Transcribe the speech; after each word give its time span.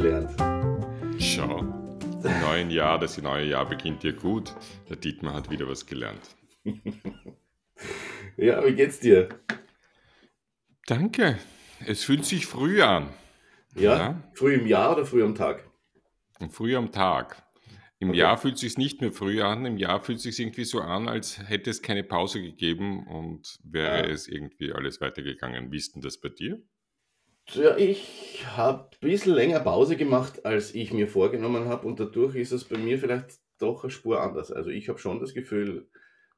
gelernt. 0.00 0.30
Schau, 1.18 1.58
im 1.58 2.40
neuen 2.40 2.70
Jahr, 2.70 3.00
das 3.00 3.20
neue 3.20 3.46
Jahr 3.46 3.68
beginnt 3.68 4.04
dir 4.04 4.12
gut. 4.12 4.54
Der 4.88 4.96
Dietmar 4.96 5.34
hat 5.34 5.50
wieder 5.50 5.66
was 5.66 5.86
gelernt. 5.86 6.36
ja, 8.36 8.64
wie 8.64 8.74
geht's 8.74 9.00
dir? 9.00 9.28
Danke. 10.86 11.38
Es 11.84 12.04
fühlt 12.04 12.24
sich 12.24 12.46
früh 12.46 12.80
an. 12.80 13.08
Ja? 13.74 13.98
ja? 13.98 14.30
Früh 14.34 14.54
im 14.54 14.68
Jahr 14.68 14.92
oder 14.92 15.04
früh 15.04 15.24
am 15.24 15.34
Tag? 15.34 15.68
Früh 16.50 16.76
am 16.76 16.92
Tag. 16.92 17.42
Im 17.98 18.10
okay. 18.10 18.18
Jahr 18.18 18.38
fühlt 18.38 18.54
es 18.54 18.60
sich 18.60 18.78
nicht 18.78 19.00
mehr 19.00 19.10
früh 19.10 19.42
an, 19.42 19.66
im 19.66 19.78
Jahr 19.78 20.00
fühlt 20.00 20.18
es 20.18 20.22
sich 20.22 20.38
irgendwie 20.38 20.64
so 20.64 20.80
an, 20.80 21.08
als 21.08 21.48
hätte 21.48 21.70
es 21.70 21.82
keine 21.82 22.04
Pause 22.04 22.40
gegeben 22.40 23.04
und 23.08 23.58
wäre 23.64 24.06
ja. 24.06 24.12
es 24.12 24.28
irgendwie 24.28 24.72
alles 24.72 25.00
weitergegangen. 25.00 25.72
Wie 25.72 25.76
ist 25.76 25.96
denn 25.96 26.02
das 26.02 26.20
bei 26.20 26.28
dir? 26.28 26.62
Ja, 27.54 27.76
ich 27.78 28.44
habe 28.56 28.90
ein 29.00 29.08
bisschen 29.08 29.32
länger 29.32 29.60
Pause 29.60 29.96
gemacht, 29.96 30.44
als 30.44 30.74
ich 30.74 30.92
mir 30.92 31.08
vorgenommen 31.08 31.64
habe 31.66 31.86
und 31.86 31.98
dadurch 31.98 32.36
ist 32.36 32.52
es 32.52 32.64
bei 32.64 32.76
mir 32.76 32.98
vielleicht 32.98 33.38
doch 33.58 33.84
eine 33.84 33.90
Spur 33.90 34.20
anders. 34.20 34.52
Also 34.52 34.68
ich 34.68 34.90
habe 34.90 34.98
schon 34.98 35.18
das 35.18 35.32
Gefühl, 35.32 35.88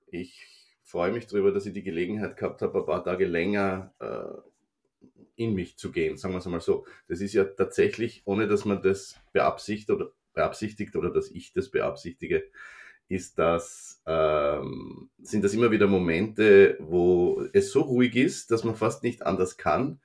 ich 0.06 0.40
freue 0.84 1.10
mich 1.12 1.26
darüber, 1.26 1.50
dass 1.50 1.66
ich 1.66 1.72
die 1.72 1.82
Gelegenheit 1.82 2.36
gehabt 2.36 2.62
habe, 2.62 2.78
ein 2.78 2.86
paar 2.86 3.02
Tage 3.02 3.26
länger 3.26 3.92
äh, 3.98 5.06
in 5.34 5.54
mich 5.54 5.76
zu 5.76 5.90
gehen, 5.90 6.16
sagen 6.16 6.32
wir 6.34 6.38
es 6.38 6.46
mal 6.46 6.60
so. 6.60 6.86
Das 7.08 7.20
ist 7.20 7.32
ja 7.34 7.44
tatsächlich, 7.44 8.22
ohne 8.24 8.46
dass 8.46 8.64
man 8.64 8.80
das 8.80 9.18
beabsichtigt 9.32 9.90
oder 9.90 10.12
beabsichtigt 10.32 10.94
oder 10.94 11.10
dass 11.10 11.28
ich 11.28 11.52
das 11.52 11.70
beabsichtige, 11.70 12.44
ist 13.08 13.36
das, 13.36 14.00
ähm, 14.06 15.10
sind 15.20 15.42
das 15.42 15.54
immer 15.54 15.72
wieder 15.72 15.88
Momente, 15.88 16.76
wo 16.78 17.42
es 17.52 17.72
so 17.72 17.80
ruhig 17.80 18.14
ist, 18.14 18.52
dass 18.52 18.62
man 18.62 18.76
fast 18.76 19.02
nicht 19.02 19.22
anders 19.26 19.56
kann, 19.56 19.98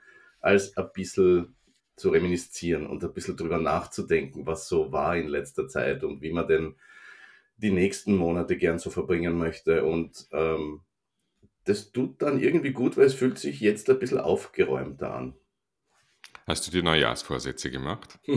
als 0.46 0.78
ein 0.78 0.90
bisschen 0.94 1.56
zu 1.96 2.10
reminiszieren 2.10 2.88
und 2.88 3.04
ein 3.04 3.14
bisschen 3.14 3.38
drüber 3.38 3.58
nachzudenken, 3.58 4.46
was 4.46 4.68
so 4.68 4.92
war 4.92 5.18
in 5.18 5.28
letzter 5.28 5.68
Zeit 5.68 6.04
und 6.04 6.22
wie 6.22 6.32
man 6.32 6.48
denn 6.48 6.76
die 7.58 7.72
nächsten 7.72 8.16
Monate 8.16 8.58
gern 8.58 8.80
so 8.80 8.90
verbringen 8.90 9.38
möchte. 9.38 9.86
Und 9.86 10.28
ähm, 10.32 10.82
das 11.64 11.92
tut 11.92 12.22
dann 12.22 12.40
irgendwie 12.40 12.74
gut, 12.74 12.98
weil 12.98 13.06
es 13.06 13.14
fühlt 13.14 13.40
sich 13.40 13.60
jetzt 13.60 13.90
ein 13.90 13.98
bisschen 13.98 14.20
aufgeräumter 14.20 15.14
an. 15.14 15.36
Hast 16.46 16.68
du 16.68 16.72
dir 16.72 16.84
Neujahrsvorsätze 16.84 17.72
gemacht? 17.72 18.20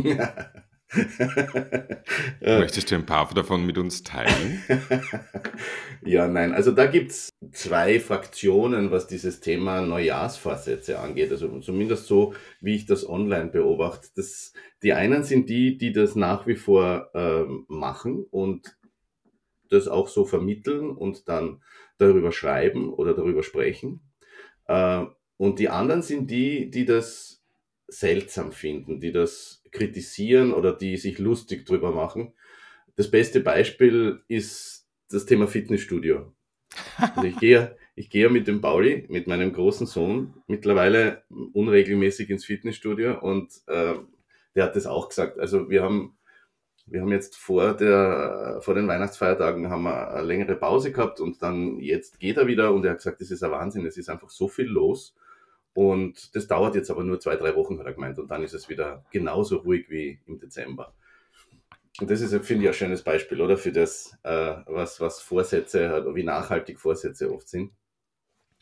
Möchtest 2.41 2.91
du 2.91 2.95
ein 2.95 3.05
paar 3.05 3.29
davon 3.35 3.67
mit 3.67 3.77
uns 3.77 4.03
teilen? 4.03 4.63
ja, 6.05 6.27
nein, 6.29 6.55
also 6.55 6.73
da 6.73 6.87
gibt 6.87 7.11
es 7.11 7.31
zwei 7.53 8.01
Fraktionen, 8.01 8.91
was 8.91 9.07
dieses 9.07 9.41
Thema 9.41 9.83
Neujahrsvorsätze 9.83 10.99
angeht. 10.99 11.31
Also 11.31 11.61
zumindest 11.61 12.07
so, 12.07 12.35
wie 12.61 12.75
ich 12.77 12.87
das 12.87 13.09
online 13.09 13.51
beobachte. 13.51 14.09
Das, 14.17 14.53
die 14.83 14.95
einen 14.95 15.25
sind 15.25 15.51
die, 15.51 15.77
die 15.77 15.93
das 15.93 16.17
nach 16.17 16.47
wie 16.47 16.57
vor 16.57 17.11
ähm, 17.15 17.67
machen 17.69 18.25
und 18.31 18.77
das 19.69 19.89
auch 19.89 20.09
so 20.09 20.25
vermitteln 20.25 20.91
und 20.91 21.29
dann 21.29 21.63
darüber 21.99 22.33
schreiben 22.33 22.93
oder 22.93 23.13
darüber 23.13 23.43
sprechen. 23.43 24.01
Äh, 24.67 25.05
und 25.37 25.59
die 25.59 25.69
anderen 25.69 26.03
sind 26.03 26.31
die, 26.31 26.71
die 26.71 26.87
das 26.87 27.43
seltsam 27.89 28.53
finden, 28.53 29.01
die 29.01 29.13
das 29.13 29.58
kritisieren 29.71 30.53
oder 30.53 30.73
die 30.73 30.97
sich 30.97 31.19
lustig 31.19 31.67
drüber 31.67 31.93
machen. 31.93 32.33
Das 32.97 33.11
beste 33.11 33.41
Beispiel 33.41 34.23
ist 34.29 34.89
das 35.11 35.27
Thema 35.27 35.47
Fitnessstudio. 35.47 36.33
Also 36.97 37.23
ich 37.23 37.39
gehe, 37.39 37.77
ich 37.95 38.11
gehe 38.11 38.29
mit 38.29 38.47
dem 38.47 38.61
Pauli, 38.61 39.07
mit 39.09 39.27
meinem 39.27 39.53
großen 39.53 39.87
Sohn, 39.87 40.35
mittlerweile 40.47 41.23
unregelmäßig 41.53 42.31
ins 42.31 42.45
Fitnessstudio 42.45 43.21
und 43.21 43.53
äh, 43.67 43.95
der 44.55 44.65
hat 44.65 44.77
das 44.77 44.87
auch 44.87 45.09
gesagt. 45.09 45.39
Also 45.39 45.71
wir 45.71 45.83
haben, 45.83 46.19
wir 46.87 47.01
haben 47.01 47.13
jetzt 47.13 47.37
vor, 47.37 47.75
der, 47.75 48.59
vor 48.61 48.75
den 48.75 48.89
Weihnachtsfeiertagen 48.89 49.71
haben 49.71 49.85
wir 49.85 50.11
eine 50.11 50.27
längere 50.27 50.57
Pause 50.57 50.93
gehabt 50.93 51.21
und 51.21 51.43
dann 51.43 51.79
jetzt 51.79 52.19
geht 52.21 52.37
er 52.37 52.47
wieder 52.47 52.73
und 52.73 52.85
er 52.85 52.93
hat 52.93 52.99
gesagt, 52.99 53.21
das 53.21 53.31
ist 53.31 53.43
ein 53.43 53.51
Wahnsinn, 53.51 53.87
es 53.87 53.97
ist 53.97 54.09
einfach 54.09 54.31
so 54.31 54.49
viel 54.49 54.67
los. 54.67 55.15
Und 55.79 56.35
das 56.35 56.49
dauert 56.49 56.75
jetzt 56.75 56.91
aber 56.91 57.05
nur 57.05 57.21
zwei, 57.21 57.37
drei 57.37 57.55
Wochen, 57.55 57.79
hat 57.79 57.87
er 57.87 57.93
gemeint. 57.93 58.19
Und 58.19 58.33
dann 58.33 58.43
ist 58.43 58.53
es 58.53 58.69
wieder 58.69 59.05
genauso 59.13 59.59
ruhig 59.59 59.89
wie 59.89 60.19
im 60.27 60.41
Dezember. 60.41 60.93
Und 62.01 62.11
das 62.11 62.21
ist, 62.21 62.33
finde 62.45 62.65
ich, 62.65 62.69
ein 62.69 62.75
schönes 62.75 63.03
Beispiel, 63.03 63.41
oder? 63.41 63.57
Für 63.57 63.71
das, 63.71 64.19
äh, 64.25 64.57
was, 64.67 65.01
was 65.01 65.21
Vorsätze, 65.21 66.05
wie 66.17 66.25
nachhaltig 66.25 66.81
Vorsätze 66.81 67.33
oft 67.33 67.49
sind. 67.49 67.71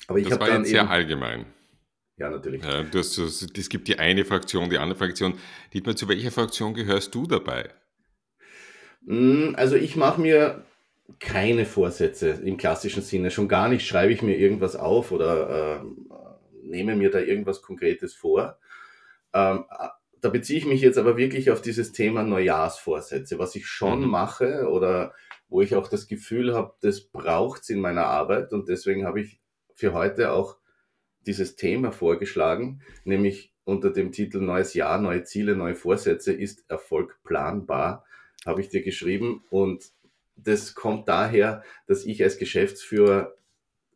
Aber 0.09 0.19
ich 0.19 0.29
das 0.29 0.39
war 0.39 0.59
jetzt 0.59 0.69
sehr 0.69 0.91
allgemein. 0.91 1.47
Ja, 2.19 2.29
natürlich. 2.29 2.63
Ja, 2.63 2.83
du 2.83 2.99
hast, 2.99 3.17
es 3.17 3.69
gibt 3.71 3.89
die 3.89 3.99
eine 3.99 4.27
Fraktion, 4.27 4.69
die 4.69 4.77
andere 4.77 4.99
Fraktion. 4.99 5.39
Dietmar, 5.73 5.97
zu 5.97 6.11
welcher 6.11 6.31
Fraktion 6.31 6.75
gehörst 6.75 7.15
du 7.15 7.27
dabei? 7.27 7.71
Hm, 9.07 9.55
also 9.57 9.77
ich 9.77 9.97
mache 9.97 10.21
mir 10.21 10.67
keine 11.19 11.65
Vorsätze 11.65 12.29
im 12.45 12.59
klassischen 12.59 13.03
Sinne. 13.03 13.31
Schon 13.31 13.49
gar 13.49 13.71
nicht 13.71 13.87
schreibe 13.87 14.13
ich 14.13 14.21
mir 14.21 14.37
irgendwas 14.37 14.77
auf 14.77 15.13
oder 15.13 15.81
äh, 15.81 16.17
nehme 16.67 16.97
mir 16.97 17.11
da 17.11 17.21
irgendwas 17.21 17.63
Konkretes 17.63 18.15
vor. 18.15 18.59
Ähm, 19.33 19.65
da 20.21 20.29
beziehe 20.31 20.59
ich 20.59 20.67
mich 20.67 20.81
jetzt 20.81 20.99
aber 20.99 21.17
wirklich 21.17 21.51
auf 21.51 21.61
dieses 21.61 21.93
Thema 21.93 22.23
Neujahrsvorsätze, 22.23 23.39
was 23.39 23.55
ich 23.55 23.67
schon 23.67 24.01
mhm. 24.01 24.11
mache 24.11 24.69
oder 24.69 25.15
wo 25.49 25.63
ich 25.63 25.77
auch 25.77 25.89
das 25.89 26.09
Gefühl 26.09 26.55
habe, 26.55 26.75
das 26.81 27.03
braucht 27.03 27.63
es 27.63 27.71
in 27.71 27.81
meiner 27.81 28.07
Arbeit 28.07 28.53
und 28.53 28.69
deswegen 28.69 29.07
habe 29.07 29.21
ich 29.21 29.41
für 29.75 29.93
heute 29.93 30.33
auch 30.33 30.57
dieses 31.27 31.57
Thema 31.57 31.93
vorgeschlagen, 31.93 32.83
nämlich 33.05 33.53
unter 33.65 33.91
dem 33.91 34.13
Titel 34.13 34.41
Neues 34.41 34.75
Jahr, 34.75 35.01
neue 35.01 35.25
Ziele, 35.25 35.57
neue 35.57 35.75
Vorsätze 35.75 36.33
ist 36.33 36.65
Erfolg 36.69 37.21
planbar, 37.25 38.05
habe 38.45 38.61
ich 38.61 38.69
dir 38.69 38.83
geschrieben 38.83 39.45
und 39.51 39.91
das 40.37 40.75
kommt 40.75 41.09
daher, 41.09 41.63
dass 41.87 42.05
ich 42.05 42.23
als 42.23 42.39
Geschäftsführer 42.39 43.35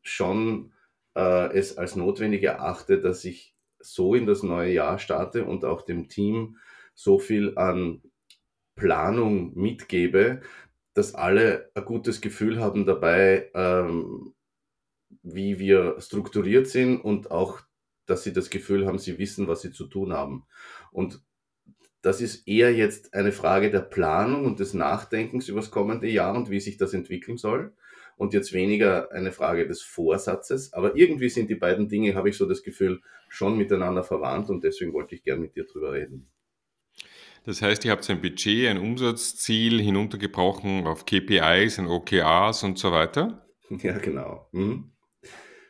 schon 0.02 0.72
äh, 1.14 1.52
es 1.56 1.78
als 1.78 1.96
notwendig 1.96 2.42
erachte, 2.42 3.00
dass 3.00 3.24
ich 3.24 3.56
so 3.78 4.14
in 4.14 4.26
das 4.26 4.42
neue 4.42 4.72
Jahr 4.72 4.98
starte 4.98 5.44
und 5.44 5.64
auch 5.64 5.82
dem 5.82 6.08
Team 6.08 6.56
so 6.94 7.18
viel 7.18 7.56
an 7.56 8.02
Planung 8.76 9.54
mitgebe, 9.58 10.42
dass 10.94 11.14
alle 11.14 11.70
ein 11.74 11.84
gutes 11.84 12.20
Gefühl 12.20 12.60
haben 12.60 12.86
dabei, 12.86 13.50
ähm, 13.54 14.34
wie 15.22 15.58
wir 15.58 16.00
strukturiert 16.00 16.66
sind 16.68 17.00
und 17.00 17.30
auch, 17.30 17.60
dass 18.06 18.24
sie 18.24 18.32
das 18.32 18.50
Gefühl 18.50 18.86
haben, 18.86 18.98
sie 18.98 19.18
wissen, 19.18 19.48
was 19.48 19.62
sie 19.62 19.72
zu 19.72 19.86
tun 19.86 20.12
haben. 20.12 20.44
Und 20.92 21.22
das 22.02 22.20
ist 22.20 22.48
eher 22.48 22.74
jetzt 22.74 23.14
eine 23.14 23.32
Frage 23.32 23.70
der 23.70 23.80
Planung 23.80 24.46
und 24.46 24.58
des 24.58 24.74
Nachdenkens 24.74 25.48
über 25.48 25.60
das 25.60 25.70
kommende 25.70 26.08
Jahr 26.08 26.34
und 26.34 26.50
wie 26.50 26.60
sich 26.60 26.76
das 26.76 26.94
entwickeln 26.94 27.36
soll 27.36 27.74
und 28.20 28.34
jetzt 28.34 28.52
weniger 28.52 29.10
eine 29.12 29.32
Frage 29.32 29.66
des 29.66 29.80
Vorsatzes. 29.80 30.74
Aber 30.74 30.94
irgendwie 30.94 31.30
sind 31.30 31.48
die 31.48 31.54
beiden 31.54 31.88
Dinge, 31.88 32.14
habe 32.14 32.28
ich 32.28 32.36
so 32.36 32.44
das 32.44 32.62
Gefühl, 32.62 33.00
schon 33.30 33.56
miteinander 33.56 34.04
verwandt 34.04 34.50
und 34.50 34.62
deswegen 34.62 34.92
wollte 34.92 35.14
ich 35.14 35.22
gerne 35.22 35.40
mit 35.40 35.56
dir 35.56 35.64
drüber 35.64 35.94
reden. 35.94 36.28
Das 37.46 37.62
heißt, 37.62 37.82
ihr 37.86 37.92
habt 37.92 38.08
ein 38.10 38.20
Budget, 38.20 38.68
ein 38.68 38.76
Umsatzziel 38.76 39.80
hinuntergebrochen 39.80 40.86
auf 40.86 41.06
KPIs 41.06 41.78
und 41.78 41.86
OKRs 41.86 42.62
und 42.62 42.78
so 42.78 42.92
weiter? 42.92 43.46
Ja, 43.82 43.96
genau. 43.98 44.48
Mhm. 44.50 44.90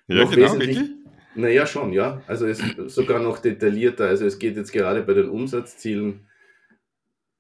Ja, 0.09 0.25
noch 0.25 0.31
genau, 0.35 0.53
wirklich? 0.55 0.81
Naja, 1.35 1.67
schon, 1.67 1.93
ja. 1.93 2.23
Also 2.27 2.47
es 2.47 2.59
ist 2.61 2.95
sogar 2.95 3.21
noch 3.21 3.39
detaillierter. 3.39 4.07
Also 4.07 4.25
es 4.25 4.39
geht 4.39 4.57
jetzt 4.57 4.73
gerade 4.73 5.03
bei 5.03 5.13
den 5.13 5.29
Umsatzzielen. 5.29 6.27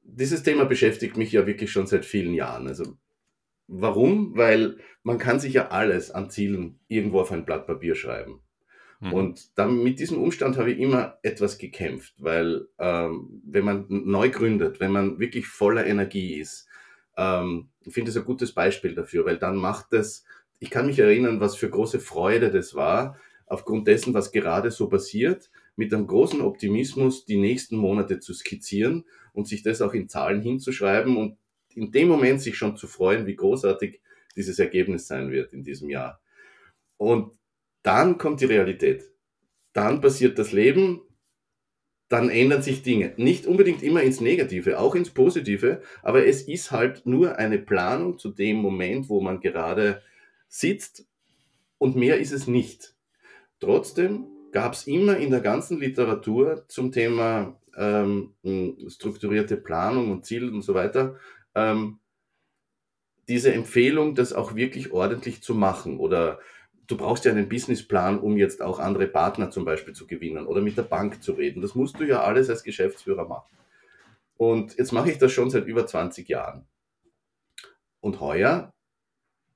Dieses 0.03 0.43
Thema 0.43 0.67
beschäftigt 0.67 1.17
mich 1.17 1.33
ja 1.33 1.47
wirklich 1.47 1.73
schon 1.73 1.87
seit 1.87 2.05
vielen 2.05 2.35
Jahren. 2.35 2.69
Also 2.69 2.99
Warum? 3.73 4.37
Weil 4.37 4.79
man 5.05 5.19
kann 5.19 5.39
sich 5.39 5.55
ja 5.55 5.69
alles 5.69 6.11
an 6.11 6.29
Zielen 6.29 6.81
irgendwo 6.89 7.21
auf 7.21 7.31
ein 7.31 7.45
Blatt 7.45 7.69
Papier 7.69 7.95
schreiben. 7.95 8.41
Mhm. 8.99 9.13
Und 9.13 9.59
dann 9.59 9.83
mit 9.83 10.01
diesem 10.01 10.19
Umstand 10.21 10.59
habe 10.59 10.73
ich 10.73 10.81
immer 10.81 11.19
etwas 11.23 11.57
gekämpft, 11.57 12.15
weil 12.19 12.67
ähm, 12.79 13.41
wenn 13.45 13.65
man 13.65 13.87
neu 13.89 14.29
gründet, 14.29 14.81
wenn 14.81 14.91
man 14.91 15.21
wirklich 15.21 15.47
voller 15.47 15.87
Energie 15.87 16.35
ist, 16.35 16.67
ähm, 17.17 17.69
ich 17.85 17.95
finde 17.95 18.11
es 18.11 18.17
ein 18.17 18.25
gutes 18.25 18.53
Beispiel 18.53 18.95
dafür, 18.95 19.25
weil 19.25 19.39
dann 19.39 19.57
macht 19.57 19.93
es, 19.93 20.25
ich 20.59 20.71
kann 20.71 20.87
mich 20.87 20.99
erinnern, 20.99 21.41
was 21.41 21.55
für 21.55 21.71
große 21.71 22.01
Freude 22.01 22.51
das 22.51 22.75
war, 22.75 23.17
aufgrund 23.47 23.87
dessen, 23.87 24.15
was 24.15 24.33
gerade 24.33 24.73
so 24.73 24.89
passiert, 24.89 25.49
mit 25.77 25.95
einem 25.95 26.09
großen 26.09 26.41
Optimismus 26.41 27.25
die 27.25 27.39
nächsten 27.39 27.77
Monate 27.77 28.19
zu 28.19 28.35
skizzieren 28.35 29.05
und 29.33 29.47
sich 29.47 29.63
das 29.63 29.81
auch 29.81 29.95
in 29.95 30.09
Zahlen 30.09 30.43
hinzuschreiben 30.43 31.17
und 31.17 31.39
in 31.75 31.93
dem 31.93 32.09
Moment 32.09 32.41
sich 32.41 32.57
schon 32.57 32.77
zu 32.77 32.87
freuen, 32.87 33.27
wie 33.27 33.37
großartig 33.37 34.01
dieses 34.37 34.59
Ergebnis 34.59 35.07
sein 35.07 35.31
wird 35.31 35.53
in 35.53 35.63
diesem 35.63 35.89
Jahr. 35.91 36.21
Und 36.97 37.33
dann 37.83 38.19
kommt 38.19 38.41
die 38.41 38.47
Realität. 38.47 39.11
Dann 39.73 40.01
passiert 40.01 40.39
das 40.39 40.53
Leben, 40.53 41.01
dann 42.09 42.29
ändern 42.29 42.63
sich 42.63 42.83
Dinge. 42.83 43.15
Nicht 43.17 43.47
unbedingt 43.47 43.83
immer 43.83 44.03
ins 44.03 44.21
Negative, 44.21 44.79
auch 44.79 44.95
ins 44.95 45.11
Positive, 45.11 45.81
aber 46.03 46.27
es 46.27 46.43
ist 46.43 46.73
halt 46.73 47.07
nur 47.07 47.37
eine 47.37 47.59
Planung 47.59 48.19
zu 48.19 48.31
dem 48.31 48.57
Moment, 48.57 49.09
wo 49.09 49.21
man 49.21 49.41
gerade 49.41 50.03
sitzt 50.49 51.07
und 51.79 51.97
mehr 51.97 52.19
ist 52.19 52.33
es 52.33 52.47
nicht. 52.47 52.95
Trotzdem 53.61 54.27
gab 54.53 54.73
es 54.73 54.87
immer 54.87 55.17
in 55.19 55.31
der 55.31 55.41
ganzen 55.41 55.79
Literatur 55.79 56.65
zum 56.67 56.91
Thema 56.91 57.61
äh, 57.77 58.03
ähm, 58.03 58.35
strukturierte 58.89 59.57
Planung 59.57 60.11
und 60.11 60.25
Ziel 60.25 60.53
und 60.53 60.63
so 60.63 60.75
weiter, 60.75 61.17
ähm, 61.55 61.99
diese 63.29 63.53
Empfehlung, 63.53 64.15
das 64.15 64.33
auch 64.33 64.55
wirklich 64.55 64.93
ordentlich 64.93 65.43
zu 65.43 65.55
machen 65.55 65.99
oder 65.99 66.41
du 66.87 66.97
brauchst 66.97 67.25
ja 67.25 67.31
einen 67.31 67.49
Businessplan, 67.49 68.19
um 68.19 68.37
jetzt 68.37 68.63
auch 68.63 68.81
andere 68.81 69.07
Partner 69.07 69.51
zum 69.51 69.65
Beispiel 69.65 69.95
zu 69.95 70.07
gewinnen 70.07 70.47
oder 70.47 70.61
mit 70.61 70.77
der 70.77 70.83
Bank 70.83 71.23
zu 71.23 71.33
reden. 71.33 71.63
Das 71.63 71.75
musst 71.75 72.01
du 72.01 72.05
ja 72.05 72.23
alles 72.23 72.51
als 72.51 72.65
Geschäftsführer 72.65 73.29
machen. 73.29 73.57
Und 74.37 74.77
jetzt 74.77 74.93
mache 74.93 75.11
ich 75.11 75.19
das 75.19 75.33
schon 75.33 75.51
seit 75.51 75.67
über 75.67 75.87
20 75.87 76.29
Jahren. 76.29 76.67
Und 78.01 78.21
heuer 78.21 78.73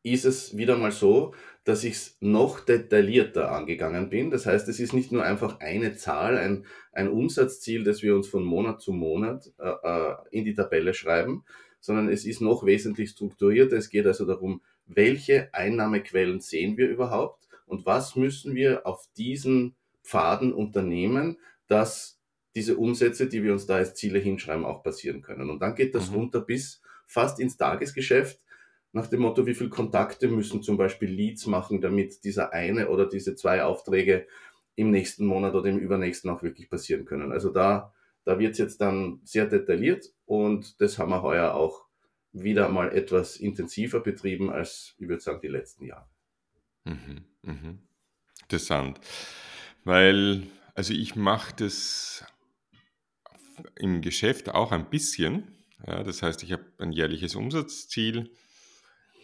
ist 0.02 0.26
es 0.26 0.56
wieder 0.56 0.76
mal 0.76 0.92
so, 0.92 1.34
dass 1.64 1.82
ich 1.82 1.94
es 1.94 2.18
noch 2.20 2.60
detaillierter 2.60 3.50
angegangen 3.50 4.10
bin. 4.10 4.30
Das 4.30 4.44
heißt, 4.44 4.68
es 4.68 4.78
ist 4.78 4.92
nicht 4.92 5.10
nur 5.10 5.24
einfach 5.24 5.60
eine 5.60 5.96
Zahl, 5.96 6.36
ein, 6.36 6.66
ein 6.92 7.08
Umsatzziel, 7.08 7.82
das 7.82 8.02
wir 8.02 8.14
uns 8.14 8.28
von 8.28 8.44
Monat 8.44 8.82
zu 8.82 8.92
Monat 8.92 9.50
äh, 9.58 9.70
äh 9.70 10.14
in 10.30 10.44
die 10.44 10.54
Tabelle 10.54 10.92
schreiben, 10.92 11.44
sondern 11.84 12.08
es 12.08 12.24
ist 12.24 12.40
noch 12.40 12.64
wesentlich 12.64 13.10
strukturierter. 13.10 13.76
Es 13.76 13.90
geht 13.90 14.06
also 14.06 14.24
darum, 14.24 14.62
welche 14.86 15.52
Einnahmequellen 15.52 16.40
sehen 16.40 16.78
wir 16.78 16.88
überhaupt 16.88 17.46
und 17.66 17.84
was 17.84 18.16
müssen 18.16 18.54
wir 18.54 18.86
auf 18.86 19.06
diesen 19.18 19.74
Pfaden 20.02 20.54
unternehmen, 20.54 21.36
dass 21.66 22.18
diese 22.54 22.78
Umsätze, 22.78 23.28
die 23.28 23.42
wir 23.42 23.52
uns 23.52 23.66
da 23.66 23.76
als 23.76 23.94
Ziele 23.94 24.18
hinschreiben, 24.18 24.64
auch 24.64 24.82
passieren 24.82 25.20
können. 25.20 25.50
Und 25.50 25.60
dann 25.60 25.74
geht 25.74 25.94
das 25.94 26.08
mhm. 26.08 26.16
runter 26.16 26.40
bis 26.40 26.80
fast 27.06 27.38
ins 27.38 27.58
Tagesgeschäft 27.58 28.40
nach 28.92 29.08
dem 29.08 29.20
Motto, 29.20 29.44
wie 29.44 29.54
viele 29.54 29.68
Kontakte 29.68 30.28
müssen 30.28 30.62
zum 30.62 30.78
Beispiel 30.78 31.10
Leads 31.10 31.46
machen, 31.46 31.82
damit 31.82 32.24
dieser 32.24 32.54
eine 32.54 32.88
oder 32.88 33.06
diese 33.06 33.34
zwei 33.34 33.62
Aufträge 33.62 34.26
im 34.74 34.90
nächsten 34.90 35.26
Monat 35.26 35.54
oder 35.54 35.68
im 35.68 35.78
übernächsten 35.78 36.30
auch 36.30 36.42
wirklich 36.42 36.70
passieren 36.70 37.04
können. 37.04 37.30
Also 37.30 37.50
da, 37.50 37.92
da 38.24 38.38
wird 38.38 38.52
es 38.52 38.58
jetzt 38.58 38.80
dann 38.80 39.20
sehr 39.24 39.46
detailliert 39.46 40.06
und 40.24 40.80
das 40.80 40.98
haben 40.98 41.10
wir 41.10 41.22
heuer 41.22 41.54
auch 41.54 41.84
wieder 42.32 42.68
mal 42.68 42.92
etwas 42.92 43.36
intensiver 43.36 44.00
betrieben 44.00 44.50
als, 44.50 44.94
ich 44.98 45.08
würde 45.08 45.22
sagen, 45.22 45.40
die 45.40 45.48
letzten 45.48 45.86
Jahre. 45.86 46.08
Mhm, 46.84 47.24
mhm. 47.42 47.78
Interessant. 48.42 49.00
Weil, 49.84 50.46
also 50.74 50.92
ich 50.92 51.16
mache 51.16 51.54
das 51.56 52.24
im 53.76 54.02
Geschäft 54.02 54.48
auch 54.48 54.72
ein 54.72 54.90
bisschen. 54.90 55.48
Ja, 55.86 56.02
das 56.02 56.22
heißt, 56.22 56.42
ich 56.42 56.52
habe 56.52 56.64
ein 56.78 56.92
jährliches 56.92 57.34
Umsatzziel 57.34 58.30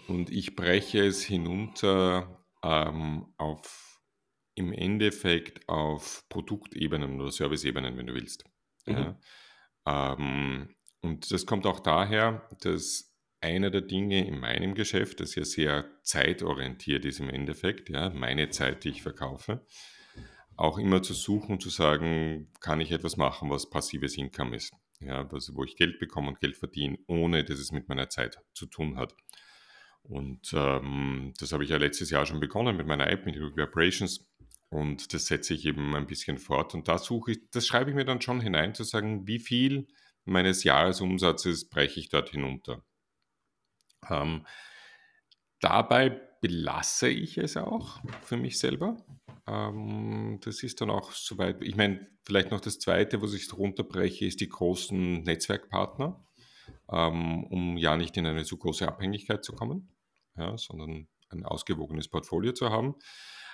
und 0.09 0.31
ich 0.31 0.55
breche 0.55 1.05
es 1.05 1.23
hinunter 1.23 2.45
ähm, 2.63 3.27
auf 3.39 3.91
im 4.55 4.73
Endeffekt 4.73 5.67
auf 5.69 6.25
Produktebenen 6.29 7.21
oder 7.21 7.31
Serviceebenen, 7.31 7.97
wenn 7.97 8.07
du 8.07 8.15
willst. 8.15 8.45
Mhm. 8.87 9.17
Ja. 9.87 10.13
Ähm, 10.13 10.75
und 11.03 11.33
das 11.33 11.47
kommt 11.47 11.67
auch 11.67 11.81
daher, 11.81 12.49
dass 12.61 13.11
einer 13.41 13.71
der 13.71 13.81
Dinge 13.81 14.27
in 14.27 14.39
meinem 14.39 14.75
Geschäft, 14.75 15.21
das 15.21 15.35
ja 15.35 15.45
sehr 15.45 15.87
zeitorientiert 16.03 17.05
ist 17.05 17.21
im 17.21 17.31
Endeffekt, 17.31 17.89
ja, 17.89 18.11
meine 18.11 18.51
Zeit, 18.51 18.85
die 18.85 18.91
ich 18.91 19.03
verkaufe, 19.03 19.65
auch 20.57 20.79
immer 20.79 21.03
zu 21.03 21.15
suchen 21.15 21.59
zu 21.59 21.71
sagen, 21.71 22.53
kann 22.61 22.81
ich 22.81 22.93
etwas 22.93 23.17
machen, 23.17 23.49
was 23.49 23.71
passives 23.71 24.19
Income 24.19 24.57
ist. 24.57 24.75
Ja, 25.01 25.27
also 25.27 25.55
wo 25.55 25.65
ich 25.65 25.77
Geld 25.77 25.99
bekomme 25.99 26.29
und 26.29 26.41
Geld 26.41 26.59
verdiene, 26.59 26.99
ohne 27.07 27.43
dass 27.43 27.59
es 27.59 27.73
mit 27.73 27.89
meiner 27.89 28.11
Zeit 28.11 28.39
zu 28.53 28.67
tun 28.67 28.99
hat. 28.99 29.15
Und 30.03 30.53
ähm, 30.55 31.33
das 31.39 31.53
habe 31.53 31.65
ich 31.65 31.71
ja 31.71 31.79
letztes 31.79 32.11
Jahr 32.11 32.27
schon 32.27 32.41
begonnen 32.41 32.77
mit 32.77 32.87
meiner 32.87 33.09
App, 33.09 33.25
mit 33.25 33.41
Operations. 33.41 34.30
Und 34.71 35.13
das 35.13 35.27
setze 35.27 35.55
ich 35.55 35.67
eben 35.67 35.95
ein 35.97 36.07
bisschen 36.07 36.39
fort. 36.39 36.75
Und 36.75 36.89
da 36.89 36.99
suche 36.99 37.33
ich, 37.33 37.51
das 37.51 37.67
schreibe 37.67 37.91
ich 37.91 37.97
mir 37.97 38.05
dann 38.05 38.21
schon 38.21 38.41
hinein, 38.41 38.75
zu 38.75 38.85
sagen, 38.85 39.27
wie 39.27 39.41
viel 39.41 39.89
meines 40.25 40.65
Jahresumsatzes 40.65 41.69
breche 41.69 41.99
ich 42.01 42.09
dort 42.09 42.31
hinunter. 42.31 42.85
Ähm, 44.09 44.47
dabei 45.61 46.11
belasse 46.41 47.09
ich 47.09 47.37
es 47.37 47.57
auch 47.57 48.01
für 48.23 48.37
mich 48.37 48.59
selber. 48.59 48.97
Ähm, 49.47 50.39
das 50.43 50.63
ist 50.63 50.81
dann 50.81 50.91
auch 50.91 51.13
soweit. 51.13 51.61
Ich 51.63 51.77
meine, 51.77 52.07
vielleicht 52.25 52.51
noch 52.51 52.61
das 52.61 52.79
Zweite, 52.79 53.21
was 53.21 53.35
ich 53.35 53.53
runterbreche, 53.53 54.25
ist 54.25 54.41
die 54.41 54.49
großen 54.49 55.23
Netzwerkpartner 55.25 56.25
ähm, 56.91 57.45
um 57.45 57.77
ja 57.77 57.97
nicht 57.97 58.17
in 58.17 58.27
eine 58.27 58.45
zu 58.45 58.57
große 58.57 58.87
Abhängigkeit 58.87 59.45
zu 59.45 59.53
kommen, 59.53 59.89
ja, 60.37 60.57
sondern 60.57 61.09
ein 61.31 61.45
ausgewogenes 61.45 62.09
Portfolio 62.09 62.53
zu 62.53 62.71
haben. 62.71 62.95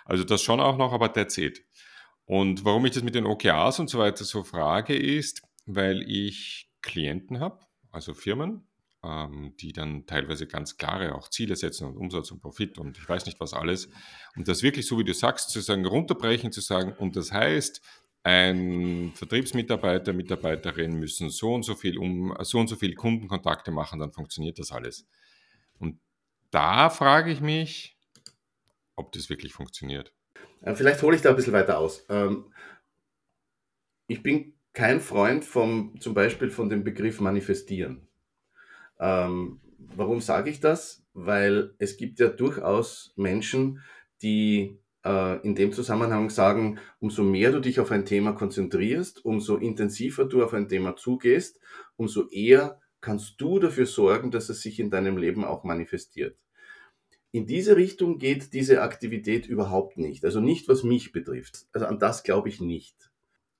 Also 0.06 0.24
das 0.24 0.42
schon 0.42 0.60
auch 0.60 0.76
noch, 0.76 0.92
aber 0.92 1.12
that's 1.12 1.36
it. 1.38 1.64
Und 2.24 2.64
warum 2.64 2.84
ich 2.86 2.92
das 2.92 3.02
mit 3.02 3.14
den 3.14 3.26
OKRs 3.26 3.78
und 3.78 3.88
so 3.88 3.98
weiter 3.98 4.24
so 4.24 4.42
frage, 4.42 4.96
ist, 4.96 5.42
weil 5.66 6.02
ich 6.02 6.68
Klienten 6.82 7.40
habe, 7.40 7.60
also 7.92 8.14
Firmen, 8.14 8.66
ähm, 9.04 9.54
die 9.60 9.72
dann 9.72 10.06
teilweise 10.06 10.46
ganz 10.46 10.76
klare 10.76 11.14
auch 11.14 11.28
Ziele 11.28 11.56
setzen 11.56 11.86
und 11.86 11.96
Umsatz 11.96 12.30
und 12.30 12.40
Profit 12.40 12.78
und 12.78 12.98
ich 12.98 13.08
weiß 13.08 13.26
nicht 13.26 13.40
was 13.40 13.52
alles. 13.52 13.88
Und 14.36 14.48
das 14.48 14.62
wirklich 14.62 14.86
so, 14.86 14.98
wie 14.98 15.04
du 15.04 15.14
sagst, 15.14 15.50
zu 15.50 15.60
sagen, 15.60 15.84
runterbrechen, 15.86 16.52
zu 16.52 16.60
sagen, 16.60 16.92
und 16.92 17.16
das 17.16 17.32
heißt, 17.32 17.80
ein 18.22 19.12
Vertriebsmitarbeiter, 19.14 20.12
Mitarbeiterin 20.12 20.98
müssen 20.98 21.30
so 21.30 21.54
und 21.54 21.62
so 21.62 21.76
viel 21.76 21.96
um 21.96 22.36
so 22.40 22.58
und 22.58 22.66
so 22.66 22.74
viel 22.74 22.94
Kundenkontakte 22.94 23.70
machen, 23.70 24.00
dann 24.00 24.12
funktioniert 24.12 24.58
das 24.58 24.72
alles. 24.72 25.06
Und 25.78 26.00
da 26.50 26.90
frage 26.90 27.30
ich 27.30 27.40
mich, 27.40 27.95
ob 28.96 29.12
das 29.12 29.30
wirklich 29.30 29.52
funktioniert. 29.52 30.12
Äh, 30.62 30.74
vielleicht 30.74 31.02
hole 31.02 31.16
ich 31.16 31.22
da 31.22 31.30
ein 31.30 31.36
bisschen 31.36 31.52
weiter 31.52 31.78
aus. 31.78 32.04
Ähm, 32.08 32.52
ich 34.08 34.22
bin 34.22 34.54
kein 34.72 35.00
Freund 35.00 35.44
vom, 35.44 35.94
zum 36.00 36.14
Beispiel 36.14 36.50
von 36.50 36.68
dem 36.68 36.84
Begriff 36.84 37.20
manifestieren. 37.20 38.08
Ähm, 38.98 39.60
warum 39.78 40.20
sage 40.20 40.50
ich 40.50 40.60
das? 40.60 41.04
Weil 41.12 41.74
es 41.78 41.96
gibt 41.96 42.18
ja 42.18 42.28
durchaus 42.28 43.12
Menschen, 43.16 43.82
die 44.22 44.78
äh, 45.04 45.40
in 45.46 45.54
dem 45.54 45.72
Zusammenhang 45.72 46.30
sagen, 46.30 46.78
umso 47.00 47.22
mehr 47.22 47.52
du 47.52 47.60
dich 47.60 47.80
auf 47.80 47.90
ein 47.90 48.04
Thema 48.04 48.32
konzentrierst, 48.32 49.24
umso 49.24 49.56
intensiver 49.56 50.24
du 50.24 50.44
auf 50.44 50.52
ein 50.52 50.68
Thema 50.68 50.96
zugehst, 50.96 51.60
umso 51.96 52.28
eher 52.28 52.80
kannst 53.00 53.40
du 53.40 53.58
dafür 53.58 53.86
sorgen, 53.86 54.30
dass 54.30 54.48
es 54.48 54.62
sich 54.62 54.80
in 54.80 54.90
deinem 54.90 55.16
Leben 55.16 55.44
auch 55.44 55.64
manifestiert. 55.64 56.36
In 57.32 57.46
diese 57.46 57.76
Richtung 57.76 58.18
geht 58.18 58.52
diese 58.52 58.82
Aktivität 58.82 59.46
überhaupt 59.46 59.98
nicht. 59.98 60.24
Also 60.24 60.40
nicht, 60.40 60.68
was 60.68 60.82
mich 60.82 61.12
betrifft. 61.12 61.66
Also 61.72 61.86
an 61.86 61.98
das 61.98 62.22
glaube 62.22 62.48
ich 62.48 62.60
nicht. 62.60 63.10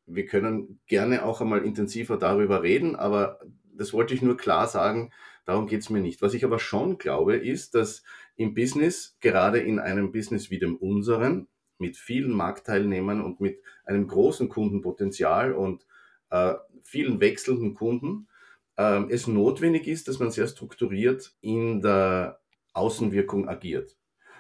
Wir 0.07 0.25
können 0.25 0.81
gerne 0.87 1.25
auch 1.25 1.41
einmal 1.41 1.65
intensiver 1.65 2.17
darüber 2.17 2.63
reden, 2.63 2.97
aber 2.97 3.41
das 3.75 3.93
wollte 3.93 4.15
ich 4.15 4.23
nur 4.23 4.37
klar 4.37 4.69
sagen, 4.69 5.13
darum 5.45 5.67
geht 5.67 5.81
es 5.81 5.91
mir 5.91 6.01
nicht. 6.01 6.23
Was 6.23 6.35
ich 6.35 6.45
aber 6.45 6.59
schon 6.59 6.99
glaube, 6.99 7.37
ist, 7.37 7.75
dass 7.75 8.03
im 8.37 8.55
Business, 8.55 9.17
gerade 9.21 9.59
in 9.59 9.79
einem 9.79 10.13
Business 10.13 10.51
wie 10.51 10.59
dem 10.59 10.77
unseren, 10.77 11.49
mit 11.79 11.97
vielen 11.97 12.33
Marktteilnehmern 12.33 13.23
und 13.23 13.41
mit 13.41 13.61
einem 13.85 14.07
großen 14.07 14.49
Kundenpotenzial 14.49 15.53
und 15.53 15.87
äh, 16.31 16.55
vielen 16.83 17.21
wechselnden 17.21 17.75
Kunden, 17.75 18.29
äh, 18.77 19.03
es 19.11 19.27
notwendig 19.27 19.87
ist, 19.87 20.09
dass 20.09 20.19
man 20.19 20.31
sehr 20.31 20.47
strukturiert 20.47 21.35
in 21.41 21.83
der 21.83 22.41
Außenwirkung 22.77 23.49
agiert. 23.49 23.97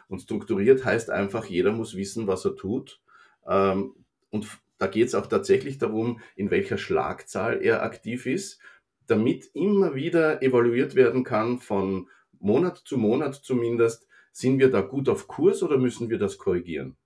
Und 0.09 0.21
strukturiert 0.21 0.85
heißt 0.85 1.11
einfach, 1.11 1.47
jeder 1.47 1.73
muss 1.73 1.97
wissen, 1.97 2.27
was 2.27 2.45
er 2.45 2.57
tut. 2.57 3.01
Ähm, 3.47 3.95
und 4.31 4.47
da 4.79 4.87
geht 4.87 5.09
es 5.09 5.15
auch 5.15 5.27
tatsächlich 5.27 5.79
darum, 5.79 6.21
in 6.37 6.51
welcher 6.51 6.79
Schlagzahl 6.79 7.63
er 7.63 7.83
aktiv 7.83 8.27
ist, 8.27 8.61
damit 9.07 9.51
immer 9.55 9.95
wieder 9.95 10.43
evaluiert 10.43 10.95
werden 10.95 11.25
kann 11.25 11.59
von 11.59 12.09
Monat 12.39 12.77
zu 12.79 12.99
Monat 12.99 13.35
zumindest, 13.35 14.07
sind 14.33 14.59
wir 14.59 14.71
da 14.71 14.83
gut 14.83 15.09
auf 15.09 15.29
Kurs 15.29 15.63
oder 15.63 15.79
müssen 15.79 16.11
wir 16.11 16.19
das 16.19 16.37
korrigieren? 16.37 16.97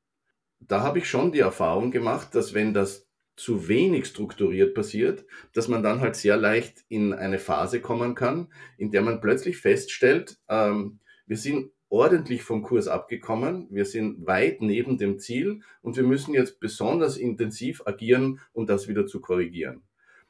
Da 0.58 0.82
habe 0.82 0.98
ich 0.98 1.08
schon 1.08 1.32
die 1.32 1.38
Erfahrung 1.38 1.90
gemacht, 1.90 2.34
dass 2.34 2.54
wenn 2.54 2.74
das 2.74 3.06
zu 3.36 3.68
wenig 3.68 4.06
strukturiert 4.06 4.74
passiert, 4.74 5.24
dass 5.54 5.68
man 5.68 5.82
dann 5.82 6.00
halt 6.00 6.16
sehr 6.16 6.36
leicht 6.36 6.84
in 6.88 7.14
eine 7.14 7.38
Phase 7.38 7.80
kommen 7.80 8.14
kann, 8.14 8.52
in 8.76 8.90
der 8.90 9.02
man 9.02 9.20
plötzlich 9.20 9.56
feststellt, 9.58 10.38
ähm, 10.48 10.98
wir 11.30 11.36
sind 11.36 11.70
ordentlich 11.88 12.42
vom 12.42 12.64
Kurs 12.64 12.88
abgekommen, 12.88 13.68
wir 13.70 13.84
sind 13.84 14.26
weit 14.26 14.62
neben 14.62 14.98
dem 14.98 15.20
Ziel 15.20 15.60
und 15.80 15.96
wir 15.96 16.02
müssen 16.02 16.34
jetzt 16.34 16.58
besonders 16.58 17.16
intensiv 17.16 17.86
agieren, 17.86 18.40
um 18.52 18.66
das 18.66 18.88
wieder 18.88 19.06
zu 19.06 19.20
korrigieren. 19.20 19.84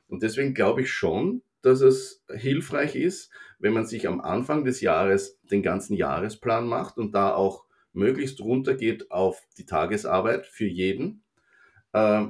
Und 0.09 0.23
deswegen 0.23 0.53
glaube 0.53 0.83
ich 0.83 0.93
schon, 0.93 1.41
dass 1.63 1.81
es 1.81 2.23
hilfreich 2.31 2.97
ist, 2.97 3.31
wenn 3.59 3.73
man 3.73 3.87
sich 3.87 4.07
am 4.07 4.21
Anfang 4.21 4.63
des 4.63 4.83
Jahres 4.83 5.41
den 5.51 5.63
ganzen 5.63 5.95
Jahresplan 5.95 6.69
macht 6.69 6.99
und 6.99 7.15
da 7.15 7.33
auch 7.33 7.65
möglichst 7.95 8.43
runtergeht 8.43 9.11
auf 9.11 9.43
die 9.57 9.65
Tagesarbeit 9.65 10.45
für 10.45 10.67
jeden. 10.67 11.23
Äh, 11.95 12.27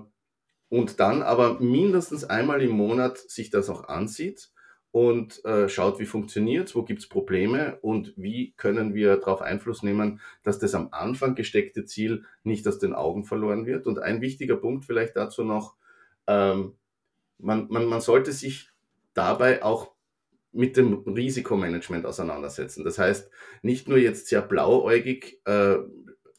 und 0.69 1.01
dann 1.01 1.23
aber 1.23 1.59
mindestens 1.59 2.23
einmal 2.23 2.63
im 2.63 2.71
Monat 2.71 3.19
sich 3.19 3.51
das 3.51 3.69
auch 3.69 3.89
ansieht 3.89 4.53
und 4.93 5.45
äh, 5.45 5.69
schaut, 5.69 6.01
wie 6.01 6.07
funktioniert 6.07 6.69
es, 6.69 6.75
wo 6.75 6.83
gibt 6.83 7.01
es 7.01 7.09
Probleme 7.09 7.79
und 7.81 8.13
wie 8.17 8.55
können 8.57 8.95
wir 8.95 9.17
darauf 9.17 9.41
Einfluss 9.41 9.83
nehmen, 9.83 10.21
dass 10.43 10.59
das 10.59 10.75
am 10.75 10.89
Anfang 10.91 11.37
gesteckte 11.37 11.85
Ziel 11.85 12.25
nicht 12.43 12.67
aus 12.67 12.81
den 12.81 12.95
Augen 12.95 13.25
verloren 13.25 13.67
wird. 13.67 13.87
Und 13.87 14.01
ein 14.01 14.21
wichtiger 14.21 14.57
Punkt 14.57 14.85
vielleicht 14.85 15.17
dazu 15.17 15.45
noch, 15.45 15.77
ähm, 16.27 16.75
man, 17.39 17.69
man, 17.69 17.87
man 17.87 18.01
sollte 18.01 18.33
sich 18.33 18.71
dabei 19.15 19.63
auch 19.63 19.93
mit 20.53 20.77
dem 20.77 20.95
Risikomanagement 21.07 22.05
auseinandersetzen. 22.05 22.85
Das 22.85 22.99
heißt, 22.99 23.31
nicht 23.63 23.89
nur 23.89 23.99
jetzt 23.99 24.27
sehr 24.27 24.43
blauäugig 24.43 25.41
äh, 25.45 25.77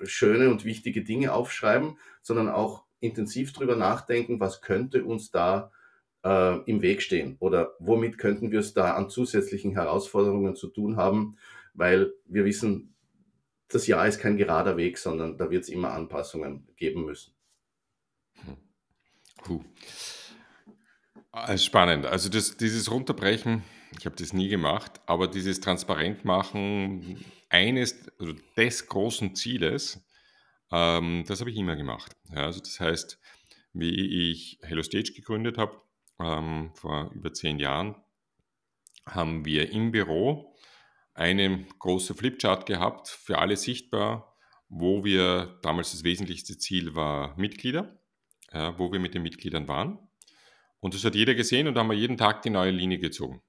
schöne 0.04 0.50
und 0.50 0.66
wichtige 0.66 1.04
Dinge 1.04 1.34
aufschreiben, 1.34 1.98
sondern 2.22 2.50
auch 2.50 2.84
intensiv 3.00 3.54
drüber 3.54 3.78
nachdenken, 3.78 4.42
was 4.42 4.62
könnte 4.62 5.06
uns 5.06 5.32
da 5.32 5.72
äh, 6.24 6.60
im 6.70 6.82
Weg 6.82 7.02
stehen 7.02 7.38
oder 7.40 7.76
womit 7.80 8.18
könnten 8.18 8.52
wir 8.52 8.60
es 8.60 8.74
da 8.74 8.96
an 8.96 9.10
zusätzlichen 9.10 9.74
Herausforderungen 9.74 10.56
zu 10.56 10.68
tun 10.68 10.98
haben, 10.98 11.38
weil 11.74 12.14
wir 12.26 12.46
wissen, 12.46 12.94
das 13.68 13.88
Jahr 13.88 14.08
ist 14.08 14.20
kein 14.20 14.38
gerader 14.38 14.78
Weg, 14.78 14.98
sondern 14.98 15.38
da 15.38 15.50
wird 15.50 15.64
es 15.64 15.70
immer 15.70 15.94
Anpassungen 15.94 16.68
geben 16.76 17.06
müssen. 17.06 17.34
Puh. 19.44 19.64
Spannend. 21.56 22.06
Also 22.06 22.30
das, 22.30 22.58
dieses 22.58 22.92
Runterbrechen, 22.92 23.64
ich 23.98 24.06
habe 24.06 24.16
das 24.18 24.34
nie 24.34 24.50
gemacht, 24.50 25.00
aber 25.06 25.28
dieses 25.28 25.62
Transparentmachen 25.62 27.24
eines 27.50 27.96
oder 28.20 28.34
des 28.58 28.88
großen 28.88 29.34
Zieles, 29.36 30.02
ähm, 30.72 31.24
das 31.28 31.40
habe 31.40 31.50
ich 31.50 31.58
immer 31.58 31.78
gemacht. 31.78 32.16
Ja, 32.34 32.46
also 32.46 32.60
das 32.60 32.80
heißt, 32.80 33.20
wie 33.74 34.32
ich 34.32 34.60
Hello 34.62 34.84
Stage 34.84 35.14
gegründet 35.16 35.58
habe, 35.58 35.82
ähm, 36.24 36.72
vor 36.76 37.12
über 37.14 37.34
zehn 37.34 37.60
Jahren, 37.60 37.96
haben 39.06 39.46
wir 39.46 39.72
im 39.72 39.92
Büro 39.92 40.56
eine 41.14 41.66
große 41.80 42.16
Flipchart 42.16 42.66
gehabt, 42.66 43.08
für 43.08 43.40
alle 43.40 43.58
sichtbar, 43.58 44.38
wo 44.70 45.04
wir, 45.04 45.60
damals 45.62 45.92
das 45.92 46.04
wesentlichste 46.04 46.58
Ziel 46.58 46.96
war 46.96 47.38
Mitglieder, 47.38 48.00
äh, 48.52 48.72
wo 48.78 48.92
wir 48.92 49.00
mit 49.00 49.14
den 49.14 49.24
Mitgliedern 49.24 49.68
waren. 49.68 50.00
Und 50.80 50.94
das 50.94 51.04
hat 51.04 51.16
jeder 51.16 51.36
gesehen 51.36 51.68
und 51.68 51.76
da 51.76 51.82
haben 51.82 51.90
wir 51.90 51.98
jeden 51.98 52.18
Tag 52.18 52.42
die 52.42 52.50
neue 52.50 52.72
Linie 52.72 52.98
gezogen. 52.98 53.42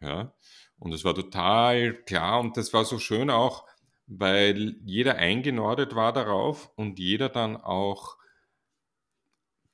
Ja? 0.00 0.34
Und 0.78 0.92
es 0.92 1.04
war 1.04 1.14
total 1.14 1.94
klar 2.04 2.40
und 2.40 2.56
das 2.56 2.72
war 2.72 2.84
so 2.84 2.98
schön 2.98 3.30
auch, 3.30 3.66
weil 4.06 4.76
jeder 4.84 5.16
eingenordet 5.16 5.94
war 5.94 6.12
darauf 6.12 6.72
und 6.76 6.98
jeder 6.98 7.28
dann 7.28 7.56
auch 7.56 8.16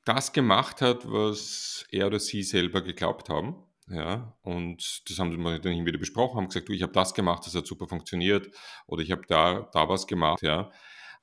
das 0.07 0.33
gemacht 0.33 0.81
hat, 0.81 1.11
was 1.11 1.85
er 1.91 2.07
oder 2.07 2.19
sie 2.19 2.43
selber 2.43 2.81
geglaubt 2.81 3.29
haben. 3.29 3.57
Ja, 3.89 4.37
und 4.43 5.09
das 5.09 5.19
haben 5.19 5.37
wir 5.37 5.59
dann 5.61 5.87
wieder 5.87 5.99
besprochen, 5.99 6.39
haben 6.39 6.49
gesagt, 6.49 6.69
du, 6.69 6.73
ich 6.73 6.83
habe 6.83 6.93
das 6.93 7.15
gemacht, 7.15 7.47
das 7.47 7.55
hat 7.55 7.67
super 7.67 7.87
funktioniert 7.87 8.51
oder 8.87 9.03
ich 9.03 9.13
habe 9.13 9.23
da, 9.29 9.69
da 9.73 9.89
was 9.89 10.09
gemacht, 10.09 10.43
ja. 10.43 10.73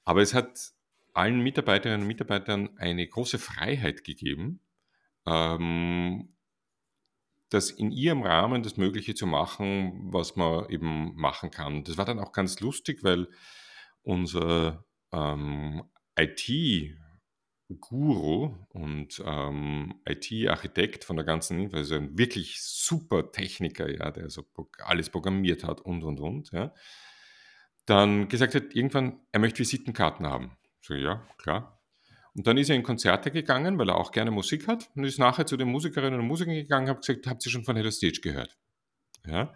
Aber 0.05 0.21
es 0.21 0.33
hat 0.33 0.71
allen 1.13 1.41
Mitarbeiterinnen 1.41 2.01
und 2.01 2.07
Mitarbeitern 2.07 2.69
eine 2.77 3.05
große 3.05 3.37
Freiheit 3.37 4.05
gegeben, 4.05 4.61
ähm, 5.25 6.35
das 7.49 7.69
in 7.69 7.91
ihrem 7.91 8.23
Rahmen 8.23 8.63
das 8.63 8.77
Mögliche 8.77 9.13
zu 9.13 9.27
machen, 9.27 10.13
was 10.13 10.37
man 10.37 10.69
eben 10.69 11.15
machen 11.15 11.51
kann. 11.51 11.83
Das 11.83 11.97
war 11.97 12.05
dann 12.05 12.19
auch 12.19 12.31
ganz 12.31 12.61
lustig, 12.61 13.03
weil 13.03 13.27
unser 14.03 14.85
ähm, 15.11 15.83
IT-Guru 17.70 18.55
und 18.70 19.22
ähm, 19.25 19.96
IT-Architekt 20.08 21.03
von 21.03 21.15
der 21.15 21.25
ganzen, 21.25 21.74
also 21.74 21.96
ein 21.96 22.17
wirklich 22.17 22.62
super 22.62 23.32
Techniker, 23.32 23.89
ja, 23.89 24.12
der 24.12 24.29
so 24.29 24.46
alles 24.79 25.10
programmiert 25.10 25.63
hat 25.63 25.82
und 25.82 26.03
und 26.03 26.20
und, 26.20 26.51
ja, 26.51 26.74
dann 27.86 28.27
gesagt 28.29 28.55
hat, 28.55 28.74
irgendwann, 28.74 29.20
er 29.32 29.39
möchte 29.39 29.60
Visitenkarten 29.60 30.25
haben. 30.25 30.58
So, 30.82 30.93
ja, 30.93 31.25
klar. 31.38 31.82
Und 32.36 32.48
dann 32.48 32.58
ist 32.58 32.70
er 32.70 32.75
in 32.75 32.84
Konzerte 32.84 33.29
gegangen, 33.29 33.77
weil 33.77 33.89
er 33.89 33.98
auch 33.98 34.12
gerne 34.12 34.32
Musik 34.32 34.67
hat 34.67 34.89
und 34.96 35.03
ist 35.03 35.20
nachher 35.20 35.46
zu 35.46 35.55
den 35.58 35.67
Musikerinnen 35.67 36.20
und 36.20 36.27
Musikern 36.27 36.55
gegangen 36.55 36.88
und 36.88 36.96
hat 36.96 37.05
gesagt, 37.05 37.27
habt 37.27 37.46
ihr 37.46 37.51
schon 37.51 37.63
von 37.63 37.75
Hello 37.75 37.91
Stage 37.91 38.22
gehört? 38.22 38.58
Ja. 39.25 39.53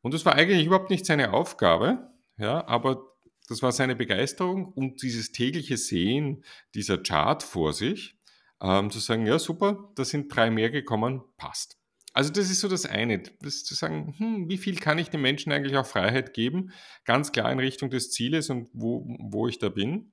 Und 0.00 0.14
das 0.14 0.24
war 0.24 0.34
eigentlich 0.34 0.66
überhaupt 0.66 0.90
nicht 0.90 1.04
seine 1.04 1.32
Aufgabe, 1.32 2.10
ja, 2.38 2.66
aber 2.66 3.13
das 3.48 3.62
war 3.62 3.72
seine 3.72 3.96
Begeisterung 3.96 4.66
und 4.72 5.02
dieses 5.02 5.32
tägliche 5.32 5.76
Sehen 5.76 6.44
dieser 6.74 6.98
Chart 6.98 7.42
vor 7.42 7.72
sich, 7.72 8.16
ähm, 8.62 8.90
zu 8.90 8.98
sagen, 8.98 9.26
ja 9.26 9.38
super, 9.38 9.92
da 9.96 10.04
sind 10.04 10.34
drei 10.34 10.50
mehr 10.50 10.70
gekommen, 10.70 11.22
passt. 11.36 11.78
Also 12.14 12.32
das 12.32 12.48
ist 12.48 12.60
so 12.60 12.68
das 12.68 12.86
eine, 12.86 13.22
das 13.40 13.64
zu 13.64 13.74
sagen, 13.74 14.14
hm, 14.16 14.48
wie 14.48 14.56
viel 14.56 14.76
kann 14.76 14.98
ich 14.98 15.10
den 15.10 15.20
Menschen 15.20 15.52
eigentlich 15.52 15.76
auch 15.76 15.86
Freiheit 15.86 16.32
geben, 16.32 16.72
ganz 17.04 17.32
klar 17.32 17.50
in 17.50 17.58
Richtung 17.58 17.90
des 17.90 18.12
Zieles 18.12 18.50
und 18.50 18.70
wo, 18.72 19.04
wo 19.18 19.48
ich 19.48 19.58
da 19.58 19.68
bin. 19.68 20.12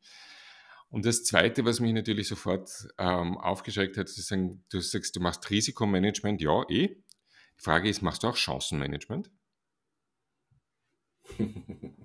Und 0.89 1.05
das 1.05 1.23
Zweite, 1.23 1.63
was 1.63 1.79
mich 1.79 1.93
natürlich 1.93 2.27
sofort 2.27 2.69
ähm, 2.97 3.37
aufgeschreckt 3.37 3.97
hat, 3.97 4.09
ist, 4.09 4.27
sagen, 4.27 4.65
du 4.69 4.81
sagst, 4.81 5.15
du 5.15 5.21
machst 5.21 5.49
Risikomanagement, 5.49 6.41
ja, 6.41 6.63
eh. 6.69 6.87
Die 6.87 7.63
Frage 7.63 7.87
ist, 7.87 8.01
machst 8.01 8.23
du 8.23 8.27
auch 8.27 8.35
Chancenmanagement? 8.35 9.29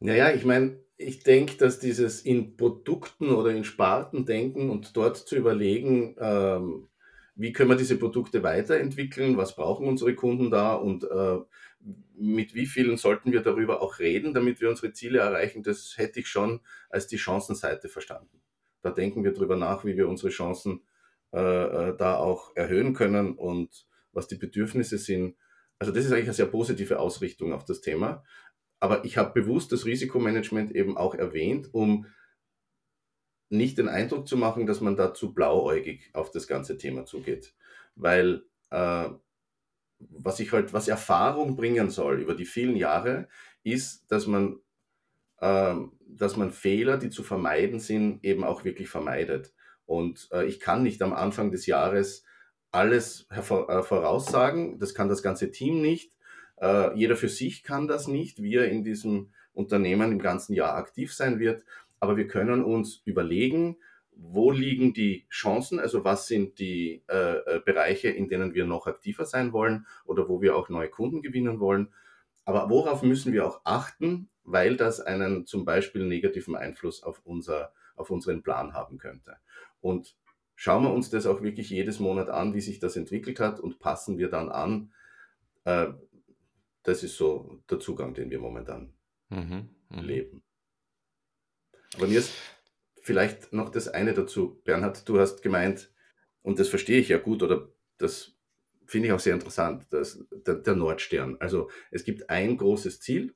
naja, 0.00 0.32
ich 0.32 0.44
meine, 0.44 0.78
ich 0.96 1.22
denke, 1.22 1.56
dass 1.56 1.78
dieses 1.78 2.22
in 2.22 2.56
Produkten 2.56 3.30
oder 3.30 3.50
in 3.50 3.64
Sparten 3.64 4.26
denken 4.26 4.70
und 4.70 4.96
dort 4.96 5.16
zu 5.16 5.36
überlegen, 5.36 6.16
ähm, 6.18 6.88
wie 7.34 7.52
können 7.52 7.70
wir 7.70 7.76
diese 7.76 7.96
Produkte 7.96 8.42
weiterentwickeln, 8.42 9.36
was 9.38 9.56
brauchen 9.56 9.86
unsere 9.86 10.14
Kunden 10.14 10.50
da 10.50 10.74
und 10.74 11.04
äh, 11.04 11.38
mit 12.14 12.54
wie 12.54 12.66
vielen 12.66 12.98
sollten 12.98 13.32
wir 13.32 13.40
darüber 13.40 13.80
auch 13.80 13.98
reden, 13.98 14.34
damit 14.34 14.60
wir 14.60 14.68
unsere 14.68 14.92
Ziele 14.92 15.20
erreichen, 15.20 15.62
das 15.62 15.94
hätte 15.96 16.20
ich 16.20 16.28
schon 16.28 16.60
als 16.90 17.06
die 17.06 17.18
Chancenseite 17.18 17.88
verstanden. 17.88 18.42
Da 18.82 18.90
denken 18.90 19.24
wir 19.24 19.32
darüber 19.32 19.56
nach, 19.56 19.84
wie 19.84 19.96
wir 19.96 20.08
unsere 20.08 20.30
Chancen 20.30 20.82
äh, 21.32 21.38
äh, 21.38 21.96
da 21.96 22.16
auch 22.16 22.54
erhöhen 22.56 22.92
können 22.92 23.36
und 23.36 23.86
was 24.12 24.28
die 24.28 24.36
Bedürfnisse 24.36 24.98
sind. 24.98 25.36
Also 25.78 25.92
das 25.92 26.04
ist 26.04 26.12
eigentlich 26.12 26.24
eine 26.24 26.34
sehr 26.34 26.46
positive 26.46 26.98
Ausrichtung 26.98 27.52
auf 27.54 27.64
das 27.64 27.80
Thema. 27.80 28.22
Aber 28.80 29.04
ich 29.04 29.18
habe 29.18 29.40
bewusst 29.40 29.72
das 29.72 29.84
Risikomanagement 29.84 30.74
eben 30.74 30.96
auch 30.96 31.14
erwähnt, 31.14 31.68
um 31.72 32.06
nicht 33.50 33.78
den 33.78 33.88
Eindruck 33.88 34.26
zu 34.26 34.36
machen, 34.36 34.66
dass 34.66 34.80
man 34.80 34.96
da 34.96 35.12
zu 35.12 35.34
blauäugig 35.34 36.10
auf 36.14 36.30
das 36.30 36.46
ganze 36.46 36.78
Thema 36.78 37.04
zugeht. 37.04 37.54
Weil 37.94 38.44
äh, 38.70 39.10
was 39.98 40.40
ich 40.40 40.52
halt, 40.52 40.72
was 40.72 40.88
Erfahrung 40.88 41.56
bringen 41.56 41.90
soll 41.90 42.20
über 42.20 42.34
die 42.34 42.46
vielen 42.46 42.76
Jahre, 42.76 43.28
ist, 43.62 44.10
dass 44.10 44.26
man, 44.26 44.60
äh, 45.38 45.74
dass 46.06 46.36
man 46.36 46.50
Fehler, 46.50 46.96
die 46.96 47.10
zu 47.10 47.22
vermeiden 47.22 47.80
sind, 47.80 48.24
eben 48.24 48.44
auch 48.44 48.64
wirklich 48.64 48.88
vermeidet. 48.88 49.52
Und 49.84 50.28
äh, 50.32 50.46
ich 50.46 50.60
kann 50.60 50.82
nicht 50.82 51.02
am 51.02 51.12
Anfang 51.12 51.50
des 51.50 51.66
Jahres 51.66 52.24
alles 52.70 53.26
äh, 53.30 53.42
voraussagen. 53.42 54.78
Das 54.78 54.94
kann 54.94 55.08
das 55.08 55.22
ganze 55.22 55.50
Team 55.50 55.82
nicht. 55.82 56.14
Äh, 56.60 56.96
jeder 56.96 57.16
für 57.16 57.28
sich 57.28 57.62
kann 57.62 57.88
das 57.88 58.06
nicht, 58.06 58.42
wie 58.42 58.56
er 58.56 58.68
in 58.68 58.84
diesem 58.84 59.30
Unternehmen 59.52 60.12
im 60.12 60.18
ganzen 60.18 60.54
Jahr 60.54 60.74
aktiv 60.74 61.12
sein 61.12 61.38
wird. 61.38 61.64
Aber 61.98 62.16
wir 62.16 62.26
können 62.26 62.64
uns 62.64 63.02
überlegen, 63.04 63.76
wo 64.12 64.50
liegen 64.50 64.92
die 64.92 65.26
Chancen, 65.30 65.80
also 65.80 66.04
was 66.04 66.26
sind 66.26 66.58
die 66.58 67.02
äh, 67.08 67.36
äh, 67.38 67.60
Bereiche, 67.64 68.08
in 68.08 68.28
denen 68.28 68.54
wir 68.54 68.66
noch 68.66 68.86
aktiver 68.86 69.24
sein 69.24 69.52
wollen 69.52 69.86
oder 70.04 70.28
wo 70.28 70.42
wir 70.42 70.56
auch 70.56 70.68
neue 70.68 70.90
Kunden 70.90 71.22
gewinnen 71.22 71.58
wollen. 71.58 71.92
Aber 72.44 72.68
worauf 72.68 73.02
müssen 73.02 73.32
wir 73.32 73.46
auch 73.46 73.60
achten, 73.64 74.28
weil 74.44 74.76
das 74.76 75.00
einen 75.00 75.46
zum 75.46 75.64
Beispiel 75.64 76.04
negativen 76.04 76.56
Einfluss 76.56 77.02
auf, 77.02 77.20
unser, 77.24 77.72
auf 77.96 78.10
unseren 78.10 78.42
Plan 78.42 78.74
haben 78.74 78.98
könnte. 78.98 79.36
Und 79.80 80.16
schauen 80.54 80.82
wir 80.82 80.92
uns 80.92 81.08
das 81.08 81.26
auch 81.26 81.42
wirklich 81.42 81.70
jedes 81.70 82.00
Monat 82.00 82.28
an, 82.28 82.54
wie 82.54 82.60
sich 82.60 82.78
das 82.78 82.96
entwickelt 82.96 83.40
hat 83.40 83.60
und 83.60 83.78
passen 83.78 84.18
wir 84.18 84.28
dann 84.28 84.50
an. 84.50 84.92
Äh, 85.64 85.88
das 86.82 87.02
ist 87.02 87.16
so 87.16 87.62
der 87.70 87.80
Zugang, 87.80 88.14
den 88.14 88.30
wir 88.30 88.38
momentan 88.38 88.94
mhm, 89.28 89.70
mh. 89.88 90.02
leben. 90.02 90.42
Aber 91.96 92.06
mir 92.06 92.18
ist 92.18 92.32
vielleicht 93.02 93.52
noch 93.52 93.70
das 93.70 93.88
eine 93.88 94.14
dazu. 94.14 94.60
Bernhard, 94.64 95.08
du 95.08 95.18
hast 95.18 95.42
gemeint, 95.42 95.92
und 96.42 96.58
das 96.58 96.68
verstehe 96.68 97.00
ich 97.00 97.08
ja 97.08 97.18
gut, 97.18 97.42
oder 97.42 97.72
das 97.98 98.36
finde 98.86 99.08
ich 99.08 99.12
auch 99.12 99.20
sehr 99.20 99.34
interessant, 99.34 99.86
dass 99.92 100.24
der, 100.30 100.56
der, 100.56 100.74
Nordstern. 100.74 101.36
Also 101.38 101.70
es 101.90 102.04
gibt 102.04 102.28
ein 102.28 102.56
großes 102.56 103.00
Ziel 103.00 103.34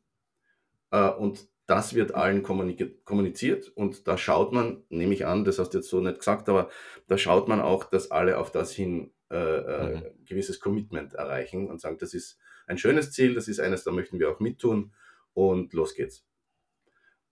äh, 0.90 1.10
und 1.10 1.48
das 1.66 1.94
wird 1.94 2.14
allen 2.14 2.42
kommuniziert 2.42 3.68
und 3.68 4.06
da 4.06 4.18
schaut 4.18 4.52
man, 4.52 4.84
nehme 4.90 5.14
ich 5.14 5.24
an, 5.24 5.44
das 5.44 5.58
hast 5.58 5.70
du 5.70 5.78
jetzt 5.78 5.88
so 5.88 6.00
nicht 6.00 6.18
gesagt, 6.18 6.48
aber 6.48 6.68
da 7.06 7.16
schaut 7.16 7.48
man 7.48 7.60
auch, 7.60 7.84
dass 7.84 8.10
alle 8.10 8.36
auf 8.36 8.50
das 8.50 8.72
hin 8.72 9.14
äh, 9.30 9.36
äh, 9.36 9.96
mhm. 9.96 10.24
gewisses 10.26 10.60
Commitment 10.60 11.14
erreichen 11.14 11.70
und 11.70 11.80
sagen, 11.80 11.96
das 11.98 12.12
ist 12.12 12.38
ein 12.66 12.78
schönes 12.78 13.12
Ziel, 13.12 13.34
das 13.34 13.48
ist 13.48 13.60
eines, 13.60 13.84
da 13.84 13.90
möchten 13.90 14.18
wir 14.18 14.30
auch 14.30 14.40
mittun 14.40 14.92
und 15.32 15.72
los 15.72 15.94
geht's. 15.94 16.24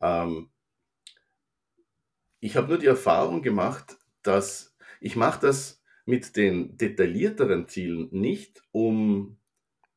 Ähm, 0.01 0.51
ich 2.41 2.57
habe 2.57 2.69
nur 2.69 2.79
die 2.79 2.87
Erfahrung 2.87 3.43
gemacht, 3.43 3.97
dass 4.23 4.77
ich 5.01 5.17
mache 5.17 5.41
das 5.41 5.83
mit 6.05 6.37
den 6.37 6.77
detaillierteren 6.77 7.69
Zielen 7.69 8.09
nicht, 8.11 8.63
um 8.73 9.39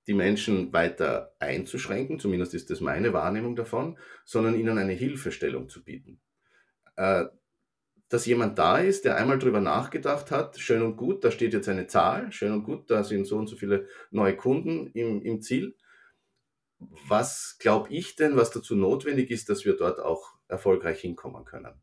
die 0.07 0.13
Menschen 0.13 0.71
weiter 0.71 1.35
einzuschränken, 1.39 2.19
zumindest 2.19 2.53
ist 2.53 2.69
das 2.69 2.79
meine 2.79 3.13
Wahrnehmung 3.13 3.55
davon, 3.55 3.97
sondern 4.23 4.59
ihnen 4.59 4.77
eine 4.77 4.93
Hilfestellung 4.93 5.67
zu 5.69 5.83
bieten. 5.83 6.21
Äh, 6.95 7.25
dass 8.15 8.25
jemand 8.25 8.57
da 8.57 8.77
ist, 8.77 9.03
der 9.03 9.17
einmal 9.17 9.39
drüber 9.39 9.59
nachgedacht 9.59 10.31
hat, 10.31 10.57
schön 10.57 10.81
und 10.81 10.95
gut, 10.95 11.25
da 11.25 11.31
steht 11.31 11.51
jetzt 11.51 11.67
eine 11.67 11.85
Zahl, 11.85 12.31
schön 12.31 12.53
und 12.53 12.63
gut, 12.63 12.89
da 12.89 13.03
sind 13.03 13.25
so 13.27 13.35
und 13.35 13.47
so 13.47 13.57
viele 13.57 13.89
neue 14.09 14.37
Kunden 14.37 14.87
im, 14.93 15.21
im 15.21 15.41
Ziel. 15.41 15.75
Was 17.09 17.57
glaube 17.59 17.89
ich 17.89 18.15
denn, 18.15 18.37
was 18.37 18.51
dazu 18.51 18.73
notwendig 18.77 19.31
ist, 19.31 19.49
dass 19.49 19.65
wir 19.65 19.75
dort 19.75 19.99
auch 19.99 20.31
erfolgreich 20.47 21.01
hinkommen 21.01 21.43
können? 21.43 21.73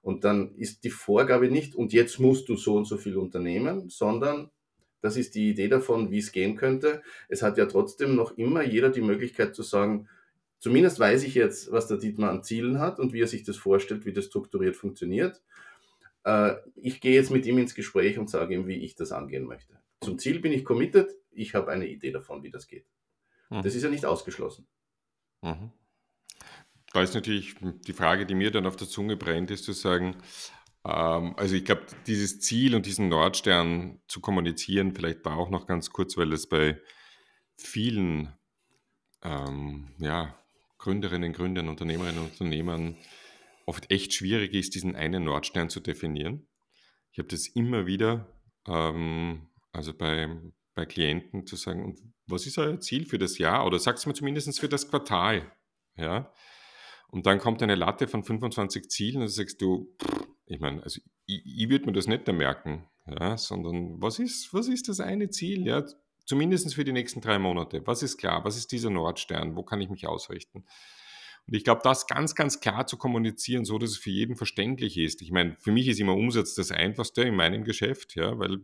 Und 0.00 0.22
dann 0.22 0.54
ist 0.54 0.84
die 0.84 0.90
Vorgabe 0.90 1.50
nicht, 1.50 1.74
und 1.74 1.92
jetzt 1.92 2.20
musst 2.20 2.48
du 2.48 2.54
so 2.54 2.76
und 2.76 2.84
so 2.84 2.96
viel 2.96 3.16
unternehmen, 3.16 3.90
sondern 3.90 4.52
das 5.00 5.16
ist 5.16 5.34
die 5.34 5.50
Idee 5.50 5.66
davon, 5.66 6.12
wie 6.12 6.18
es 6.18 6.30
gehen 6.30 6.54
könnte. 6.54 7.02
Es 7.28 7.42
hat 7.42 7.58
ja 7.58 7.66
trotzdem 7.66 8.14
noch 8.14 8.38
immer 8.38 8.62
jeder 8.62 8.90
die 8.90 9.00
Möglichkeit 9.00 9.56
zu 9.56 9.64
sagen, 9.64 10.08
zumindest 10.60 11.00
weiß 11.00 11.24
ich 11.24 11.34
jetzt, 11.34 11.72
was 11.72 11.88
der 11.88 11.96
Dietmar 11.96 12.30
an 12.30 12.44
Zielen 12.44 12.78
hat 12.78 13.00
und 13.00 13.12
wie 13.12 13.22
er 13.22 13.26
sich 13.26 13.42
das 13.42 13.56
vorstellt, 13.56 14.06
wie 14.06 14.12
das 14.12 14.26
strukturiert 14.26 14.76
funktioniert. 14.76 15.42
Äh, 16.24 16.54
ich 16.76 17.00
gehe 17.00 17.14
jetzt 17.14 17.30
mit 17.30 17.46
ihm 17.46 17.58
ins 17.58 17.74
Gespräch 17.74 18.18
und 18.18 18.30
sage 18.30 18.54
ihm, 18.54 18.66
wie 18.66 18.76
ich 18.76 18.94
das 18.94 19.12
angehen 19.12 19.44
möchte. 19.44 19.80
Zum 20.00 20.18
Ziel 20.18 20.40
bin 20.40 20.52
ich 20.52 20.64
committed, 20.64 21.10
ich 21.30 21.54
habe 21.54 21.70
eine 21.70 21.86
Idee 21.86 22.10
davon, 22.10 22.42
wie 22.42 22.50
das 22.50 22.66
geht. 22.66 22.86
Mhm. 23.50 23.62
Das 23.62 23.74
ist 23.74 23.82
ja 23.82 23.90
nicht 23.90 24.06
ausgeschlossen. 24.06 24.66
Mhm. 25.42 25.72
Da 26.92 27.02
ist 27.02 27.14
natürlich 27.14 27.54
die 27.60 27.92
Frage, 27.92 28.26
die 28.26 28.34
mir 28.34 28.50
dann 28.50 28.66
auf 28.66 28.76
der 28.76 28.88
Zunge 28.88 29.16
brennt, 29.16 29.50
ist 29.50 29.64
zu 29.64 29.72
sagen, 29.72 30.16
ähm, 30.84 31.34
also 31.36 31.54
ich 31.54 31.64
glaube, 31.64 31.82
dieses 32.06 32.40
Ziel 32.40 32.74
und 32.74 32.86
diesen 32.86 33.08
Nordstern 33.08 34.00
zu 34.08 34.20
kommunizieren, 34.20 34.92
vielleicht 34.92 35.24
da 35.26 35.34
auch 35.34 35.50
noch 35.50 35.66
ganz 35.66 35.90
kurz, 35.90 36.16
weil 36.16 36.32
es 36.32 36.48
bei 36.48 36.80
vielen 37.56 38.32
ähm, 39.22 39.88
ja, 39.98 40.34
Gründerinnen, 40.78 41.32
Gründern, 41.32 41.68
Unternehmerinnen 41.68 42.18
und 42.18 42.30
Unternehmern 42.32 42.96
oft 43.66 43.90
echt 43.90 44.12
schwierig 44.14 44.54
ist, 44.54 44.74
diesen 44.74 44.96
einen 44.96 45.24
Nordstern 45.24 45.70
zu 45.70 45.80
definieren. 45.80 46.46
Ich 47.12 47.18
habe 47.18 47.28
das 47.28 47.46
immer 47.48 47.86
wieder, 47.86 48.26
ähm, 48.66 49.48
also 49.72 49.92
bei, 49.92 50.28
bei 50.74 50.86
Klienten 50.86 51.46
zu 51.46 51.56
sagen, 51.56 51.84
und 51.84 52.00
was 52.26 52.46
ist 52.46 52.58
euer 52.58 52.80
Ziel 52.80 53.06
für 53.06 53.18
das 53.18 53.38
Jahr? 53.38 53.66
Oder 53.66 53.78
sagt 53.78 53.98
es 53.98 54.06
mir 54.06 54.14
zumindest 54.14 54.58
für 54.60 54.68
das 54.68 54.88
Quartal. 54.88 55.50
Ja? 55.96 56.32
Und 57.08 57.26
dann 57.26 57.38
kommt 57.38 57.62
eine 57.62 57.74
Latte 57.74 58.06
von 58.06 58.22
25 58.22 58.88
Zielen 58.88 59.22
und 59.22 59.28
sagst 59.28 59.60
du, 59.60 59.96
ich 60.46 60.60
meine, 60.60 60.82
also 60.82 61.00
ich, 61.26 61.42
ich 61.44 61.68
würde 61.68 61.86
mir 61.86 61.92
das 61.92 62.06
nicht 62.06 62.26
da 62.26 62.32
merken, 62.32 62.88
ja, 63.06 63.36
sondern 63.36 64.00
was 64.00 64.18
ist, 64.18 64.52
was 64.54 64.68
ist 64.68 64.88
das 64.88 65.00
eine 65.00 65.30
Ziel? 65.30 65.66
Ja? 65.66 65.84
Zumindest 66.24 66.74
für 66.74 66.84
die 66.84 66.92
nächsten 66.92 67.20
drei 67.20 67.38
Monate. 67.38 67.84
Was 67.86 68.02
ist 68.02 68.18
klar? 68.18 68.44
Was 68.44 68.56
ist 68.56 68.70
dieser 68.70 68.90
Nordstern? 68.90 69.56
Wo 69.56 69.64
kann 69.64 69.80
ich 69.80 69.90
mich 69.90 70.06
ausrichten? 70.06 70.64
Und 71.50 71.56
ich 71.56 71.64
glaube, 71.64 71.80
das 71.82 72.06
ganz, 72.06 72.36
ganz 72.36 72.60
klar 72.60 72.86
zu 72.86 72.96
kommunizieren, 72.96 73.64
so 73.64 73.76
dass 73.76 73.90
es 73.90 73.98
für 73.98 74.10
jeden 74.10 74.36
verständlich 74.36 74.96
ist. 74.96 75.20
Ich 75.20 75.32
meine, 75.32 75.56
für 75.58 75.72
mich 75.72 75.88
ist 75.88 75.98
immer 75.98 76.14
Umsatz 76.14 76.54
das 76.54 76.70
Einfachste 76.70 77.22
in 77.22 77.34
meinem 77.34 77.64
Geschäft, 77.64 78.14
ja, 78.14 78.38
weil 78.38 78.60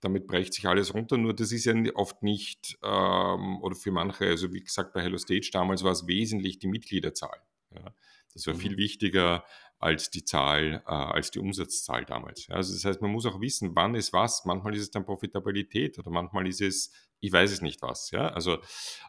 damit 0.00 0.26
brecht 0.26 0.52
sich 0.52 0.66
alles 0.66 0.92
runter. 0.92 1.18
Nur 1.18 1.34
das 1.34 1.52
ist 1.52 1.66
ja 1.66 1.74
oft 1.94 2.24
nicht, 2.24 2.78
ähm, 2.82 3.62
oder 3.62 3.76
für 3.76 3.92
manche, 3.92 4.26
also 4.26 4.52
wie 4.52 4.64
gesagt, 4.64 4.92
bei 4.92 5.02
Hello 5.02 5.18
Stage 5.18 5.50
damals 5.52 5.84
war 5.84 5.92
es 5.92 6.08
wesentlich 6.08 6.58
die 6.58 6.66
Mitgliederzahl. 6.66 7.40
Ja. 7.72 7.94
Das 8.34 8.44
war 8.48 8.54
mhm. 8.54 8.58
viel 8.58 8.76
wichtiger 8.76 9.44
als 9.78 10.10
die 10.10 10.24
Zahl, 10.24 10.82
äh, 10.84 10.90
als 10.90 11.30
die 11.30 11.38
Umsatzzahl 11.38 12.04
damals. 12.04 12.48
Also 12.50 12.74
das 12.74 12.84
heißt, 12.84 13.02
man 13.02 13.12
muss 13.12 13.26
auch 13.26 13.40
wissen, 13.40 13.76
wann 13.76 13.94
ist 13.94 14.12
was. 14.12 14.44
Manchmal 14.44 14.74
ist 14.74 14.82
es 14.82 14.90
dann 14.90 15.06
Profitabilität 15.06 15.96
oder 16.00 16.10
manchmal 16.10 16.48
ist 16.48 16.60
es, 16.60 16.90
ich 17.20 17.32
weiß 17.32 17.50
es 17.50 17.62
nicht 17.62 17.82
was. 17.82 18.10
Ja? 18.10 18.28
Also 18.28 18.58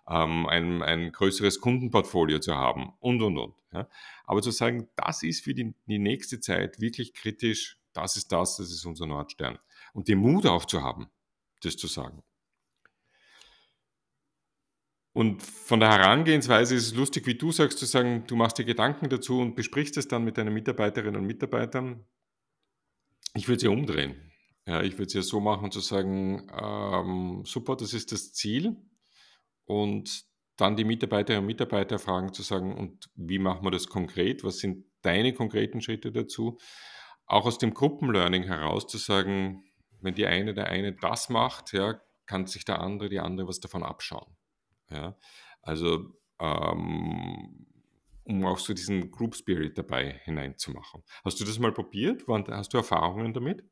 ähm, 0.10 0.48
ein, 0.48 0.82
ein 0.82 1.12
größeres 1.12 1.60
Kundenportfolio 1.60 2.40
zu 2.40 2.56
haben 2.56 2.94
und 3.00 3.22
und 3.22 3.38
und. 3.38 3.56
Ja? 3.74 3.88
Aber 4.26 4.42
zu 4.42 4.52
sagen, 4.52 4.90
das 4.96 5.24
ist 5.24 5.44
für 5.44 5.54
die, 5.54 5.74
die 5.86 6.00
nächste 6.00 6.40
Zeit 6.40 6.80
wirklich 6.80 7.14
kritisch, 7.14 7.80
das 7.94 8.18
ist 8.18 8.32
das, 8.32 8.58
das 8.58 8.72
ist 8.72 8.86
unser 8.86 9.08
Nordstern. 9.08 9.60
Und 9.94 10.08
den 10.08 10.20
Mut 10.20 10.46
auch 10.46 10.66
zu 10.66 10.82
haben, 10.82 11.10
das 11.62 11.78
zu 11.78 11.88
sagen. 11.88 12.24
Und 15.14 15.42
von 15.42 15.80
der 15.80 15.90
Herangehensweise 15.90 16.76
ist 16.76 16.86
es 16.86 16.94
lustig, 16.94 17.26
wie 17.26 17.34
du 17.34 17.52
sagst, 17.52 17.80
zu 17.80 17.88
sagen, 17.88 18.26
du 18.28 18.36
machst 18.36 18.60
dir 18.60 18.66
Gedanken 18.66 19.10
dazu 19.10 19.40
und 19.40 19.56
besprichst 19.56 19.98
es 19.98 20.08
dann 20.08 20.24
mit 20.24 20.38
deinen 20.38 20.54
Mitarbeiterinnen 20.54 21.20
und 21.20 21.26
Mitarbeitern. 21.26 22.06
Ich 23.34 23.48
würde 23.48 23.66
ja 23.66 23.72
umdrehen. 23.72 24.27
Ja, 24.68 24.82
ich 24.82 24.94
würde 24.94 25.06
es 25.06 25.14
ja 25.14 25.22
so 25.22 25.40
machen, 25.40 25.72
zu 25.72 25.80
sagen, 25.80 26.52
ähm, 26.52 27.44
super, 27.46 27.78
das 27.78 27.94
ist 27.94 28.12
das 28.12 28.34
Ziel. 28.34 28.76
Und 29.64 30.26
dann 30.58 30.76
die 30.76 30.84
Mitarbeiterinnen 30.84 31.44
und 31.44 31.48
Mitarbeiter 31.48 32.00
fragen, 32.00 32.34
zu 32.34 32.42
sagen, 32.42 32.76
und 32.76 33.10
wie 33.16 33.40
machen 33.40 33.64
wir 33.64 33.72
das 33.72 33.88
konkret? 33.88 34.44
Was 34.44 34.58
sind 34.58 34.86
deine 35.04 35.34
konkreten 35.34 35.82
Schritte 35.82 36.12
dazu? 36.12 36.58
Auch 37.28 37.46
aus 37.46 37.60
dem 37.60 37.74
Gruppenlearning 37.74 38.44
heraus 38.44 38.88
zu 38.88 38.98
sagen, 38.98 39.64
wenn 40.02 40.16
die 40.16 40.26
eine, 40.26 40.54
der 40.54 40.68
eine 40.68 40.94
das 40.94 41.30
macht, 41.30 41.72
ja, 41.72 42.02
kann 42.26 42.46
sich 42.46 42.66
der 42.66 42.82
andere, 42.82 43.08
die 43.08 43.20
andere 43.20 43.48
was 43.48 43.62
davon 43.62 43.84
abschauen. 43.84 44.36
Ja? 44.90 45.18
Also 45.62 46.14
ähm, 46.40 47.68
um 48.26 48.46
auch 48.46 48.60
so 48.60 48.74
diesen 48.74 49.12
Group 49.12 49.36
Spirit 49.36 49.78
dabei 49.78 50.20
hineinzumachen. 50.26 51.04
Hast 51.24 51.40
du 51.40 51.46
das 51.46 51.58
mal 51.58 51.72
probiert? 51.72 52.26
Hast 52.28 52.74
du 52.74 52.78
Erfahrungen 52.78 53.34
damit? 53.34 53.64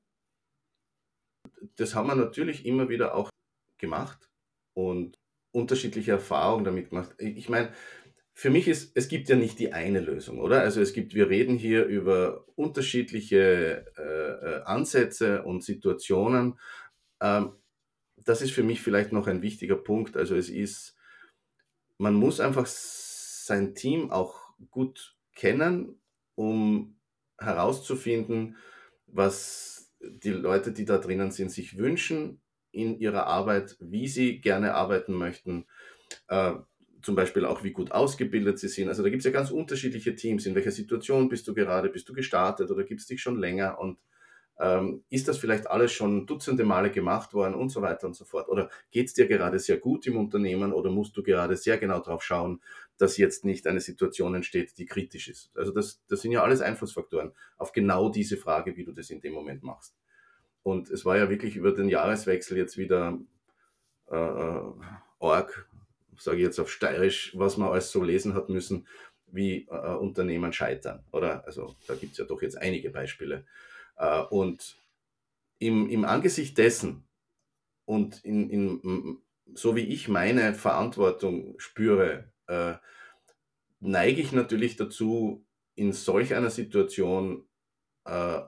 Das 1.76 1.96
haben 1.96 2.08
wir 2.08 2.16
natürlich 2.16 2.66
immer 2.66 2.90
wieder 2.90 3.16
auch 3.16 3.30
gemacht 3.78 4.30
und 4.74 5.18
unterschiedliche 5.52 6.12
Erfahrungen 6.12 6.66
damit 6.66 6.90
gemacht. 6.90 7.16
Ich 7.20 7.50
meine, 7.50 7.72
für 8.34 8.50
mich 8.50 8.68
ist, 8.68 8.98
es 8.98 9.08
gibt 9.08 9.30
ja 9.30 9.38
nicht 9.38 9.60
die 9.60 9.72
eine 9.72 10.02
Lösung, 10.02 10.40
oder? 10.40 10.62
Also 10.62 10.82
es 10.82 10.92
gibt, 10.92 11.14
wir 11.14 11.30
reden 11.30 11.58
hier 11.58 11.86
über 11.86 12.46
unterschiedliche 12.56 13.86
äh, 13.98 14.02
äh 14.02 14.62
Ansätze 14.64 15.44
und 15.44 15.64
Situationen. 15.64 16.60
Ähm, 17.22 17.54
das 18.18 18.42
ist 18.42 18.52
für 18.52 18.64
mich 18.64 18.82
vielleicht 18.82 19.14
noch 19.14 19.28
ein 19.28 19.42
wichtiger 19.42 19.78
Punkt. 19.78 20.18
Also 20.18 20.36
es 20.36 20.50
ist 20.50 20.96
man 21.98 22.14
muss 22.14 22.40
einfach 22.40 22.66
sein 22.66 23.76
Team 23.76 24.12
auch 24.12 24.54
gut 24.72 25.16
kennen, 25.34 26.00
um 26.36 27.00
herauszufinden, 27.38 28.58
was 29.08 29.75
die 30.10 30.30
Leute, 30.30 30.72
die 30.72 30.86
da 30.86 30.98
drinnen 30.98 31.32
sind, 31.32 31.52
sich 31.52 31.78
wünschen 31.78 32.42
in 32.72 33.00
ihrer 33.00 33.28
Arbeit, 33.28 33.78
wie 33.80 34.08
sie 34.08 34.40
gerne 34.42 34.74
arbeiten 34.74 35.14
möchten, 35.14 35.66
äh, 36.28 36.54
zum 37.02 37.16
Beispiel 37.16 37.46
auch, 37.46 37.64
wie 37.64 37.72
gut 37.72 37.92
ausgebildet 37.92 38.58
sie 38.60 38.68
sind. 38.68 38.90
Also 38.90 39.04
da 39.04 39.10
gibt 39.10 39.20
es 39.20 39.26
ja 39.26 39.32
ganz 39.32 39.52
unterschiedliche 39.52 40.16
Teams. 40.16 40.46
In 40.46 40.56
welcher 40.56 40.72
Situation 40.72 41.30
bist 41.30 41.48
du 41.48 41.54
gerade? 41.54 41.90
Bist 41.90 42.10
du 42.10 42.14
gestartet 42.14 42.72
oder 42.72 42.84
gibt 42.84 43.02
es 43.02 43.08
dich 43.08 43.22
schon 43.22 43.38
länger? 43.38 43.80
Und 43.80 44.00
ähm, 44.60 45.04
ist 45.10 45.28
das 45.28 45.38
vielleicht 45.38 45.70
alles 45.70 45.92
schon 45.92 46.26
dutzende 46.26 46.64
Male 46.64 46.90
gemacht 46.90 47.34
worden 47.34 47.56
und 47.56 47.70
so 47.70 47.82
weiter 47.82 48.08
und 48.08 48.16
so 48.16 48.24
fort? 48.24 48.48
Oder 48.48 48.70
geht 48.92 49.08
es 49.08 49.14
dir 49.14 49.28
gerade 49.28 49.60
sehr 49.60 49.78
gut 49.78 50.08
im 50.08 50.18
Unternehmen 50.18 50.72
oder 50.72 50.90
musst 50.90 51.16
du 51.18 51.24
gerade 51.24 51.58
sehr 51.58 51.78
genau 51.78 52.00
darauf 52.00 52.24
schauen, 52.24 52.62
dass 52.98 53.18
jetzt 53.18 53.44
nicht 53.44 53.68
eine 53.68 53.82
Situation 53.82 54.34
entsteht, 54.34 54.78
die 54.78 54.86
kritisch 54.86 55.28
ist? 55.28 55.52
Also 55.56 55.72
das, 55.72 56.02
das 56.08 56.22
sind 56.22 56.32
ja 56.32 56.44
alles 56.44 56.62
Einflussfaktoren 56.62 57.34
auf 57.58 57.74
genau 57.74 58.10
diese 58.10 58.38
Frage, 58.38 58.78
wie 58.78 58.86
du 58.86 58.94
das 58.94 59.10
in 59.10 59.20
dem 59.20 59.34
Moment 59.34 59.64
machst. 59.64 59.96
Und 60.64 60.90
es 60.90 61.06
war 61.06 61.18
ja 61.18 61.30
wirklich 61.30 61.58
über 61.58 61.74
den 61.74 61.90
Jahreswechsel 61.90 62.58
jetzt 62.58 62.78
wieder 62.78 63.20
äh, 64.10 64.16
äh 64.16 64.62
Org, 65.20 65.70
sage 66.18 66.38
ich 66.38 66.44
jetzt 66.44 66.60
auf 66.60 66.70
Steirisch, 66.70 67.34
was 67.38 67.58
man 67.58 67.70
alles 67.70 67.90
so 67.90 68.04
lesen 68.04 68.36
hat 68.36 68.50
müssen, 68.50 68.88
wie 69.28 69.68
äh, 69.70 69.96
Unternehmen 69.96 70.54
scheitern. 70.54 71.04
Oder 71.12 71.46
also 71.46 71.76
da 71.88 71.96
gibt 71.96 72.14
es 72.14 72.18
ja 72.20 72.26
doch 72.26 72.42
jetzt 72.42 72.58
einige 72.58 72.90
Beispiele. 72.90 73.46
Äh, 73.98 74.22
und 74.22 74.82
im, 75.60 75.90
im 75.90 76.06
Angesicht 76.06 76.58
dessen 76.58 77.08
und 77.86 78.24
in, 78.24 78.50
in, 78.50 79.22
so 79.54 79.76
wie 79.76 79.86
ich 79.86 80.08
meine 80.08 80.54
Verantwortung 80.54 81.60
spüre, 81.60 82.32
äh, 82.48 82.76
neige 83.80 84.22
ich 84.22 84.32
natürlich 84.32 84.76
dazu, 84.76 85.46
in 85.76 85.94
solch 85.94 86.34
einer 86.34 86.50
Situation 86.50 87.48
äh, 88.06 88.42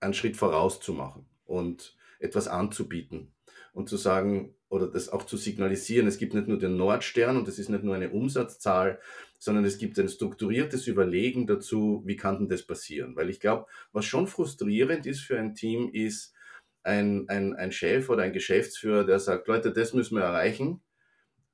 einen 0.00 0.14
Schritt 0.14 0.36
voraus 0.36 0.80
zu 0.80 0.92
machen 0.92 1.28
und 1.44 1.96
etwas 2.20 2.46
anzubieten 2.46 3.34
und 3.72 3.88
zu 3.88 3.96
sagen 3.96 4.54
oder 4.68 4.86
das 4.86 5.08
auch 5.08 5.24
zu 5.24 5.36
signalisieren, 5.36 6.06
es 6.06 6.18
gibt 6.18 6.34
nicht 6.34 6.48
nur 6.48 6.58
den 6.58 6.76
Nordstern 6.76 7.36
und 7.36 7.48
es 7.48 7.58
ist 7.58 7.70
nicht 7.70 7.84
nur 7.84 7.94
eine 7.94 8.10
Umsatzzahl, 8.10 9.00
sondern 9.38 9.64
es 9.64 9.78
gibt 9.78 9.98
ein 9.98 10.08
strukturiertes 10.08 10.86
Überlegen 10.86 11.46
dazu, 11.46 12.02
wie 12.04 12.16
kann 12.16 12.38
denn 12.38 12.48
das 12.48 12.66
passieren? 12.66 13.16
Weil 13.16 13.30
ich 13.30 13.40
glaube, 13.40 13.66
was 13.92 14.04
schon 14.04 14.26
frustrierend 14.26 15.06
ist 15.06 15.20
für 15.20 15.38
ein 15.38 15.54
Team, 15.54 15.90
ist 15.92 16.34
ein, 16.82 17.28
ein, 17.28 17.54
ein 17.54 17.72
Chef 17.72 18.08
oder 18.10 18.22
ein 18.22 18.32
Geschäftsführer, 18.32 19.04
der 19.04 19.20
sagt, 19.20 19.48
Leute, 19.48 19.72
das 19.72 19.94
müssen 19.94 20.16
wir 20.16 20.24
erreichen, 20.24 20.82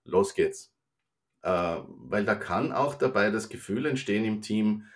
los 0.05 0.35
geht's. 0.35 0.73
Äh, 1.43 1.51
weil 1.87 2.25
da 2.25 2.35
kann 2.35 2.73
auch 2.73 2.95
dabei 2.95 3.31
das 3.31 3.49
Gefühl 3.49 3.87
entstehen 3.87 4.25
im 4.25 4.43
Team, 4.43 4.87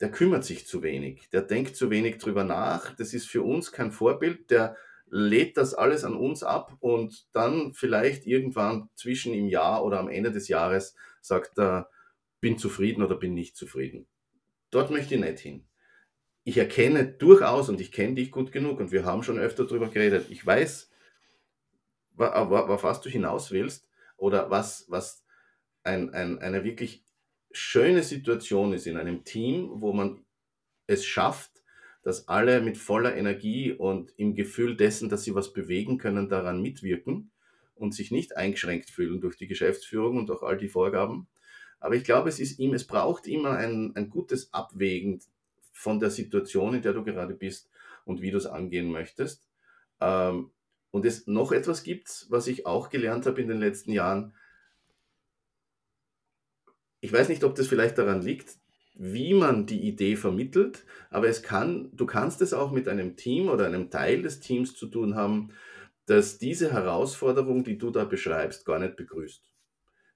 der 0.00 0.10
kümmert 0.10 0.44
sich 0.44 0.66
zu 0.66 0.82
wenig, 0.82 1.28
der 1.30 1.42
denkt 1.42 1.74
zu 1.76 1.90
wenig 1.90 2.18
drüber 2.18 2.44
nach, 2.44 2.94
das 2.94 3.14
ist 3.14 3.26
für 3.26 3.42
uns 3.42 3.72
kein 3.72 3.90
Vorbild, 3.90 4.50
der 4.50 4.76
lädt 5.10 5.56
das 5.56 5.74
alles 5.74 6.04
an 6.04 6.14
uns 6.14 6.42
ab 6.42 6.76
und 6.80 7.26
dann 7.32 7.72
vielleicht 7.72 8.26
irgendwann 8.26 8.88
zwischen 8.94 9.34
im 9.34 9.48
Jahr 9.48 9.84
oder 9.84 9.98
am 9.98 10.08
Ende 10.08 10.30
des 10.30 10.48
Jahres 10.48 10.94
sagt 11.20 11.58
er, 11.58 11.90
bin 12.40 12.58
zufrieden 12.58 13.02
oder 13.02 13.16
bin 13.16 13.34
nicht 13.34 13.56
zufrieden. 13.56 14.06
Dort 14.70 14.90
möchte 14.90 15.14
ich 15.14 15.20
nicht 15.20 15.40
hin. 15.40 15.64
ich 16.44 16.56
erkenne 16.56 17.06
durchaus 17.06 17.68
und 17.68 17.80
ich 17.80 17.92
kenne 17.92 18.14
dich 18.14 18.30
gut 18.30 18.52
genug 18.52 18.80
und 18.80 18.90
wir 18.90 19.04
haben 19.04 19.22
schon 19.22 19.38
öfter 19.38 19.66
darüber 19.66 19.88
geredet. 19.88 20.26
Ich 20.30 20.44
weiß, 20.46 20.90
auf 22.16 22.82
was 22.82 23.00
du 23.00 23.10
hinaus 23.10 23.50
willst 23.50 23.86
oder 24.16 24.50
was, 24.50 24.86
was 24.88 25.24
ein, 25.82 26.14
ein, 26.14 26.38
eine 26.38 26.64
wirklich 26.64 27.04
schöne 27.50 28.02
Situation 28.02 28.72
ist 28.72 28.86
in 28.86 28.96
einem 28.96 29.24
Team, 29.24 29.70
wo 29.74 29.92
man 29.92 30.24
es 30.86 31.04
schafft, 31.04 31.57
dass 32.08 32.26
alle 32.26 32.62
mit 32.62 32.78
voller 32.78 33.14
Energie 33.16 33.70
und 33.70 34.14
im 34.16 34.34
Gefühl 34.34 34.78
dessen, 34.78 35.10
dass 35.10 35.24
sie 35.24 35.34
was 35.34 35.52
bewegen 35.52 35.98
können, 35.98 36.30
daran 36.30 36.62
mitwirken 36.62 37.30
und 37.74 37.92
sich 37.92 38.10
nicht 38.10 38.34
eingeschränkt 38.34 38.88
fühlen 38.88 39.20
durch 39.20 39.36
die 39.36 39.46
Geschäftsführung 39.46 40.16
und 40.16 40.30
auch 40.30 40.42
all 40.42 40.56
die 40.56 40.70
Vorgaben. 40.70 41.28
Aber 41.80 41.96
ich 41.96 42.04
glaube, 42.04 42.30
es 42.30 42.40
ist 42.40 42.58
ihm, 42.60 42.72
es 42.72 42.86
braucht 42.86 43.26
immer 43.26 43.58
ein, 43.58 43.94
ein 43.94 44.08
gutes 44.08 44.54
Abwägen 44.54 45.20
von 45.70 46.00
der 46.00 46.08
Situation, 46.08 46.72
in 46.72 46.80
der 46.80 46.94
du 46.94 47.04
gerade 47.04 47.34
bist 47.34 47.68
und 48.06 48.22
wie 48.22 48.30
du 48.30 48.38
es 48.38 48.46
angehen 48.46 48.90
möchtest. 48.90 49.46
Ähm, 50.00 50.50
und 50.90 51.04
es 51.04 51.26
noch 51.26 51.52
etwas 51.52 51.82
gibt, 51.82 52.24
was 52.30 52.46
ich 52.46 52.64
auch 52.64 52.88
gelernt 52.88 53.26
habe 53.26 53.42
in 53.42 53.48
den 53.48 53.60
letzten 53.60 53.92
Jahren. 53.92 54.34
Ich 57.00 57.12
weiß 57.12 57.28
nicht, 57.28 57.44
ob 57.44 57.54
das 57.54 57.66
vielleicht 57.66 57.98
daran 57.98 58.22
liegt, 58.22 58.56
wie 58.98 59.32
man 59.32 59.64
die 59.64 59.86
Idee 59.86 60.16
vermittelt, 60.16 60.84
aber 61.08 61.28
es 61.28 61.44
kann, 61.44 61.88
du 61.92 62.04
kannst 62.04 62.42
es 62.42 62.52
auch 62.52 62.72
mit 62.72 62.88
einem 62.88 63.14
Team 63.16 63.48
oder 63.48 63.66
einem 63.66 63.90
Teil 63.90 64.22
des 64.22 64.40
Teams 64.40 64.74
zu 64.74 64.88
tun 64.88 65.14
haben, 65.14 65.50
dass 66.06 66.38
diese 66.38 66.72
Herausforderung, 66.72 67.62
die 67.62 67.78
du 67.78 67.90
da 67.90 68.04
beschreibst, 68.04 68.64
gar 68.64 68.80
nicht 68.80 68.96
begrüßt. 68.96 69.48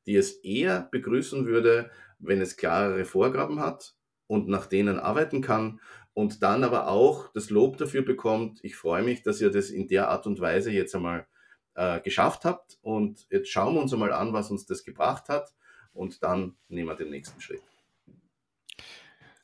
Die 0.07 0.17
es 0.17 0.33
eher 0.33 0.89
begrüßen 0.91 1.47
würde, 1.47 1.91
wenn 2.19 2.41
es 2.41 2.57
klarere 2.57 3.05
Vorgaben 3.05 3.61
hat 3.61 3.95
und 4.27 4.49
nach 4.49 4.67
denen 4.67 4.99
arbeiten 4.99 5.43
kann 5.43 5.81
und 6.13 6.43
dann 6.43 6.65
aber 6.65 6.89
auch 6.89 7.33
das 7.33 7.51
Lob 7.51 7.77
dafür 7.77 8.03
bekommt, 8.03 8.59
ich 8.65 8.75
freue 8.75 9.05
mich, 9.05 9.23
dass 9.23 9.41
ihr 9.41 9.51
das 9.51 9.71
in 9.71 9.87
der 9.87 10.09
Art 10.09 10.27
und 10.27 10.41
Weise 10.41 10.73
jetzt 10.73 10.95
einmal 10.97 11.29
äh, 11.75 12.01
geschafft 12.01 12.45
habt 12.45 12.79
und 12.83 13.29
jetzt 13.31 13.49
schauen 13.49 13.75
wir 13.75 13.83
uns 13.83 13.93
einmal 13.93 14.13
an, 14.13 14.33
was 14.33 14.51
uns 14.51 14.67
das 14.67 14.83
gebracht 14.83 15.29
hat 15.29 15.55
und 15.93 16.21
dann 16.25 16.57
nehmen 16.67 16.89
wir 16.89 16.97
den 16.97 17.11
nächsten 17.11 17.41
Schritt. 17.41 17.72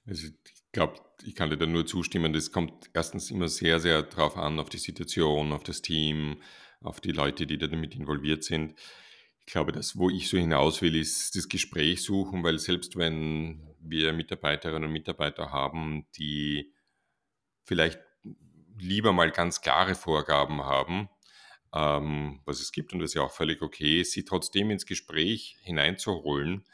Also 0.08 0.26
ich 0.26 0.72
glaube, 0.72 1.00
ich 1.22 1.34
kann 1.34 1.50
dir 1.50 1.58
da 1.58 1.66
nur 1.66 1.86
zustimmen. 1.86 2.32
Das 2.32 2.50
kommt 2.50 2.90
erstens 2.94 3.30
immer 3.30 3.48
sehr, 3.48 3.78
sehr 3.78 4.02
drauf 4.02 4.36
an, 4.36 4.58
auf 4.58 4.70
die 4.70 4.78
Situation, 4.78 5.52
auf 5.52 5.62
das 5.62 5.82
Team, 5.82 6.40
auf 6.80 7.00
die 7.00 7.12
Leute, 7.12 7.46
die 7.46 7.58
da 7.58 7.66
damit 7.66 7.94
involviert 7.94 8.42
sind. 8.42 8.74
Ich 9.40 9.46
glaube, 9.46 9.72
das, 9.72 9.96
wo 9.96 10.08
ich 10.08 10.28
so 10.28 10.38
hinaus 10.38 10.80
will, 10.80 10.96
ist 10.96 11.36
das 11.36 11.48
Gespräch 11.48 12.02
suchen, 12.02 12.42
weil 12.42 12.58
selbst 12.58 12.96
wenn 12.96 13.74
wir 13.80 14.12
Mitarbeiterinnen 14.12 14.84
und 14.84 14.92
Mitarbeiter 14.92 15.52
haben, 15.52 16.06
die 16.16 16.72
vielleicht 17.64 18.00
lieber 18.78 19.12
mal 19.12 19.30
ganz 19.30 19.60
klare 19.60 19.94
Vorgaben 19.94 20.64
haben, 20.64 21.08
ähm, 21.74 22.40
was 22.44 22.60
es 22.60 22.72
gibt 22.72 22.92
und 22.92 23.02
ist 23.02 23.14
ja 23.14 23.22
auch 23.22 23.32
völlig 23.32 23.60
okay, 23.60 24.02
sie 24.04 24.24
trotzdem 24.24 24.70
ins 24.70 24.86
Gespräch 24.86 25.58
hineinzuholen, 25.62 26.64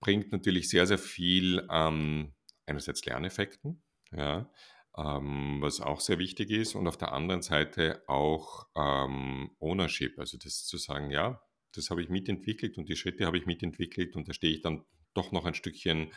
bringt 0.00 0.32
natürlich 0.32 0.68
sehr, 0.68 0.86
sehr 0.86 0.98
viel 0.98 1.64
an 1.68 2.34
einerseits 2.66 3.04
Lerneffekten, 3.04 3.82
ja, 4.12 4.50
ähm, 4.96 5.58
was 5.60 5.80
auch 5.80 6.00
sehr 6.00 6.18
wichtig 6.18 6.50
ist, 6.50 6.74
und 6.74 6.88
auf 6.88 6.96
der 6.96 7.12
anderen 7.12 7.42
Seite 7.42 8.02
auch 8.06 8.66
ähm, 8.74 9.50
Ownership, 9.58 10.18
also 10.18 10.38
das 10.38 10.66
zu 10.66 10.78
sagen, 10.78 11.10
ja, 11.10 11.40
das 11.72 11.90
habe 11.90 12.02
ich 12.02 12.08
mitentwickelt 12.08 12.78
und 12.78 12.88
die 12.88 12.96
Schritte 12.96 13.26
habe 13.26 13.38
ich 13.38 13.46
mitentwickelt 13.46 14.16
und 14.16 14.28
da 14.28 14.32
stehe 14.32 14.54
ich 14.54 14.62
dann 14.62 14.84
doch 15.14 15.32
noch 15.32 15.44
ein 15.44 15.54
Stückchen 15.54 16.12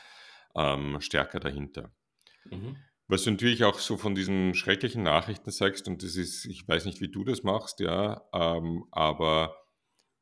ähm, 0.56 1.00
stärker 1.02 1.40
dahinter. 1.40 1.92
Mhm. 2.46 2.78
Was 3.08 3.24
du 3.24 3.32
natürlich 3.32 3.64
auch 3.64 3.80
so 3.80 3.98
von 3.98 4.14
diesen 4.14 4.54
schrecklichen 4.54 5.04
Nachrichten 5.04 5.50
sagst, 5.52 5.88
und 5.88 6.04
das 6.04 6.16
ist, 6.16 6.46
ich 6.46 6.68
weiß 6.68 6.86
nicht, 6.86 7.02
wie 7.02 7.10
du 7.10 7.24
das 7.24 7.44
machst, 7.44 7.80
ja, 7.80 8.22
ähm, 8.34 8.86
aber 8.92 9.56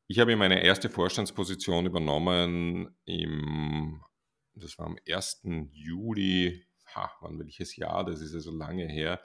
ich 0.08 0.18
habe 0.18 0.34
meine 0.36 0.64
erste 0.64 0.88
Vorstandsposition 0.88 1.84
übernommen 1.84 2.96
im, 3.04 4.02
das 4.54 4.78
war 4.78 4.86
am 4.86 4.98
1. 5.06 5.42
Juli, 5.70 6.66
ha, 6.94 7.12
wann 7.20 7.38
welches 7.38 7.76
Jahr, 7.76 8.06
das 8.06 8.22
ist 8.22 8.32
ja 8.32 8.40
so 8.40 8.50
lange 8.50 8.86
her, 8.86 9.20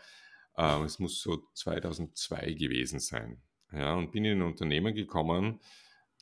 ähm, 0.58 0.84
es 0.84 1.00
muss 1.00 1.22
so 1.22 1.48
2002 1.54 2.54
gewesen 2.54 3.00
sein. 3.00 3.42
Ja, 3.72 3.96
und 3.96 4.12
bin 4.12 4.26
in 4.26 4.40
ein 4.40 4.48
Unternehmen 4.48 4.94
gekommen, 4.94 5.62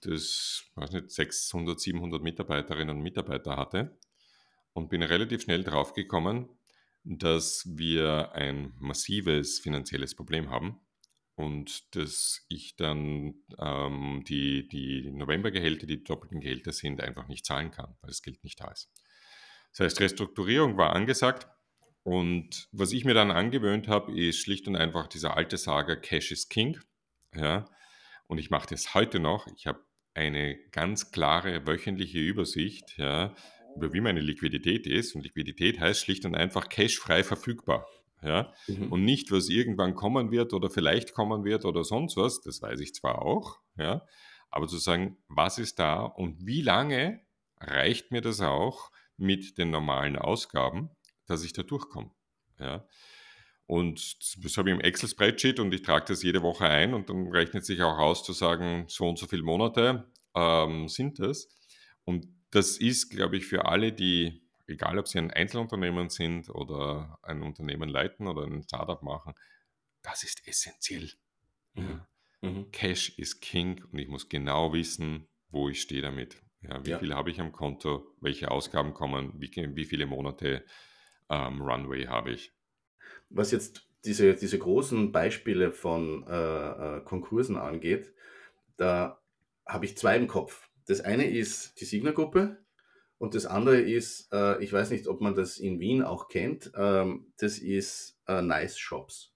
das, 0.03 0.63
weiß 0.75 0.91
nicht, 0.91 1.11
600, 1.11 1.79
700 1.79 2.21
Mitarbeiterinnen 2.21 2.95
und 2.95 3.03
Mitarbeiter 3.03 3.57
hatte 3.57 3.97
und 4.73 4.89
bin 4.89 5.01
relativ 5.01 5.41
schnell 5.41 5.63
draufgekommen, 5.63 6.47
dass 7.03 7.67
wir 7.67 8.31
ein 8.33 8.73
massives 8.77 9.59
finanzielles 9.59 10.13
Problem 10.13 10.51
haben 10.51 10.79
und 11.41 11.95
dass 11.95 12.45
ich 12.49 12.75
dann 12.75 13.33
ähm, 13.59 14.23
die, 14.27 14.67
die 14.67 15.09
Novembergehälter, 15.11 15.87
die 15.87 16.03
doppelten 16.03 16.39
Gehälter 16.39 16.71
sind, 16.71 17.01
einfach 17.01 17.27
nicht 17.27 17.45
zahlen 17.45 17.71
kann, 17.71 17.95
weil 18.01 18.09
das 18.09 18.21
Geld 18.21 18.43
nicht 18.43 18.59
da 18.59 18.71
ist. 18.71 18.89
Das 19.71 19.85
heißt, 19.85 20.01
Restrukturierung 20.01 20.77
war 20.77 20.93
angesagt 20.93 21.47
und 22.03 22.67
was 22.71 22.91
ich 22.91 23.05
mir 23.05 23.13
dann 23.13 23.31
angewöhnt 23.31 23.87
habe, 23.87 24.17
ist 24.17 24.39
schlicht 24.39 24.67
und 24.67 24.75
einfach 24.75 25.07
dieser 25.07 25.37
alte 25.37 25.57
Sager 25.57 25.95
Cash 25.95 26.31
is 26.31 26.49
King. 26.49 26.79
Ja, 27.35 27.65
und 28.27 28.37
ich 28.37 28.49
mache 28.49 28.67
das 28.69 28.93
heute 28.93 29.19
noch. 29.19 29.47
Ich 29.55 29.67
habe 29.67 29.79
eine 30.13 30.57
ganz 30.71 31.11
klare 31.11 31.65
wöchentliche 31.65 32.19
Übersicht, 32.19 32.97
ja, 32.97 33.35
über 33.75 33.93
wie 33.93 34.01
meine 34.01 34.19
Liquidität 34.19 34.87
ist. 34.87 35.15
Und 35.15 35.23
Liquidität 35.23 35.79
heißt 35.79 36.01
schlicht 36.01 36.25
und 36.25 36.35
einfach 36.35 36.69
cashfrei 36.69 37.23
verfügbar. 37.23 37.87
Ja? 38.21 38.53
Mhm. 38.67 38.91
Und 38.91 39.03
nicht, 39.03 39.31
was 39.31 39.49
irgendwann 39.49 39.95
kommen 39.95 40.31
wird 40.31 40.53
oder 40.53 40.69
vielleicht 40.69 41.13
kommen 41.13 41.43
wird 41.43 41.65
oder 41.65 41.83
sonst 41.83 42.17
was, 42.17 42.41
das 42.41 42.61
weiß 42.61 42.79
ich 42.79 42.93
zwar 42.93 43.21
auch, 43.21 43.59
ja, 43.77 44.05
aber 44.49 44.67
zu 44.67 44.77
sagen, 44.77 45.17
was 45.27 45.57
ist 45.57 45.79
da 45.79 46.01
und 46.01 46.45
wie 46.45 46.61
lange 46.61 47.21
reicht 47.59 48.11
mir 48.11 48.21
das 48.21 48.41
auch 48.41 48.91
mit 49.17 49.57
den 49.57 49.69
normalen 49.69 50.17
Ausgaben, 50.17 50.89
dass 51.25 51.43
ich 51.43 51.53
da 51.53 51.63
durchkomme. 51.63 52.11
Ja? 52.59 52.85
Und 53.65 54.43
das 54.43 54.57
habe 54.57 54.69
ich 54.69 54.75
im 54.75 54.81
Excel-Spreadsheet 54.81 55.59
und 55.59 55.73
ich 55.73 55.81
trage 55.81 56.05
das 56.09 56.23
jede 56.23 56.41
Woche 56.41 56.65
ein 56.65 56.93
und 56.93 57.09
dann 57.09 57.27
rechnet 57.27 57.65
sich 57.65 57.81
auch 57.81 57.97
aus 57.99 58.23
zu 58.23 58.33
sagen, 58.33 58.85
so 58.89 59.07
und 59.07 59.17
so 59.17 59.27
viele 59.27 59.43
Monate 59.43 60.11
ähm, 60.35 60.89
sind 60.89 61.19
das. 61.19 61.47
Und 62.03 62.27
das 62.49 62.77
ist, 62.77 63.09
glaube 63.09 63.37
ich, 63.37 63.45
für 63.45 63.65
alle, 63.65 63.93
die, 63.93 64.40
egal 64.71 64.97
ob 64.97 65.07
sie 65.07 65.19
ein 65.19 65.31
Einzelunternehmen 65.31 66.09
sind 66.09 66.49
oder 66.49 67.19
ein 67.21 67.41
Unternehmen 67.41 67.89
leiten 67.89 68.27
oder 68.27 68.43
ein 68.43 68.63
Startup 68.63 69.01
machen, 69.03 69.33
das 70.01 70.23
ist 70.23 70.47
essentiell. 70.47 71.11
Mhm. 71.73 72.01
Mhm. 72.41 72.71
Cash 72.71 73.17
ist 73.19 73.41
King 73.41 73.83
und 73.91 73.99
ich 73.99 74.07
muss 74.07 74.29
genau 74.29 74.73
wissen, 74.73 75.27
wo 75.49 75.69
ich 75.69 75.81
stehe 75.81 76.01
damit. 76.01 76.41
Ja, 76.61 76.85
wie 76.85 76.91
ja. 76.91 76.99
viel 76.99 77.13
habe 77.13 77.31
ich 77.31 77.39
am 77.39 77.51
Konto, 77.51 78.15
welche 78.19 78.51
Ausgaben 78.51 78.93
kommen, 78.93 79.33
wie, 79.39 79.51
wie 79.75 79.85
viele 79.85 80.05
Monate 80.05 80.63
ähm, 81.29 81.61
Runway 81.61 82.05
habe 82.05 82.31
ich 82.31 82.51
was 83.33 83.51
jetzt 83.51 83.87
diese, 84.05 84.35
diese 84.35 84.57
großen 84.57 85.11
Beispiele 85.11 85.71
von 85.71 86.25
äh, 86.27 86.97
äh, 86.97 87.01
Konkursen 87.01 87.57
angeht, 87.57 88.13
da 88.77 89.21
habe 89.65 89.85
ich 89.85 89.97
zwei 89.97 90.17
im 90.17 90.27
Kopf. 90.27 90.69
Das 90.87 91.01
eine 91.01 91.29
ist 91.29 91.79
die 91.79 91.85
Signer-Gruppe 91.85 92.57
und 93.21 93.35
das 93.35 93.45
andere 93.45 93.79
ist, 93.79 94.33
äh, 94.33 94.63
ich 94.63 94.73
weiß 94.73 94.89
nicht, 94.89 95.05
ob 95.05 95.21
man 95.21 95.35
das 95.35 95.59
in 95.59 95.79
Wien 95.79 96.01
auch 96.01 96.27
kennt, 96.27 96.71
ähm, 96.75 97.31
das 97.37 97.59
ist 97.59 98.19
äh, 98.27 98.41
Nice 98.41 98.79
Shops. 98.79 99.31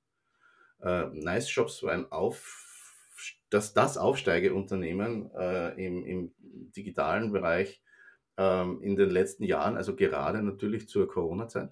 Äh, 0.81 1.05
nice 1.13 1.47
Shops 1.47 1.83
war 1.83 1.91
ein 1.91 2.11
Auf, 2.11 2.65
das, 3.51 3.75
das 3.75 3.99
Aufsteigeunternehmen 3.99 5.29
äh, 5.37 5.85
im, 5.85 6.03
im 6.03 6.33
digitalen 6.75 7.31
Bereich 7.31 7.79
ähm, 8.37 8.81
in 8.81 8.95
den 8.95 9.11
letzten 9.11 9.43
Jahren, 9.43 9.77
also 9.77 9.95
gerade 9.95 10.41
natürlich 10.41 10.89
zur 10.89 11.07
Corona-Zeit 11.07 11.69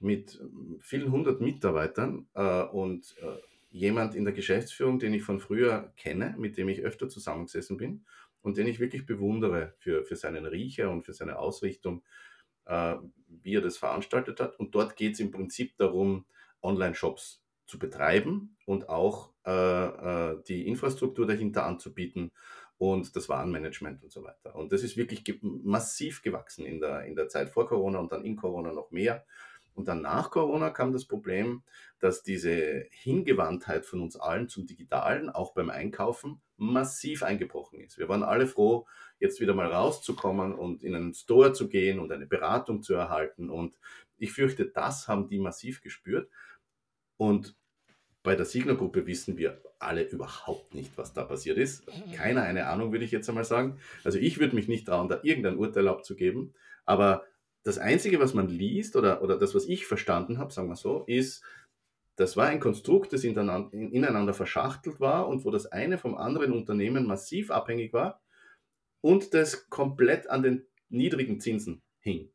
mit 0.00 0.38
vielen 0.80 1.10
hundert 1.10 1.40
Mitarbeitern 1.40 2.26
äh, 2.34 2.62
und 2.64 3.16
äh, 3.22 3.38
jemand 3.70 4.14
in 4.14 4.26
der 4.26 4.34
Geschäftsführung, 4.34 4.98
den 4.98 5.14
ich 5.14 5.22
von 5.22 5.40
früher 5.40 5.94
kenne, 5.96 6.34
mit 6.36 6.58
dem 6.58 6.68
ich 6.68 6.82
öfter 6.82 7.08
zusammengesessen 7.08 7.78
bin 7.78 8.04
und 8.42 8.56
den 8.56 8.66
ich 8.66 8.80
wirklich 8.80 9.06
bewundere 9.06 9.74
für, 9.78 10.04
für 10.04 10.16
seinen 10.16 10.46
Riecher 10.46 10.90
und 10.90 11.04
für 11.04 11.12
seine 11.12 11.38
Ausrichtung, 11.38 12.02
äh, 12.66 12.96
wie 13.28 13.54
er 13.54 13.60
das 13.60 13.78
veranstaltet 13.78 14.40
hat. 14.40 14.58
Und 14.58 14.74
dort 14.74 14.96
geht 14.96 15.14
es 15.14 15.20
im 15.20 15.30
Prinzip 15.30 15.76
darum, 15.76 16.26
Online-Shops 16.62 17.42
zu 17.66 17.78
betreiben 17.78 18.56
und 18.66 18.88
auch 18.88 19.32
äh, 19.46 19.50
äh, 19.50 20.42
die 20.46 20.66
Infrastruktur 20.66 21.26
dahinter 21.26 21.64
anzubieten 21.64 22.32
und 22.78 23.14
das 23.14 23.28
Warenmanagement 23.28 24.02
und 24.02 24.12
so 24.12 24.24
weiter. 24.24 24.56
Und 24.56 24.72
das 24.72 24.82
ist 24.82 24.96
wirklich 24.96 25.22
massiv 25.40 26.22
gewachsen 26.22 26.66
in 26.66 26.80
der, 26.80 27.04
in 27.04 27.14
der 27.14 27.28
Zeit 27.28 27.48
vor 27.50 27.68
Corona 27.68 27.98
und 27.98 28.12
dann 28.12 28.24
in 28.24 28.36
Corona 28.36 28.72
noch 28.72 28.90
mehr. 28.90 29.24
Und 29.74 29.88
dann 29.88 30.02
nach 30.02 30.30
Corona 30.30 30.70
kam 30.70 30.92
das 30.92 31.06
Problem, 31.06 31.62
dass 31.98 32.22
diese 32.22 32.86
Hingewandtheit 32.90 33.86
von 33.86 34.00
uns 34.00 34.16
allen 34.16 34.48
zum 34.48 34.66
Digitalen, 34.66 35.30
auch 35.30 35.54
beim 35.54 35.70
Einkaufen, 35.70 36.40
massiv 36.56 37.22
eingebrochen 37.22 37.80
ist. 37.80 37.98
Wir 37.98 38.08
waren 38.08 38.22
alle 38.22 38.46
froh, 38.46 38.86
jetzt 39.18 39.40
wieder 39.40 39.54
mal 39.54 39.72
rauszukommen 39.72 40.54
und 40.54 40.82
in 40.82 40.94
einen 40.94 41.14
Store 41.14 41.52
zu 41.52 41.68
gehen 41.68 41.98
und 41.98 42.12
eine 42.12 42.26
Beratung 42.26 42.82
zu 42.82 42.94
erhalten. 42.94 43.50
Und 43.50 43.74
ich 44.18 44.32
fürchte, 44.32 44.66
das 44.66 45.08
haben 45.08 45.28
die 45.28 45.38
massiv 45.38 45.80
gespürt. 45.82 46.28
Und 47.16 47.56
bei 48.22 48.36
der 48.36 48.46
Signer-Gruppe 48.46 49.06
wissen 49.06 49.36
wir 49.36 49.60
alle 49.78 50.04
überhaupt 50.04 50.74
nicht, 50.74 50.96
was 50.96 51.12
da 51.12 51.24
passiert 51.24 51.58
ist. 51.58 51.84
Keiner 52.14 52.42
eine 52.42 52.66
Ahnung, 52.66 52.92
würde 52.92 53.04
ich 53.04 53.10
jetzt 53.10 53.28
einmal 53.28 53.44
sagen. 53.44 53.78
Also 54.04 54.18
ich 54.18 54.38
würde 54.38 54.54
mich 54.54 54.68
nicht 54.68 54.86
trauen, 54.86 55.08
da 55.08 55.20
irgendein 55.22 55.56
Urteil 55.56 55.88
abzugeben. 55.88 56.54
Aber 56.84 57.24
das 57.64 57.78
Einzige, 57.78 58.20
was 58.20 58.34
man 58.34 58.48
liest 58.48 58.96
oder, 58.96 59.22
oder 59.22 59.38
das, 59.38 59.54
was 59.54 59.66
ich 59.66 59.86
verstanden 59.86 60.38
habe, 60.38 60.52
sagen 60.52 60.68
wir 60.68 60.76
so, 60.76 61.04
ist, 61.06 61.44
das 62.16 62.36
war 62.36 62.46
ein 62.46 62.60
Konstrukt, 62.60 63.12
das 63.12 63.24
ineinander 63.24 64.34
verschachtelt 64.34 65.00
war 65.00 65.28
und 65.28 65.44
wo 65.44 65.50
das 65.50 65.66
eine 65.66 65.98
vom 65.98 66.14
anderen 66.16 66.52
Unternehmen 66.52 67.06
massiv 67.06 67.50
abhängig 67.50 67.92
war 67.92 68.20
und 69.00 69.34
das 69.34 69.70
komplett 69.70 70.28
an 70.28 70.42
den 70.42 70.66
niedrigen 70.88 71.40
Zinsen 71.40 71.82
hing. 72.00 72.30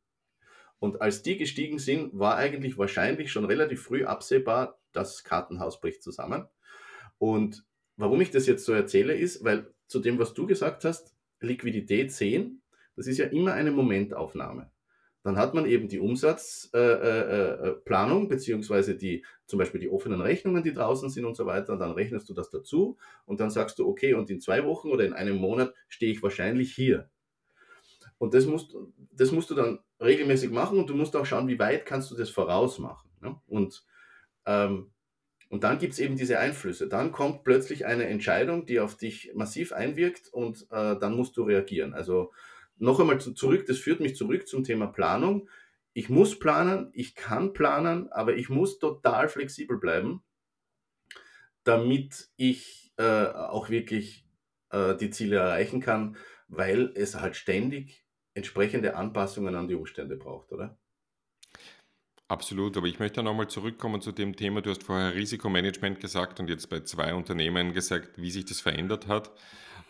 Und 0.80 1.02
als 1.02 1.24
die 1.24 1.38
gestiegen 1.38 1.80
sind, 1.80 2.18
war 2.18 2.38
eigentlich 2.38 2.78
wahrscheinlich 2.78 3.32
schon 3.32 3.46
relativ 3.46 3.84
früh 3.84 4.06
absehbar, 4.06 4.80
das 4.94 5.24
Kartenhaus 5.24 5.80
bricht 5.80 6.04
zusammen. 6.04 6.48
Und 7.18 7.66
warum 7.98 8.22
ich 8.22 8.32
das 8.32 8.48
jetzt 8.48 8.66
so 8.66 8.74
erzähle, 8.74 9.16
ist, 9.16 9.44
weil 9.44 9.74
zu 9.88 10.00
dem, 10.00 10.20
was 10.20 10.34
du 10.34 10.46
gesagt 10.46 10.86
hast, 10.86 11.16
Liquidität 11.40 12.12
sehen, 12.12 12.62
das 12.96 13.08
ist 13.08 13.18
ja 13.18 13.26
immer 13.28 13.54
eine 13.54 13.72
Momentaufnahme. 13.72 14.72
Dann 15.28 15.38
hat 15.38 15.54
man 15.54 15.66
eben 15.66 15.90
die 15.90 16.00
Umsatzplanung, 16.00 17.02
äh, 17.04 18.22
äh, 18.22 18.24
äh 18.24 18.28
beziehungsweise 18.30 18.96
die, 18.96 19.26
zum 19.46 19.60
Beispiel 19.60 19.82
die 19.82 19.90
offenen 19.90 20.22
Rechnungen, 20.22 20.64
die 20.64 20.72
draußen 20.72 21.10
sind 21.10 21.26
und 21.26 21.36
so 21.36 21.46
weiter. 21.46 21.74
Und 21.74 21.80
dann 21.80 21.92
rechnest 21.92 22.30
du 22.30 22.34
das 22.34 22.50
dazu 22.50 22.98
und 23.26 23.42
dann 23.42 23.50
sagst 23.50 23.78
du, 23.78 23.86
okay, 23.86 24.14
und 24.14 24.30
in 24.30 24.40
zwei 24.40 24.64
Wochen 24.64 24.90
oder 24.90 25.04
in 25.04 25.12
einem 25.12 25.36
Monat 25.36 25.74
stehe 25.90 26.14
ich 26.14 26.24
wahrscheinlich 26.24 26.74
hier. 26.74 27.10
Und 28.18 28.36
das 28.36 28.46
musst, 28.46 28.74
das 29.12 29.34
musst 29.34 29.50
du 29.50 29.56
dann 29.56 29.80
regelmäßig 30.00 30.50
machen 30.50 30.80
und 30.80 30.90
du 30.90 30.96
musst 30.96 31.14
auch 31.18 31.26
schauen, 31.26 31.50
wie 31.50 31.60
weit 31.60 31.86
kannst 31.86 32.10
du 32.10 32.16
das 32.16 32.30
vorausmachen. 32.30 33.10
Ne? 33.20 33.36
Und, 33.48 33.84
ähm, 34.46 34.92
und 35.50 35.66
dann 35.66 35.78
gibt 35.78 35.92
es 35.92 36.00
eben 36.00 36.16
diese 36.16 36.40
Einflüsse. 36.40 36.88
Dann 36.88 37.12
kommt 37.12 37.44
plötzlich 37.44 37.86
eine 37.86 38.06
Entscheidung, 38.06 38.66
die 38.66 38.80
auf 38.80 38.96
dich 38.96 39.34
massiv 39.36 39.74
einwirkt 39.74 40.30
und 40.32 40.68
äh, 40.72 40.98
dann 40.98 41.18
musst 41.18 41.36
du 41.36 41.44
reagieren. 41.44 41.94
Also 41.94 42.32
noch 42.78 43.00
einmal 43.00 43.20
zu, 43.20 43.34
zurück, 43.34 43.66
das 43.66 43.78
führt 43.78 44.00
mich 44.00 44.16
zurück 44.16 44.48
zum 44.48 44.64
Thema 44.64 44.88
Planung. 44.88 45.50
Ich 45.94 46.10
muss 46.10 46.38
planen, 46.38 46.90
ich 46.94 47.16
kann 47.16 47.54
planen, 47.54 48.12
aber 48.12 48.36
ich 48.36 48.50
muss 48.50 48.80
total 48.80 49.30
flexibel 49.30 49.78
bleiben, 49.78 50.24
damit 51.64 52.30
ich 52.36 52.94
äh, 52.98 53.26
auch 53.28 53.70
wirklich 53.70 54.26
äh, 54.70 54.96
die 54.96 55.10
Ziele 55.10 55.38
erreichen 55.38 55.82
kann, 55.82 56.18
weil 56.48 56.92
es 56.96 57.16
halt 57.16 57.36
ständig 57.36 58.06
entsprechende 58.34 58.96
Anpassungen 58.96 59.56
an 59.56 59.68
die 59.68 59.76
Umstände 59.76 60.16
braucht, 60.16 60.52
oder? 60.52 60.78
Absolut, 62.30 62.76
aber 62.76 62.88
ich 62.88 63.00
möchte 63.00 63.24
nochmal 63.24 63.48
zurückkommen 63.48 64.02
zu 64.02 64.12
dem 64.12 64.36
Thema. 64.36 64.62
Du 64.62 64.70
hast 64.70 64.84
vorher 64.84 65.16
Risikomanagement 65.16 66.02
gesagt 66.02 66.42
und 66.42 66.50
jetzt 66.50 66.70
bei 66.70 66.82
zwei 66.82 67.14
Unternehmen 67.14 67.74
gesagt, 67.74 68.22
wie 68.22 68.32
sich 68.32 68.44
das 68.44 68.60
verändert 68.60 69.08
hat. 69.08 69.32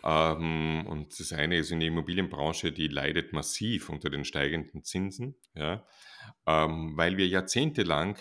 Ähm, 0.04 0.86
und 0.86 1.18
das 1.18 1.32
eine 1.32 1.56
ist 1.56 1.70
in 1.70 1.80
der 1.80 1.88
Immobilienbranche, 1.88 2.72
die 2.72 2.88
leidet 2.88 3.32
massiv 3.32 3.88
unter 3.88 4.10
den 4.10 4.24
steigenden 4.24 4.84
Zinsen, 4.84 5.36
ja, 5.54 5.84
ähm, 6.46 6.96
weil 6.96 7.16
wir 7.16 7.26
jahrzehntelang 7.26 8.16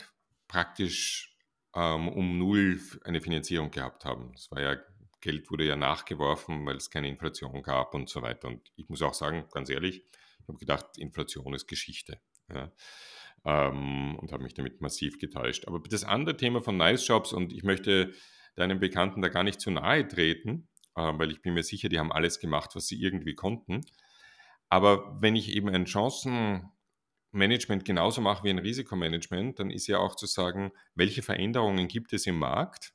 praktisch 0.47 1.37
ähm, 1.75 2.07
um 2.07 2.37
null 2.37 2.79
eine 3.03 3.21
Finanzierung 3.21 3.71
gehabt 3.71 4.05
haben. 4.05 4.31
Das 4.33 4.49
war 4.51 4.61
ja 4.61 4.77
Geld 5.21 5.49
wurde 5.49 5.65
ja 5.65 5.75
nachgeworfen, 5.75 6.65
weil 6.65 6.77
es 6.77 6.89
keine 6.89 7.09
Inflation 7.09 7.63
gab 7.63 7.93
und 7.93 8.09
so 8.09 8.21
weiter. 8.21 8.47
Und 8.47 8.71
ich 8.75 8.87
muss 8.87 9.01
auch 9.01 9.13
sagen, 9.13 9.45
ganz 9.51 9.69
ehrlich, 9.69 10.03
ich 10.41 10.47
habe 10.47 10.57
gedacht, 10.57 10.97
Inflation 10.97 11.53
ist 11.53 11.67
Geschichte. 11.67 12.21
Ja. 12.53 12.71
Ähm, 13.43 14.15
und 14.19 14.31
habe 14.31 14.43
mich 14.43 14.53
damit 14.53 14.79
massiv 14.81 15.19
getäuscht. 15.19 15.67
Aber 15.67 15.79
das 15.79 16.03
andere 16.03 16.37
Thema 16.37 16.61
von 16.61 16.77
Nice 16.77 17.03
Shops, 17.03 17.33
und 17.33 17.51
ich 17.51 17.63
möchte 17.63 18.13
deinen 18.55 18.79
Bekannten 18.79 19.21
da 19.21 19.29
gar 19.29 19.43
nicht 19.43 19.59
zu 19.59 19.71
nahe 19.71 20.07
treten, 20.07 20.67
weil 20.97 21.31
ich 21.31 21.41
bin 21.41 21.53
mir 21.53 21.63
sicher, 21.63 21.89
die 21.89 21.99
haben 21.99 22.11
alles 22.11 22.39
gemacht, 22.39 22.71
was 22.75 22.87
sie 22.87 23.01
irgendwie 23.01 23.35
konnten. 23.35 23.85
Aber 24.69 25.17
wenn 25.21 25.35
ich 25.35 25.55
eben 25.55 25.69
ein 25.69 25.85
Chancenmanagement 25.85 27.85
genauso 27.85 28.21
mache 28.21 28.43
wie 28.43 28.49
ein 28.49 28.59
Risikomanagement, 28.59 29.59
dann 29.59 29.69
ist 29.69 29.87
ja 29.87 29.99
auch 29.99 30.15
zu 30.15 30.25
sagen, 30.25 30.71
welche 30.95 31.21
Veränderungen 31.21 31.87
gibt 31.87 32.13
es 32.13 32.25
im 32.25 32.39
Markt 32.39 32.93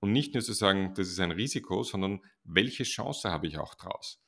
und 0.00 0.12
nicht 0.12 0.34
nur 0.34 0.42
zu 0.42 0.52
sagen, 0.52 0.94
das 0.94 1.08
ist 1.08 1.20
ein 1.20 1.30
Risiko, 1.30 1.82
sondern 1.82 2.20
welche 2.44 2.84
Chance 2.84 3.30
habe 3.30 3.46
ich 3.46 3.58
auch 3.58 3.74
draus. 3.74 4.22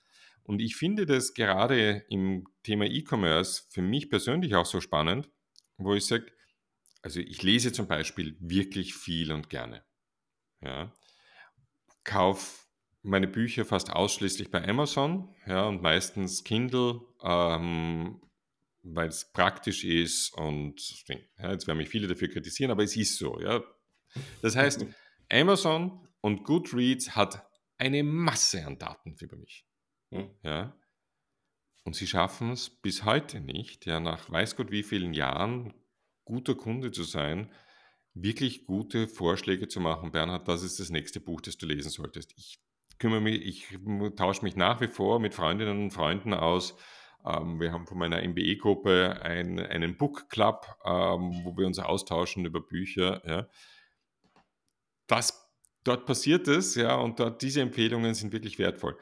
Und 0.44 0.60
ich 0.60 0.76
finde 0.76 1.06
das 1.06 1.34
gerade 1.34 2.04
im 2.08 2.46
Thema 2.62 2.86
E-Commerce 2.86 3.64
für 3.70 3.82
mich 3.82 4.10
persönlich 4.10 4.54
auch 4.54 4.66
so 4.66 4.80
spannend, 4.80 5.30
wo 5.76 5.94
ich 5.94 6.06
sage, 6.06 6.26
also 7.02 7.20
ich 7.20 7.42
lese 7.42 7.72
zum 7.72 7.86
Beispiel 7.86 8.36
wirklich 8.40 8.94
viel 8.94 9.32
und 9.32 9.50
gerne. 9.50 9.84
Ja. 10.60 10.92
Kauf 12.04 12.61
meine 13.02 13.28
Bücher 13.28 13.64
fast 13.64 13.90
ausschließlich 13.90 14.50
bei 14.50 14.66
Amazon 14.66 15.34
ja, 15.46 15.66
und 15.66 15.82
meistens 15.82 16.44
Kindle, 16.44 17.00
ähm, 17.22 18.20
weil 18.82 19.08
es 19.08 19.32
praktisch 19.32 19.84
ist 19.84 20.36
und 20.36 21.04
ja, 21.38 21.52
jetzt 21.52 21.66
werden 21.66 21.78
mich 21.78 21.88
viele 21.88 22.08
dafür 22.08 22.28
kritisieren, 22.28 22.70
aber 22.70 22.84
es 22.84 22.96
ist 22.96 23.18
so. 23.18 23.40
Ja. 23.40 23.62
Das 24.40 24.56
heißt, 24.56 24.86
Amazon 25.30 26.08
und 26.20 26.44
Goodreads 26.44 27.16
hat 27.16 27.46
eine 27.78 28.02
Masse 28.02 28.64
an 28.64 28.78
Daten 28.78 29.16
über 29.20 29.36
mich. 29.36 29.66
Hm. 30.10 30.30
Ja. 30.42 30.76
Und 31.84 31.96
sie 31.96 32.06
schaffen 32.06 32.52
es 32.52 32.70
bis 32.70 33.04
heute 33.04 33.40
nicht, 33.40 33.86
ja, 33.86 33.98
nach 33.98 34.30
weiß 34.30 34.54
Gott 34.56 34.70
wie 34.70 34.84
vielen 34.84 35.14
Jahren 35.14 35.74
guter 36.24 36.54
Kunde 36.54 36.92
zu 36.92 37.02
sein, 37.02 37.50
wirklich 38.14 38.66
gute 38.66 39.08
Vorschläge 39.08 39.66
zu 39.66 39.80
machen. 39.80 40.12
Bernhard, 40.12 40.46
das 40.46 40.62
ist 40.62 40.78
das 40.78 40.90
nächste 40.90 41.20
Buch, 41.20 41.40
das 41.40 41.56
du 41.56 41.66
lesen 41.66 41.90
solltest. 41.90 42.34
Ich 42.36 42.60
kümmere 43.02 43.20
mich, 43.20 43.42
ich 43.42 43.78
tausche 44.16 44.42
mich 44.42 44.56
nach 44.56 44.80
wie 44.80 44.88
vor 44.88 45.20
mit 45.20 45.34
Freundinnen 45.34 45.82
und 45.82 45.90
Freunden 45.90 46.32
aus. 46.32 46.76
Ähm, 47.26 47.60
wir 47.60 47.72
haben 47.72 47.86
von 47.86 47.98
meiner 47.98 48.26
MBE-Gruppe 48.26 49.20
ein, 49.22 49.58
einen 49.58 49.98
Book 49.98 50.30
Club, 50.30 50.66
ähm, 50.84 51.42
wo 51.44 51.56
wir 51.56 51.66
uns 51.66 51.78
austauschen 51.78 52.46
über 52.46 52.60
Bücher. 52.60 53.22
Ja 53.28 53.48
das, 55.12 55.50
dort 55.84 56.06
passiert 56.06 56.48
es, 56.48 56.74
ja, 56.74 56.96
und 56.96 57.20
dort, 57.20 57.42
diese 57.42 57.60
Empfehlungen 57.60 58.14
sind 58.14 58.32
wirklich 58.32 58.58
wertvoll. 58.58 58.96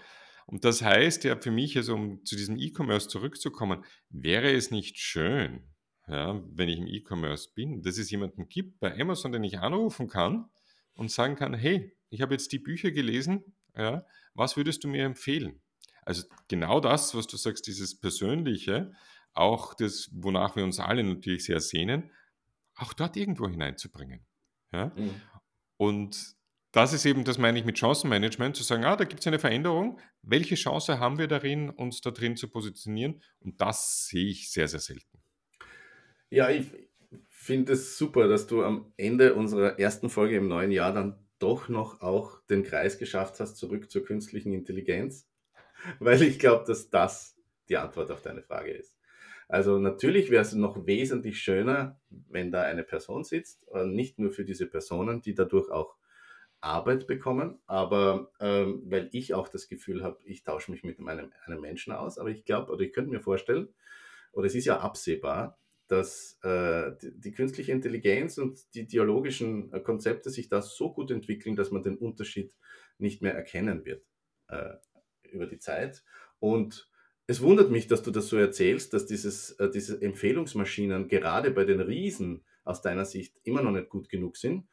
Und 0.46 0.64
das 0.64 0.82
heißt 0.82 1.24
ja 1.24 1.36
für 1.36 1.52
mich, 1.52 1.76
also 1.76 1.94
um 1.94 2.24
zu 2.24 2.34
diesem 2.36 2.56
E-Commerce 2.56 3.08
zurückzukommen, 3.08 3.84
wäre 4.08 4.52
es 4.52 4.72
nicht 4.72 4.98
schön, 4.98 5.62
ja, 6.08 6.42
wenn 6.52 6.68
ich 6.68 6.78
im 6.78 6.88
E-Commerce 6.88 7.50
bin, 7.54 7.82
dass 7.82 7.98
es 7.98 8.10
jemanden 8.10 8.48
gibt 8.48 8.80
bei 8.80 8.98
Amazon, 8.98 9.30
den 9.30 9.44
ich 9.44 9.60
anrufen 9.60 10.08
kann 10.08 10.50
und 10.94 11.12
sagen 11.12 11.36
kann, 11.36 11.54
hey, 11.54 11.96
ich 12.08 12.20
habe 12.22 12.34
jetzt 12.34 12.50
die 12.50 12.58
Bücher 12.58 12.90
gelesen, 12.90 13.44
ja, 13.76 14.04
was 14.34 14.56
würdest 14.56 14.84
du 14.84 14.88
mir 14.88 15.04
empfehlen? 15.04 15.60
Also 16.02 16.24
genau 16.48 16.80
das, 16.80 17.14
was 17.14 17.26
du 17.26 17.36
sagst, 17.36 17.66
dieses 17.66 17.98
Persönliche, 17.98 18.92
auch 19.32 19.74
das, 19.74 20.10
wonach 20.12 20.56
wir 20.56 20.64
uns 20.64 20.80
alle 20.80 21.04
natürlich 21.04 21.44
sehr 21.44 21.60
sehnen, 21.60 22.10
auch 22.76 22.92
dort 22.92 23.16
irgendwo 23.16 23.48
hineinzubringen. 23.48 24.26
Ja? 24.72 24.92
Mhm. 24.96 25.14
Und 25.76 26.36
das 26.72 26.92
ist 26.92 27.04
eben, 27.04 27.24
das 27.24 27.38
meine 27.38 27.58
ich 27.58 27.64
mit 27.64 27.78
Chancenmanagement, 27.78 28.56
zu 28.56 28.62
sagen, 28.62 28.84
ah, 28.84 28.96
da 28.96 29.04
gibt 29.04 29.20
es 29.20 29.26
eine 29.26 29.38
Veränderung. 29.38 29.98
Welche 30.22 30.54
Chance 30.54 31.00
haben 31.00 31.18
wir 31.18 31.26
darin, 31.26 31.70
uns 31.70 32.00
da 32.00 32.10
drin 32.10 32.36
zu 32.36 32.48
positionieren? 32.48 33.22
Und 33.40 33.60
das 33.60 34.06
sehe 34.06 34.26
ich 34.26 34.50
sehr, 34.50 34.68
sehr 34.68 34.80
selten. 34.80 35.20
Ja, 36.30 36.48
ich 36.48 36.66
finde 37.28 37.72
es 37.72 37.98
super, 37.98 38.28
dass 38.28 38.46
du 38.46 38.62
am 38.62 38.92
Ende 38.96 39.34
unserer 39.34 39.80
ersten 39.80 40.10
Folge 40.10 40.36
im 40.36 40.46
neuen 40.46 40.70
Jahr 40.70 40.92
dann 40.92 41.18
doch 41.40 41.68
noch 41.68 42.00
auch 42.00 42.40
den 42.46 42.62
Kreis 42.62 42.98
geschafft 42.98 43.40
hast, 43.40 43.56
zurück 43.56 43.90
zur 43.90 44.04
künstlichen 44.04 44.52
Intelligenz. 44.52 45.28
Weil 45.98 46.22
ich 46.22 46.38
glaube, 46.38 46.64
dass 46.66 46.90
das 46.90 47.36
die 47.68 47.76
Antwort 47.76 48.10
auf 48.10 48.22
deine 48.22 48.42
Frage 48.42 48.72
ist. 48.72 48.94
Also 49.48 49.78
natürlich 49.78 50.30
wäre 50.30 50.42
es 50.42 50.52
noch 50.52 50.86
wesentlich 50.86 51.42
schöner, 51.42 52.00
wenn 52.08 52.52
da 52.52 52.62
eine 52.62 52.84
Person 52.84 53.24
sitzt, 53.24 53.66
äh, 53.72 53.84
nicht 53.84 54.18
nur 54.18 54.30
für 54.30 54.44
diese 54.44 54.66
Personen, 54.66 55.22
die 55.22 55.34
dadurch 55.34 55.70
auch 55.70 55.96
Arbeit 56.60 57.06
bekommen, 57.06 57.58
aber 57.66 58.30
ähm, 58.38 58.82
weil 58.84 59.08
ich 59.12 59.34
auch 59.34 59.48
das 59.48 59.68
Gefühl 59.68 60.04
habe, 60.04 60.18
ich 60.24 60.44
tausche 60.44 60.70
mich 60.70 60.84
mit 60.84 61.00
meinem, 61.00 61.32
einem 61.46 61.60
Menschen 61.60 61.92
aus, 61.92 62.18
aber 62.18 62.28
ich 62.28 62.44
glaube, 62.44 62.70
oder 62.70 62.82
ich 62.82 62.92
könnte 62.92 63.10
mir 63.10 63.20
vorstellen, 63.20 63.68
oder 64.32 64.46
es 64.46 64.54
ist 64.54 64.66
ja 64.66 64.78
absehbar, 64.78 65.58
dass 65.90 66.38
äh, 66.44 66.92
die, 67.02 67.32
künstliche 67.32 67.72
Intelligenz 67.72 68.38
und 68.38 68.60
die 68.74 68.86
dialogischen 68.86 69.72
äh, 69.72 69.80
Konzepte 69.80 70.30
sich 70.30 70.48
da 70.48 70.62
so 70.62 70.92
gut 70.92 71.10
entwickeln, 71.10 71.56
dass 71.56 71.72
man 71.72 71.82
den 71.82 71.98
Unterschied 71.98 72.54
nicht 72.98 73.22
mehr 73.22 73.34
erkennen 73.34 73.84
wird 73.84 74.06
äh, 74.46 74.74
über 75.32 75.46
die 75.46 75.58
Zeit. 75.58 76.04
Und 76.38 76.88
es 77.26 77.40
wundert 77.42 77.72
mich, 77.72 77.88
dass 77.88 78.04
du 78.04 78.12
das 78.12 78.28
so 78.28 78.36
erzählst, 78.36 78.94
dass 78.94 79.06
dieses, 79.06 79.50
äh, 79.58 79.68
diese 79.68 80.00
Empfehlungsmaschinen 80.00 81.08
gerade 81.08 81.50
bei 81.50 81.64
den 81.64 81.80
Riesen 81.80 82.44
aus 82.62 82.82
deiner 82.82 83.04
Sicht 83.04 83.34
immer 83.42 83.62
noch 83.62 83.72
nicht 83.72 83.88
gut 83.88 84.08
genug 84.08 84.36
sind, 84.36 84.68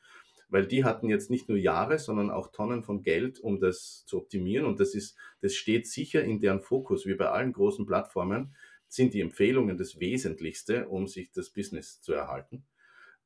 weil 0.49 0.67
die 0.67 0.83
hatten 0.83 1.09
jetzt 1.09 1.31
nicht 1.31 1.49
nur 1.49 1.57
Jahre, 1.57 1.97
sondern 1.97 2.29
auch 2.29 2.51
Tonnen 2.51 2.83
von 2.83 3.01
Geld, 3.01 3.39
um 3.39 3.59
das 3.59 4.05
zu 4.05 4.19
optimieren 4.19 4.67
und 4.67 4.79
das 4.79 4.93
ist, 4.93 5.17
das 5.41 5.55
steht 5.55 5.87
sicher 5.87 6.23
in 6.23 6.39
deren 6.39 6.61
Fokus, 6.61 7.07
wie 7.07 7.15
bei 7.15 7.27
allen 7.29 7.53
großen 7.53 7.87
Plattformen, 7.87 8.55
sind 8.87 9.13
die 9.13 9.21
Empfehlungen 9.21 9.77
das 9.77 9.99
Wesentlichste, 9.99 10.87
um 10.87 11.07
sich 11.07 11.31
das 11.31 11.49
Business 11.49 12.01
zu 12.01 12.13
erhalten. 12.13 12.65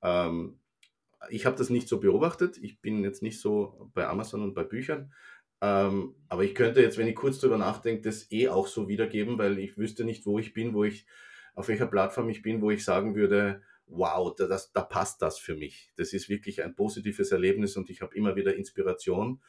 Ähm, 0.01 0.59
ich 1.29 1.45
habe 1.45 1.55
das 1.55 1.69
nicht 1.69 1.87
so 1.87 1.99
beobachtet. 1.99 2.57
Ich 2.61 2.81
bin 2.81 3.03
jetzt 3.03 3.21
nicht 3.21 3.39
so 3.39 3.91
bei 3.93 4.07
Amazon 4.07 4.41
und 4.41 4.53
bei 4.53 4.63
Büchern. 4.63 5.13
Ähm, 5.61 6.15
aber 6.27 6.43
ich 6.43 6.55
könnte 6.55 6.81
jetzt, 6.81 6.97
wenn 6.97 7.07
ich 7.07 7.15
kurz 7.15 7.39
drüber 7.39 7.57
nachdenke, 7.57 8.01
das 8.01 8.31
eh 8.31 8.49
auch 8.49 8.65
so 8.65 8.87
wiedergeben, 8.87 9.37
weil 9.37 9.59
ich 9.59 9.77
wüsste 9.77 10.03
nicht, 10.03 10.25
wo 10.25 10.39
ich 10.39 10.53
bin, 10.53 10.73
wo 10.73 10.83
ich, 10.83 11.05
auf 11.53 11.67
welcher 11.67 11.85
Plattform 11.85 12.29
ich 12.29 12.41
bin, 12.41 12.61
wo 12.61 12.71
ich 12.71 12.83
sagen 12.83 13.15
würde, 13.15 13.61
wow, 13.85 14.33
da, 14.35 14.47
das, 14.47 14.71
da 14.71 14.81
passt 14.81 15.21
das 15.21 15.37
für 15.37 15.55
mich. 15.55 15.91
Das 15.97 16.13
ist 16.13 16.29
wirklich 16.29 16.63
ein 16.63 16.75
positives 16.75 17.31
Erlebnis 17.31 17.77
und 17.77 17.89
ich 17.89 18.01
habe 18.01 18.15
immer 18.15 18.35
wieder 18.35 18.55
Inspiration. 18.55 19.41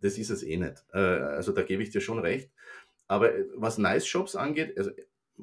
Das 0.00 0.18
ist 0.18 0.30
es 0.30 0.42
eh 0.42 0.56
nicht. 0.56 0.84
Äh, 0.92 0.98
also 0.98 1.52
da 1.52 1.62
gebe 1.62 1.82
ich 1.82 1.90
dir 1.90 2.00
schon 2.00 2.18
recht. 2.18 2.50
Aber 3.06 3.32
was 3.54 3.78
Nice 3.78 4.06
Shops 4.06 4.34
angeht, 4.34 4.76
also 4.78 4.90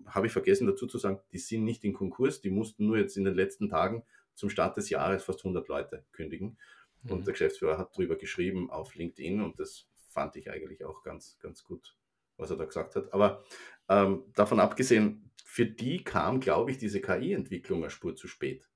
habe 0.06 0.28
ich 0.28 0.34
vergessen 0.34 0.68
dazu 0.68 0.88
zu 0.88 0.98
sagen, 0.98 1.20
die 1.32 1.40
sind 1.40 1.64
nicht 1.64 1.84
in 1.84 1.94
Konkurs, 1.94 2.42
die 2.42 2.50
mussten 2.50 2.86
nur 2.86 2.98
jetzt 2.98 3.18
in 3.18 3.24
den 3.24 3.36
letzten 3.36 3.70
Tagen 3.70 4.04
zum 4.34 4.50
Start 4.50 4.78
des 4.78 4.90
Jahres 4.90 5.24
fast 5.24 5.40
100 5.40 5.68
Leute 5.68 6.06
kündigen. 6.12 6.58
Mhm. 7.04 7.12
Und 7.12 7.28
der 7.28 7.34
Geschäftsführer 7.34 7.78
hat 7.78 7.94
darüber 7.94 8.16
geschrieben 8.16 8.70
auf 8.70 8.96
LinkedIn 8.96 9.42
und 9.42 9.60
das 9.60 9.88
fand 10.10 10.36
ich 10.36 10.50
eigentlich 10.50 10.84
auch 10.86 11.04
ganz, 11.04 11.38
ganz 11.40 11.64
gut, 11.64 11.96
was 12.38 12.50
er 12.50 12.58
da 12.58 12.66
gesagt 12.66 12.96
hat. 12.96 13.14
Aber 13.14 13.44
ähm, 13.90 14.24
davon 14.36 14.60
abgesehen, 14.60 15.32
für 15.44 15.66
die 15.66 16.04
kam, 16.04 16.40
glaube 16.40 16.72
ich, 16.72 16.78
diese 16.78 17.02
KI-Entwicklung 17.02 17.82
eine 17.82 17.90
Spur 17.90 18.16
zu 18.16 18.28
spät. 18.28 18.70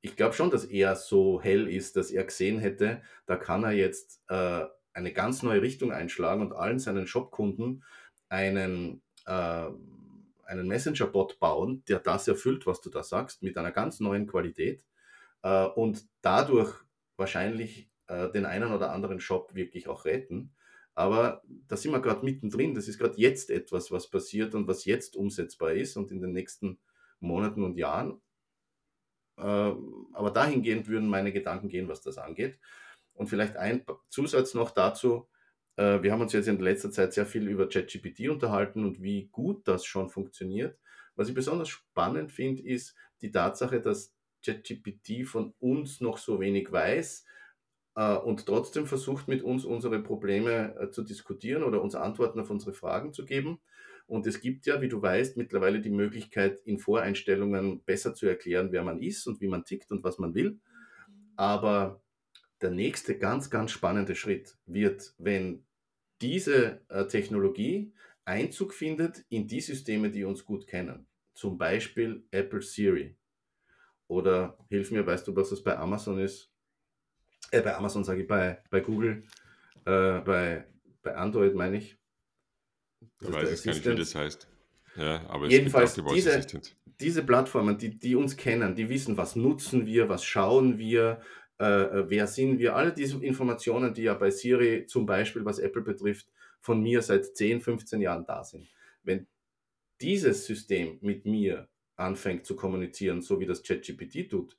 Ich 0.00 0.16
glaube 0.16 0.34
schon, 0.34 0.50
dass 0.50 0.64
er 0.64 0.96
so 0.96 1.40
hell 1.40 1.68
ist, 1.68 1.96
dass 1.96 2.10
er 2.10 2.24
gesehen 2.24 2.58
hätte, 2.58 3.02
da 3.26 3.36
kann 3.36 3.64
er 3.64 3.72
jetzt 3.72 4.22
äh, 4.28 4.64
eine 4.92 5.12
ganz 5.12 5.42
neue 5.42 5.62
Richtung 5.62 5.92
einschlagen 5.92 6.42
und 6.42 6.52
allen 6.52 6.78
seinen 6.78 7.06
Shopkunden 7.06 7.84
einen 8.28 9.02
äh, 9.26 9.68
einen 10.48 10.66
Messenger-Bot 10.66 11.38
bauen, 11.38 11.84
der 11.88 11.98
das 11.98 12.26
erfüllt, 12.26 12.66
was 12.66 12.80
du 12.80 12.90
da 12.90 13.02
sagst, 13.02 13.42
mit 13.42 13.56
einer 13.56 13.70
ganz 13.70 14.00
neuen 14.00 14.26
Qualität 14.26 14.84
äh, 15.42 15.66
und 15.66 16.06
dadurch 16.22 16.74
wahrscheinlich 17.16 17.90
äh, 18.06 18.30
den 18.30 18.46
einen 18.46 18.72
oder 18.72 18.92
anderen 18.92 19.20
Shop 19.20 19.54
wirklich 19.54 19.88
auch 19.88 20.04
retten. 20.04 20.54
Aber 20.94 21.42
da 21.68 21.76
sind 21.76 21.92
wir 21.92 22.00
gerade 22.00 22.24
mittendrin. 22.24 22.74
Das 22.74 22.88
ist 22.88 22.98
gerade 22.98 23.18
jetzt 23.18 23.50
etwas, 23.50 23.92
was 23.92 24.10
passiert 24.10 24.54
und 24.54 24.66
was 24.66 24.84
jetzt 24.84 25.14
umsetzbar 25.16 25.72
ist 25.72 25.96
und 25.96 26.10
in 26.10 26.20
den 26.20 26.32
nächsten 26.32 26.80
Monaten 27.20 27.62
und 27.62 27.76
Jahren. 27.76 28.20
Äh, 29.36 29.42
aber 29.42 30.30
dahingehend 30.32 30.88
würden 30.88 31.08
meine 31.08 31.32
Gedanken 31.32 31.68
gehen, 31.68 31.88
was 31.88 32.00
das 32.00 32.18
angeht. 32.18 32.58
Und 33.12 33.28
vielleicht 33.28 33.56
ein 33.56 33.84
Zusatz 34.08 34.54
noch 34.54 34.70
dazu, 34.70 35.28
äh, 35.78 36.02
wir 36.02 36.12
haben 36.12 36.20
uns 36.20 36.32
jetzt 36.32 36.48
in 36.48 36.58
letzter 36.58 36.90
Zeit 36.90 37.12
sehr 37.12 37.24
viel 37.24 37.46
über 37.48 37.68
ChatGPT 37.68 38.28
unterhalten 38.28 38.84
und 38.84 39.00
wie 39.00 39.28
gut 39.30 39.66
das 39.68 39.84
schon 39.84 40.10
funktioniert. 40.10 40.76
Was 41.14 41.28
ich 41.28 41.34
besonders 41.34 41.68
spannend 41.68 42.32
finde, 42.32 42.62
ist 42.62 42.96
die 43.22 43.30
Tatsache, 43.30 43.80
dass 43.80 44.12
ChatGPT 44.44 45.24
von 45.24 45.54
uns 45.60 46.00
noch 46.00 46.18
so 46.18 46.40
wenig 46.40 46.72
weiß 46.72 47.24
äh, 47.94 48.16
und 48.16 48.44
trotzdem 48.44 48.86
versucht, 48.86 49.28
mit 49.28 49.42
uns 49.42 49.64
unsere 49.64 50.02
Probleme 50.02 50.74
äh, 50.80 50.90
zu 50.90 51.04
diskutieren 51.04 51.62
oder 51.62 51.80
uns 51.80 51.94
Antworten 51.94 52.40
auf 52.40 52.50
unsere 52.50 52.74
Fragen 52.74 53.12
zu 53.12 53.24
geben. 53.24 53.60
Und 54.08 54.26
es 54.26 54.40
gibt 54.40 54.66
ja, 54.66 54.80
wie 54.80 54.88
du 54.88 55.00
weißt, 55.00 55.36
mittlerweile 55.36 55.80
die 55.80 55.90
Möglichkeit, 55.90 56.60
in 56.64 56.78
Voreinstellungen 56.78 57.84
besser 57.84 58.14
zu 58.14 58.26
erklären, 58.26 58.72
wer 58.72 58.82
man 58.82 59.00
ist 59.00 59.28
und 59.28 59.40
wie 59.40 59.48
man 59.48 59.64
tickt 59.64 59.92
und 59.92 60.02
was 60.02 60.18
man 60.18 60.34
will. 60.34 60.58
Aber 61.36 62.00
der 62.62 62.70
nächste 62.70 63.16
ganz, 63.16 63.50
ganz 63.50 63.70
spannende 63.70 64.16
Schritt 64.16 64.56
wird, 64.66 65.14
wenn 65.18 65.64
diese 66.20 66.80
äh, 66.88 67.06
Technologie 67.06 67.92
Einzug 68.24 68.74
findet 68.74 69.24
in 69.30 69.48
die 69.48 69.60
Systeme, 69.60 70.10
die 70.10 70.24
uns 70.24 70.44
gut 70.44 70.66
kennen. 70.66 71.06
Zum 71.34 71.56
Beispiel 71.56 72.24
Apple 72.30 72.60
Siri. 72.60 73.16
Oder 74.06 74.58
hilf 74.68 74.90
mir, 74.90 75.06
weißt 75.06 75.26
du, 75.26 75.34
was 75.34 75.50
das 75.50 75.62
bei 75.62 75.76
Amazon 75.76 76.18
ist? 76.18 76.50
Äh, 77.50 77.62
bei 77.62 77.74
Amazon 77.74 78.04
sage 78.04 78.22
ich, 78.22 78.28
bei, 78.28 78.62
bei 78.70 78.80
Google, 78.80 79.24
äh, 79.86 80.20
bei, 80.20 80.66
bei 81.02 81.14
Android 81.14 81.54
meine 81.54 81.78
ich. 81.78 81.96
Ich 83.20 83.32
weiß 83.32 83.50
es 83.50 83.64
gar 83.64 83.74
nicht, 83.74 83.86
wie 83.86 83.94
das 83.94 84.14
heißt. 84.14 84.48
Ja, 84.96 85.26
aber 85.28 85.46
Jedenfalls 85.46 85.94
diese, 85.94 86.44
diese 87.00 87.22
Plattformen, 87.22 87.78
die, 87.78 87.96
die 87.96 88.16
uns 88.16 88.36
kennen, 88.36 88.74
die 88.74 88.88
wissen, 88.88 89.16
was 89.16 89.36
nutzen 89.36 89.86
wir, 89.86 90.08
was 90.08 90.24
schauen 90.24 90.78
wir, 90.78 91.20
äh, 91.60 91.64
äh, 91.64 92.04
wer 92.08 92.26
sind 92.26 92.58
wir, 92.58 92.76
alle 92.76 92.92
diese 92.92 93.22
Informationen, 93.24 93.92
die 93.92 94.02
ja 94.02 94.14
bei 94.14 94.30
Siri 94.30 94.86
zum 94.86 95.06
Beispiel, 95.06 95.44
was 95.44 95.58
Apple 95.58 95.82
betrifft, 95.82 96.28
von 96.60 96.80
mir 96.82 97.02
seit 97.02 97.36
10, 97.36 97.60
15 97.60 98.00
Jahren 98.00 98.24
da 98.26 98.44
sind. 98.44 98.68
Wenn 99.02 99.26
dieses 100.00 100.46
System 100.46 100.98
mit 101.00 101.24
mir 101.24 101.68
anfängt 101.96 102.46
zu 102.46 102.54
kommunizieren, 102.54 103.22
so 103.22 103.40
wie 103.40 103.46
das 103.46 103.62
ChatGPT 103.62 104.30
tut, 104.30 104.56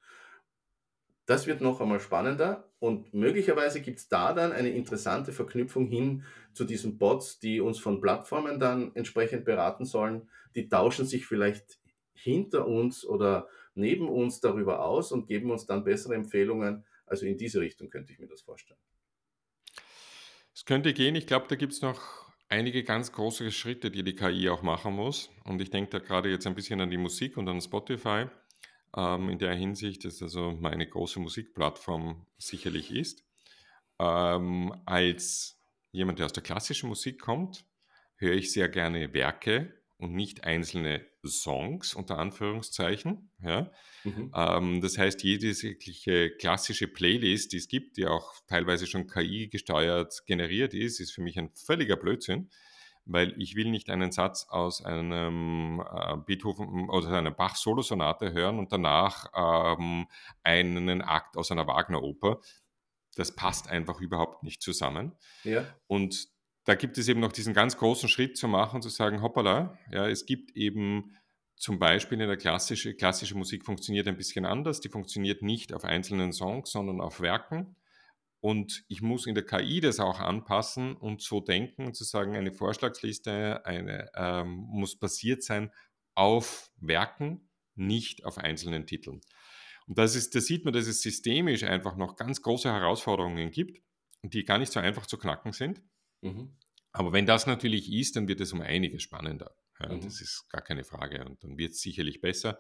das 1.25 1.45
wird 1.45 1.61
noch 1.61 1.79
einmal 1.79 1.99
spannender 1.99 2.69
und 2.79 3.13
möglicherweise 3.13 3.81
gibt 3.81 3.99
es 3.99 4.09
da 4.09 4.33
dann 4.33 4.51
eine 4.51 4.71
interessante 4.71 5.31
Verknüpfung 5.31 5.87
hin 5.87 6.23
zu 6.53 6.65
diesen 6.65 6.97
Bots, 6.97 7.39
die 7.39 7.61
uns 7.61 7.77
von 7.77 8.01
Plattformen 8.01 8.59
dann 8.59 8.95
entsprechend 8.95 9.45
beraten 9.45 9.85
sollen. 9.85 10.27
Die 10.55 10.69
tauschen 10.69 11.05
sich 11.05 11.27
vielleicht 11.27 11.79
hinter 12.13 12.67
uns 12.67 13.05
oder 13.05 13.47
neben 13.75 14.09
uns 14.09 14.41
darüber 14.41 14.83
aus 14.83 15.11
und 15.11 15.27
geben 15.27 15.51
uns 15.51 15.65
dann 15.67 15.83
bessere 15.83 16.15
Empfehlungen, 16.15 16.83
also 17.09 17.25
in 17.25 17.37
diese 17.37 17.59
Richtung 17.59 17.89
könnte 17.89 18.13
ich 18.13 18.19
mir 18.19 18.27
das 18.27 18.41
vorstellen. 18.41 18.79
Es 20.53 20.65
könnte 20.65 20.93
gehen. 20.93 21.15
Ich 21.15 21.27
glaube, 21.27 21.47
da 21.47 21.55
gibt 21.55 21.73
es 21.73 21.81
noch 21.81 22.29
einige 22.49 22.83
ganz 22.83 23.11
große 23.11 23.51
Schritte, 23.51 23.91
die 23.91 24.03
die 24.03 24.15
KI 24.15 24.49
auch 24.49 24.61
machen 24.61 24.93
muss. 24.93 25.29
Und 25.45 25.61
ich 25.61 25.69
denke 25.69 25.91
da 25.91 25.99
gerade 25.99 26.29
jetzt 26.29 26.47
ein 26.47 26.55
bisschen 26.55 26.81
an 26.81 26.89
die 26.89 26.97
Musik 26.97 27.37
und 27.37 27.47
an 27.47 27.61
Spotify. 27.61 28.25
Ähm, 28.95 29.29
in 29.29 29.39
der 29.39 29.53
Hinsicht, 29.53 30.03
dass 30.03 30.21
also 30.21 30.51
meine 30.51 30.87
große 30.87 31.19
Musikplattform 31.19 32.25
sicherlich 32.37 32.91
ist. 32.91 33.23
Ähm, 33.99 34.73
als 34.85 35.61
jemand, 35.91 36.19
der 36.19 36.25
aus 36.25 36.33
der 36.33 36.43
klassischen 36.43 36.89
Musik 36.89 37.19
kommt, 37.19 37.65
höre 38.17 38.33
ich 38.33 38.51
sehr 38.51 38.69
gerne 38.69 39.13
Werke 39.13 39.73
und 39.97 40.13
nicht 40.13 40.43
einzelne 40.43 41.05
Songs 41.27 41.93
unter 41.93 42.17
Anführungszeichen. 42.17 43.31
Ja? 43.41 43.71
Mhm. 44.03 44.31
Ähm, 44.35 44.81
das 44.81 44.97
heißt, 44.97 45.23
jede 45.23 45.53
klassische 46.37 46.87
Playlist, 46.87 47.51
die 47.51 47.57
es 47.57 47.67
gibt, 47.67 47.97
die 47.97 48.07
auch 48.07 48.33
teilweise 48.47 48.87
schon 48.87 49.07
KI 49.07 49.49
gesteuert 49.49 50.25
generiert 50.25 50.73
ist, 50.73 50.99
ist 50.99 51.11
für 51.11 51.21
mich 51.21 51.37
ein 51.37 51.51
völliger 51.55 51.97
Blödsinn, 51.97 52.49
weil 53.05 53.33
ich 53.41 53.55
will 53.55 53.69
nicht 53.69 53.89
einen 53.89 54.11
Satz 54.11 54.47
aus 54.49 54.83
einem 54.83 55.81
äh, 55.81 56.17
Beethoven 56.25 56.89
oder 56.89 57.09
einer 57.09 57.31
Bach-Solosonate 57.31 58.31
hören 58.31 58.59
und 58.59 58.71
danach 58.71 59.27
ähm, 59.35 60.07
einen 60.43 61.01
Akt 61.01 61.37
aus 61.37 61.51
einer 61.51 61.67
Wagner-Oper. 61.67 62.39
Das 63.15 63.35
passt 63.35 63.67
einfach 63.67 63.99
überhaupt 63.99 64.43
nicht 64.43 64.61
zusammen. 64.61 65.15
Ja. 65.43 65.65
Und 65.87 66.29
da 66.69 66.75
gibt 66.75 66.99
es 66.99 67.07
eben 67.07 67.19
noch 67.19 67.31
diesen 67.31 67.55
ganz 67.55 67.77
großen 67.77 68.07
Schritt 68.07 68.37
zu 68.37 68.47
machen, 68.47 68.83
zu 68.83 68.89
sagen, 68.89 69.23
hoppala, 69.23 69.79
ja, 69.91 70.07
es 70.07 70.27
gibt 70.27 70.55
eben 70.55 71.17
zum 71.55 71.79
Beispiel 71.79 72.21
in 72.21 72.27
der 72.27 72.37
klassische, 72.37 72.93
klassische 72.93 73.35
Musik 73.35 73.65
funktioniert 73.65 74.07
ein 74.07 74.17
bisschen 74.17 74.45
anders. 74.45 74.79
Die 74.79 74.89
funktioniert 74.89 75.41
nicht 75.41 75.73
auf 75.73 75.83
einzelnen 75.83 76.31
Songs, 76.31 76.69
sondern 76.69 77.01
auf 77.01 77.21
Werken. 77.21 77.75
Und 78.39 78.83
ich 78.87 79.01
muss 79.01 79.25
in 79.25 79.33
der 79.33 79.47
KI 79.47 79.81
das 79.81 79.99
auch 79.99 80.19
anpassen 80.19 80.95
und 80.95 81.23
so 81.23 81.41
denken, 81.41 81.95
zu 81.95 82.03
sagen, 82.03 82.35
eine 82.35 82.53
Vorschlagsliste 82.53 83.65
eine, 83.65 84.11
ähm, 84.13 84.67
muss 84.69 84.95
basiert 84.95 85.41
sein 85.41 85.71
auf 86.13 86.69
Werken, 86.77 87.49
nicht 87.73 88.25
auf 88.25 88.37
einzelnen 88.37 88.85
Titeln. 88.85 89.21
Und 89.87 89.97
das 89.97 90.29
da 90.29 90.39
sieht 90.39 90.65
man, 90.65 90.73
dass 90.75 90.85
es 90.85 91.01
systemisch 91.01 91.63
einfach 91.63 91.95
noch 91.95 92.15
ganz 92.15 92.43
große 92.43 92.71
Herausforderungen 92.71 93.49
gibt, 93.49 93.81
die 94.21 94.45
gar 94.45 94.59
nicht 94.59 94.71
so 94.71 94.79
einfach 94.79 95.07
zu 95.07 95.17
knacken 95.17 95.51
sind. 95.51 95.81
Mhm. 96.21 96.55
Aber 96.91 97.13
wenn 97.13 97.25
das 97.25 97.45
natürlich 97.45 97.91
ist, 97.91 98.15
dann 98.15 98.27
wird 98.27 98.41
es 98.41 98.53
um 98.53 98.61
einiges 98.61 99.03
spannender. 99.03 99.55
Ja, 99.79 99.93
mhm. 99.93 100.01
Das 100.01 100.21
ist 100.21 100.49
gar 100.49 100.61
keine 100.61 100.83
Frage. 100.83 101.25
Und 101.25 101.43
dann 101.43 101.57
wird 101.57 101.71
es 101.71 101.81
sicherlich 101.81 102.21
besser. 102.21 102.59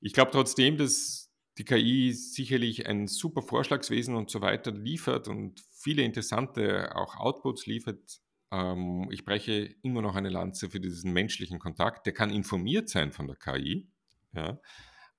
Ich 0.00 0.12
glaube 0.12 0.30
trotzdem, 0.30 0.76
dass 0.76 1.32
die 1.58 1.64
KI 1.64 2.12
sicherlich 2.12 2.86
ein 2.86 3.06
super 3.06 3.42
Vorschlagswesen 3.42 4.14
und 4.14 4.30
so 4.30 4.40
weiter 4.42 4.72
liefert 4.72 5.26
und 5.28 5.62
viele 5.72 6.02
interessante 6.02 6.94
auch 6.94 7.16
Outputs 7.16 7.66
liefert. 7.66 8.20
Ähm, 8.52 9.08
ich 9.10 9.24
breche 9.24 9.74
immer 9.82 10.02
noch 10.02 10.16
eine 10.16 10.28
Lanze 10.28 10.68
für 10.68 10.80
diesen 10.80 11.12
menschlichen 11.12 11.58
Kontakt. 11.58 12.06
Der 12.06 12.12
kann 12.12 12.30
informiert 12.30 12.88
sein 12.88 13.10
von 13.10 13.26
der 13.26 13.36
KI. 13.36 13.88
Ja. 14.34 14.60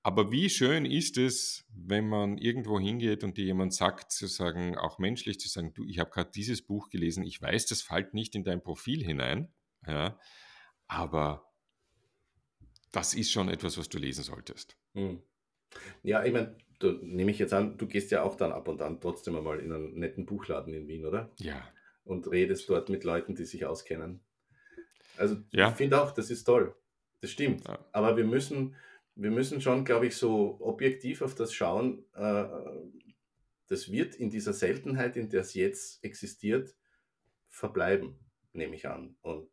Aber 0.02 0.30
wie 0.30 0.48
schön 0.48 0.86
ist 0.86 1.18
es, 1.18 1.66
wenn 1.74 2.08
man 2.08 2.38
irgendwo 2.38 2.78
hingeht 2.78 3.24
und 3.24 3.36
dir 3.36 3.44
jemand 3.44 3.74
sagt, 3.74 4.12
zu 4.12 4.26
sagen, 4.26 4.76
auch 4.76 4.98
menschlich 4.98 5.40
zu 5.40 5.48
sagen, 5.48 5.74
du, 5.74 5.84
ich 5.84 5.98
habe 5.98 6.10
gerade 6.10 6.30
dieses 6.30 6.62
Buch 6.62 6.88
gelesen, 6.88 7.24
ich 7.24 7.42
weiß, 7.42 7.66
das 7.66 7.82
fällt 7.82 8.14
nicht 8.14 8.34
in 8.34 8.44
dein 8.44 8.62
Profil 8.62 9.04
hinein, 9.04 9.52
ja, 9.86 10.18
aber 10.86 11.52
das 12.92 13.14
ist 13.14 13.30
schon 13.30 13.48
etwas, 13.48 13.76
was 13.76 13.88
du 13.88 13.98
lesen 13.98 14.24
solltest. 14.24 14.76
Hm. 14.94 15.22
Ja, 16.02 16.24
ich 16.24 16.32
meine, 16.32 16.56
du, 16.78 16.92
nehme 17.02 17.30
ich 17.30 17.38
jetzt 17.38 17.52
an, 17.52 17.76
du 17.76 17.86
gehst 17.86 18.10
ja 18.10 18.22
auch 18.22 18.36
dann 18.36 18.52
ab 18.52 18.68
und 18.68 18.80
an 18.80 19.00
trotzdem 19.00 19.36
einmal 19.36 19.60
in 19.60 19.72
einen 19.72 19.98
netten 19.98 20.26
Buchladen 20.26 20.72
in 20.74 20.88
Wien, 20.88 21.04
oder? 21.04 21.30
Ja. 21.38 21.62
Und 22.04 22.30
redest 22.30 22.68
dort 22.70 22.88
mit 22.88 23.04
Leuten, 23.04 23.34
die 23.34 23.44
sich 23.44 23.66
auskennen. 23.66 24.20
Also 25.16 25.36
ja. 25.50 25.70
ich 25.70 25.74
finde 25.74 26.00
auch, 26.00 26.12
das 26.12 26.30
ist 26.30 26.44
toll. 26.44 26.74
Das 27.20 27.30
stimmt. 27.30 27.66
Ja. 27.66 27.84
Aber 27.92 28.16
wir 28.16 28.24
müssen, 28.24 28.76
wir 29.18 29.32
müssen 29.32 29.60
schon, 29.60 29.84
glaube 29.84 30.06
ich, 30.06 30.16
so 30.16 30.58
objektiv 30.60 31.22
auf 31.22 31.34
das 31.34 31.52
schauen. 31.52 32.04
Äh, 32.14 32.44
das 33.66 33.90
wird 33.90 34.14
in 34.14 34.30
dieser 34.30 34.52
Seltenheit, 34.52 35.16
in 35.16 35.28
der 35.28 35.40
es 35.40 35.54
jetzt 35.54 36.02
existiert, 36.04 36.76
verbleiben, 37.48 38.16
nehme 38.52 38.76
ich 38.76 38.88
an. 38.88 39.16
Und 39.20 39.50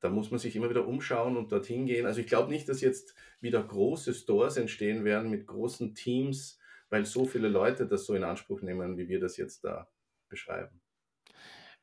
da 0.00 0.10
muss 0.10 0.32
man 0.32 0.40
sich 0.40 0.56
immer 0.56 0.70
wieder 0.70 0.88
umschauen 0.88 1.36
und 1.36 1.52
dorthin 1.52 1.86
gehen. 1.86 2.04
Also 2.04 2.20
ich 2.20 2.26
glaube 2.26 2.50
nicht, 2.50 2.68
dass 2.68 2.80
jetzt 2.80 3.14
wieder 3.40 3.62
große 3.62 4.12
Stores 4.12 4.56
entstehen 4.56 5.04
werden 5.04 5.30
mit 5.30 5.46
großen 5.46 5.94
Teams, 5.94 6.58
weil 6.88 7.06
so 7.06 7.26
viele 7.26 7.48
Leute 7.48 7.86
das 7.86 8.06
so 8.06 8.14
in 8.14 8.24
Anspruch 8.24 8.60
nehmen, 8.60 8.98
wie 8.98 9.08
wir 9.08 9.20
das 9.20 9.36
jetzt 9.36 9.62
da 9.62 9.88
beschreiben. 10.28 10.79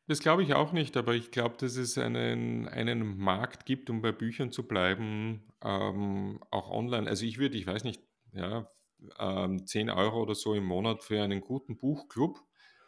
Das 0.07 0.19
glaube 0.19 0.41
ich 0.43 0.53
auch 0.53 0.71
nicht, 0.71 0.95
aber 0.95 1.15
ich 1.15 1.31
glaube, 1.31 1.55
dass 1.59 1.75
es 1.75 1.97
einen, 1.97 2.67
einen 2.69 3.17
Markt 3.17 3.65
gibt, 3.65 3.89
um 3.89 4.01
bei 4.01 4.13
Büchern 4.13 4.51
zu 4.53 4.65
bleiben, 4.65 5.43
ähm, 5.61 6.39
auch 6.49 6.69
online. 6.69 7.09
Also 7.09 7.25
ich 7.25 7.37
würde, 7.37 7.57
ich 7.57 7.67
weiß 7.67 7.83
nicht, 7.83 8.01
ja, 8.31 8.71
ähm, 9.19 9.65
10 9.65 9.89
Euro 9.89 10.21
oder 10.21 10.33
so 10.33 10.53
im 10.53 10.63
Monat 10.63 11.03
für 11.03 11.21
einen 11.21 11.41
guten 11.41 11.77
Buchclub, 11.77 12.39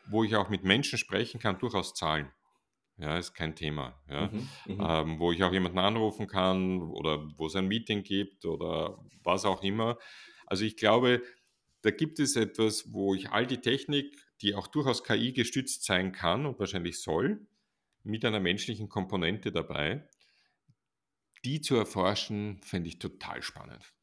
wo 0.09 0.23
ich 0.23 0.35
auch 0.35 0.49
mit 0.49 0.63
Menschen 0.63 0.97
sprechen 0.97 1.39
kann, 1.39 1.59
durchaus 1.59 1.93
zahlen. 1.93 2.31
Ja, 2.97 3.17
ist 3.17 3.33
kein 3.33 3.55
Thema. 3.55 4.01
Ja. 4.09 4.27
Mhm, 4.27 4.49
mhm, 4.67 4.81
ähm, 4.81 5.19
wo 5.19 5.31
ich 5.31 5.43
auch 5.43 5.53
jemanden 5.53 5.79
anrufen 5.79 6.27
kann 6.27 6.81
oder 6.81 7.25
wo 7.37 7.47
es 7.47 7.55
ein 7.55 7.67
Meeting 7.67 8.03
gibt 8.03 8.45
oder 8.45 8.97
was 9.23 9.45
auch 9.45 9.63
immer. 9.63 9.97
Also 10.45 10.65
ich 10.65 10.75
glaube, 10.75 11.21
da 11.81 11.91
gibt 11.91 12.19
es 12.19 12.35
etwas, 12.35 12.91
wo 12.91 13.13
ich 13.13 13.29
all 13.29 13.47
die 13.47 13.61
Technik, 13.61 14.17
die 14.41 14.55
auch 14.55 14.67
durchaus 14.67 15.03
KI 15.03 15.33
gestützt 15.33 15.83
sein 15.83 16.11
kann 16.11 16.45
und 16.45 16.59
wahrscheinlich 16.59 16.99
soll, 16.99 17.45
mit 18.03 18.23
einer 18.23 18.39
menschlichen 18.39 18.89
Komponente 18.89 19.51
dabei, 19.51 20.07
die 21.43 21.61
zu 21.61 21.75
erforschen, 21.75 22.59
fände 22.63 22.89
ich 22.89 22.99
total 22.99 23.41
spannend. 23.41 23.93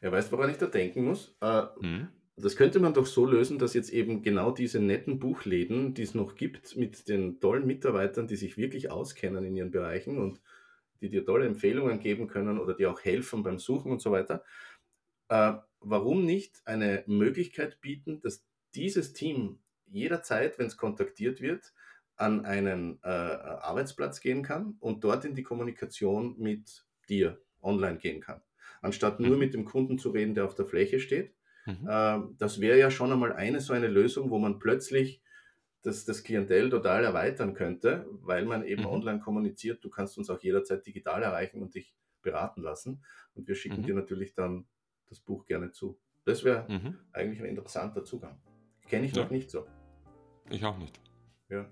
Ja, 0.00 0.12
weißt 0.12 0.30
du, 0.30 0.36
woran 0.36 0.50
ich 0.50 0.58
da 0.58 0.66
denken 0.66 1.04
muss? 1.04 1.36
Äh, 1.40 1.62
mhm. 1.80 2.08
Das 2.36 2.56
könnte 2.56 2.80
man 2.80 2.92
doch 2.92 3.06
so 3.06 3.24
lösen, 3.24 3.58
dass 3.58 3.72
jetzt 3.72 3.90
eben 3.90 4.22
genau 4.22 4.50
diese 4.50 4.78
netten 4.78 5.18
Buchläden, 5.18 5.94
die 5.94 6.02
es 6.02 6.14
noch 6.14 6.34
gibt, 6.34 6.76
mit 6.76 7.08
den 7.08 7.40
tollen 7.40 7.66
Mitarbeitern, 7.66 8.26
die 8.26 8.36
sich 8.36 8.58
wirklich 8.58 8.90
auskennen 8.90 9.44
in 9.44 9.56
ihren 9.56 9.70
Bereichen 9.70 10.18
und 10.18 10.42
die 11.00 11.08
dir 11.08 11.24
tolle 11.24 11.46
Empfehlungen 11.46 11.98
geben 11.98 12.26
können 12.28 12.58
oder 12.58 12.74
die 12.74 12.86
auch 12.86 13.00
helfen 13.00 13.42
beim 13.42 13.58
Suchen 13.58 13.90
und 13.90 14.02
so 14.02 14.10
weiter, 14.12 14.44
äh, 15.28 15.54
warum 15.80 16.24
nicht 16.24 16.60
eine 16.66 17.04
Möglichkeit 17.06 17.80
bieten, 17.80 18.20
dass 18.20 18.46
dieses 18.76 19.12
Team 19.12 19.58
jederzeit, 19.86 20.58
wenn 20.58 20.66
es 20.66 20.76
kontaktiert 20.76 21.40
wird, 21.40 21.72
an 22.16 22.44
einen 22.44 22.98
äh, 23.02 23.08
Arbeitsplatz 23.08 24.20
gehen 24.20 24.42
kann 24.42 24.76
und 24.80 25.04
dort 25.04 25.24
in 25.24 25.34
die 25.34 25.42
Kommunikation 25.42 26.38
mit 26.38 26.84
dir 27.08 27.40
online 27.62 27.98
gehen 27.98 28.20
kann, 28.20 28.40
anstatt 28.80 29.20
nur 29.20 29.34
mhm. 29.34 29.38
mit 29.38 29.54
dem 29.54 29.64
Kunden 29.64 29.98
zu 29.98 30.10
reden, 30.10 30.34
der 30.34 30.44
auf 30.44 30.54
der 30.54 30.66
Fläche 30.66 31.00
steht 31.00 31.36
Mhm. 31.66 31.88
Ähm, 31.88 32.36
das 32.38 32.60
wäre 32.60 32.78
ja 32.78 32.90
schon 32.90 33.12
einmal 33.12 33.32
eine 33.32 33.60
so 33.60 33.72
eine 33.72 33.88
Lösung, 33.88 34.30
wo 34.30 34.38
man 34.38 34.58
plötzlich 34.58 35.20
das, 35.82 36.04
das 36.04 36.24
Klientel 36.24 36.70
total 36.70 37.04
erweitern 37.04 37.54
könnte, 37.54 38.06
weil 38.22 38.44
man 38.44 38.64
eben 38.64 38.82
mhm. 38.82 38.88
online 38.88 39.20
kommuniziert. 39.20 39.84
Du 39.84 39.90
kannst 39.90 40.16
uns 40.16 40.30
auch 40.30 40.40
jederzeit 40.40 40.86
digital 40.86 41.22
erreichen 41.22 41.62
und 41.62 41.74
dich 41.74 41.94
beraten 42.22 42.62
lassen. 42.62 43.04
Und 43.34 43.46
wir 43.46 43.54
schicken 43.54 43.82
mhm. 43.82 43.86
dir 43.86 43.94
natürlich 43.94 44.34
dann 44.34 44.66
das 45.08 45.20
Buch 45.20 45.44
gerne 45.44 45.72
zu. 45.72 45.98
Das 46.24 46.42
wäre 46.44 46.66
mhm. 46.68 46.98
eigentlich 47.12 47.40
ein 47.40 47.46
interessanter 47.46 48.04
Zugang. 48.04 48.40
Kenne 48.88 49.06
ich 49.06 49.14
ja. 49.14 49.22
noch 49.22 49.30
nicht 49.30 49.50
so. 49.50 49.66
Ich 50.50 50.64
auch 50.64 50.78
nicht. 50.78 51.00
Ja. 51.48 51.66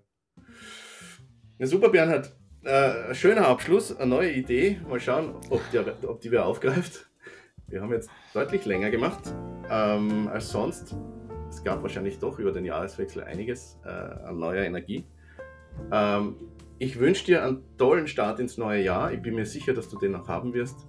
ja 1.59 1.67
super, 1.67 1.89
Bernhard. 1.89 2.35
Äh, 2.65 3.15
schöner 3.15 3.47
Abschluss, 3.47 3.97
eine 3.97 4.09
neue 4.09 4.33
Idee. 4.33 4.81
Mal 4.89 4.99
schauen, 4.99 5.35
ob 5.51 5.61
die, 5.71 5.79
ob 5.79 6.21
die 6.21 6.31
wer 6.31 6.47
aufgreift. 6.47 7.11
Wir 7.69 7.83
haben 7.83 7.93
jetzt 7.93 8.11
deutlich 8.33 8.65
länger 8.65 8.91
gemacht 8.91 9.35
ähm, 9.71 10.29
als 10.29 10.51
sonst. 10.51 10.95
Es 11.49 11.63
gab 11.63 11.83
wahrscheinlich 11.83 12.19
doch 12.19 12.39
über 12.39 12.53
den 12.53 12.65
Jahreswechsel 12.65 13.23
einiges 13.23 13.79
äh, 13.85 13.89
an 13.89 14.39
neuer 14.39 14.65
Energie. 14.65 15.05
Ähm, 15.93 16.37
ich 16.79 16.99
wünsche 16.99 17.27
dir 17.27 17.45
einen 17.45 17.63
tollen 17.79 18.09
Start 18.09 18.41
ins 18.41 18.59
neue 18.59 18.83
Jahr. 18.83 19.13
Ich 19.13 19.23
bin 19.23 19.35
mir 19.35 19.47
sicher, 19.47 19.73
dass 19.73 19.89
du 19.89 19.99
den 19.99 20.13
noch 20.13 20.29
haben 20.29 20.53
wirst. 20.55 20.87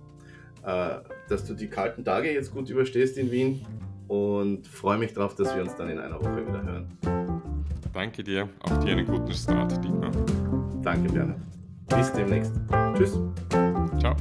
Äh, 0.63 0.99
dass 1.29 1.45
du 1.45 1.53
die 1.53 1.69
kalten 1.69 2.03
Tage 2.03 2.33
jetzt 2.33 2.51
gut 2.51 2.69
überstehst 2.69 3.17
in 3.17 3.31
Wien 3.31 3.65
und 4.07 4.67
freue 4.67 4.97
mich 4.97 5.13
darauf, 5.13 5.35
dass 5.35 5.55
wir 5.55 5.63
uns 5.63 5.75
dann 5.75 5.89
in 5.89 5.99
einer 5.99 6.19
Woche 6.19 6.47
wieder 6.47 6.63
hören. 6.63 6.97
Danke 7.93 8.23
dir. 8.23 8.49
Auch 8.63 8.77
dir 8.79 8.91
einen 8.91 9.05
guten 9.05 9.31
Start, 9.31 9.71
Dietmar. 9.83 10.11
Danke, 10.81 11.11
Bernhard. 11.11 11.39
Bis 11.87 12.11
demnächst. 12.13 12.53
Tschüss. 12.95 13.19
Ciao. 13.99 14.15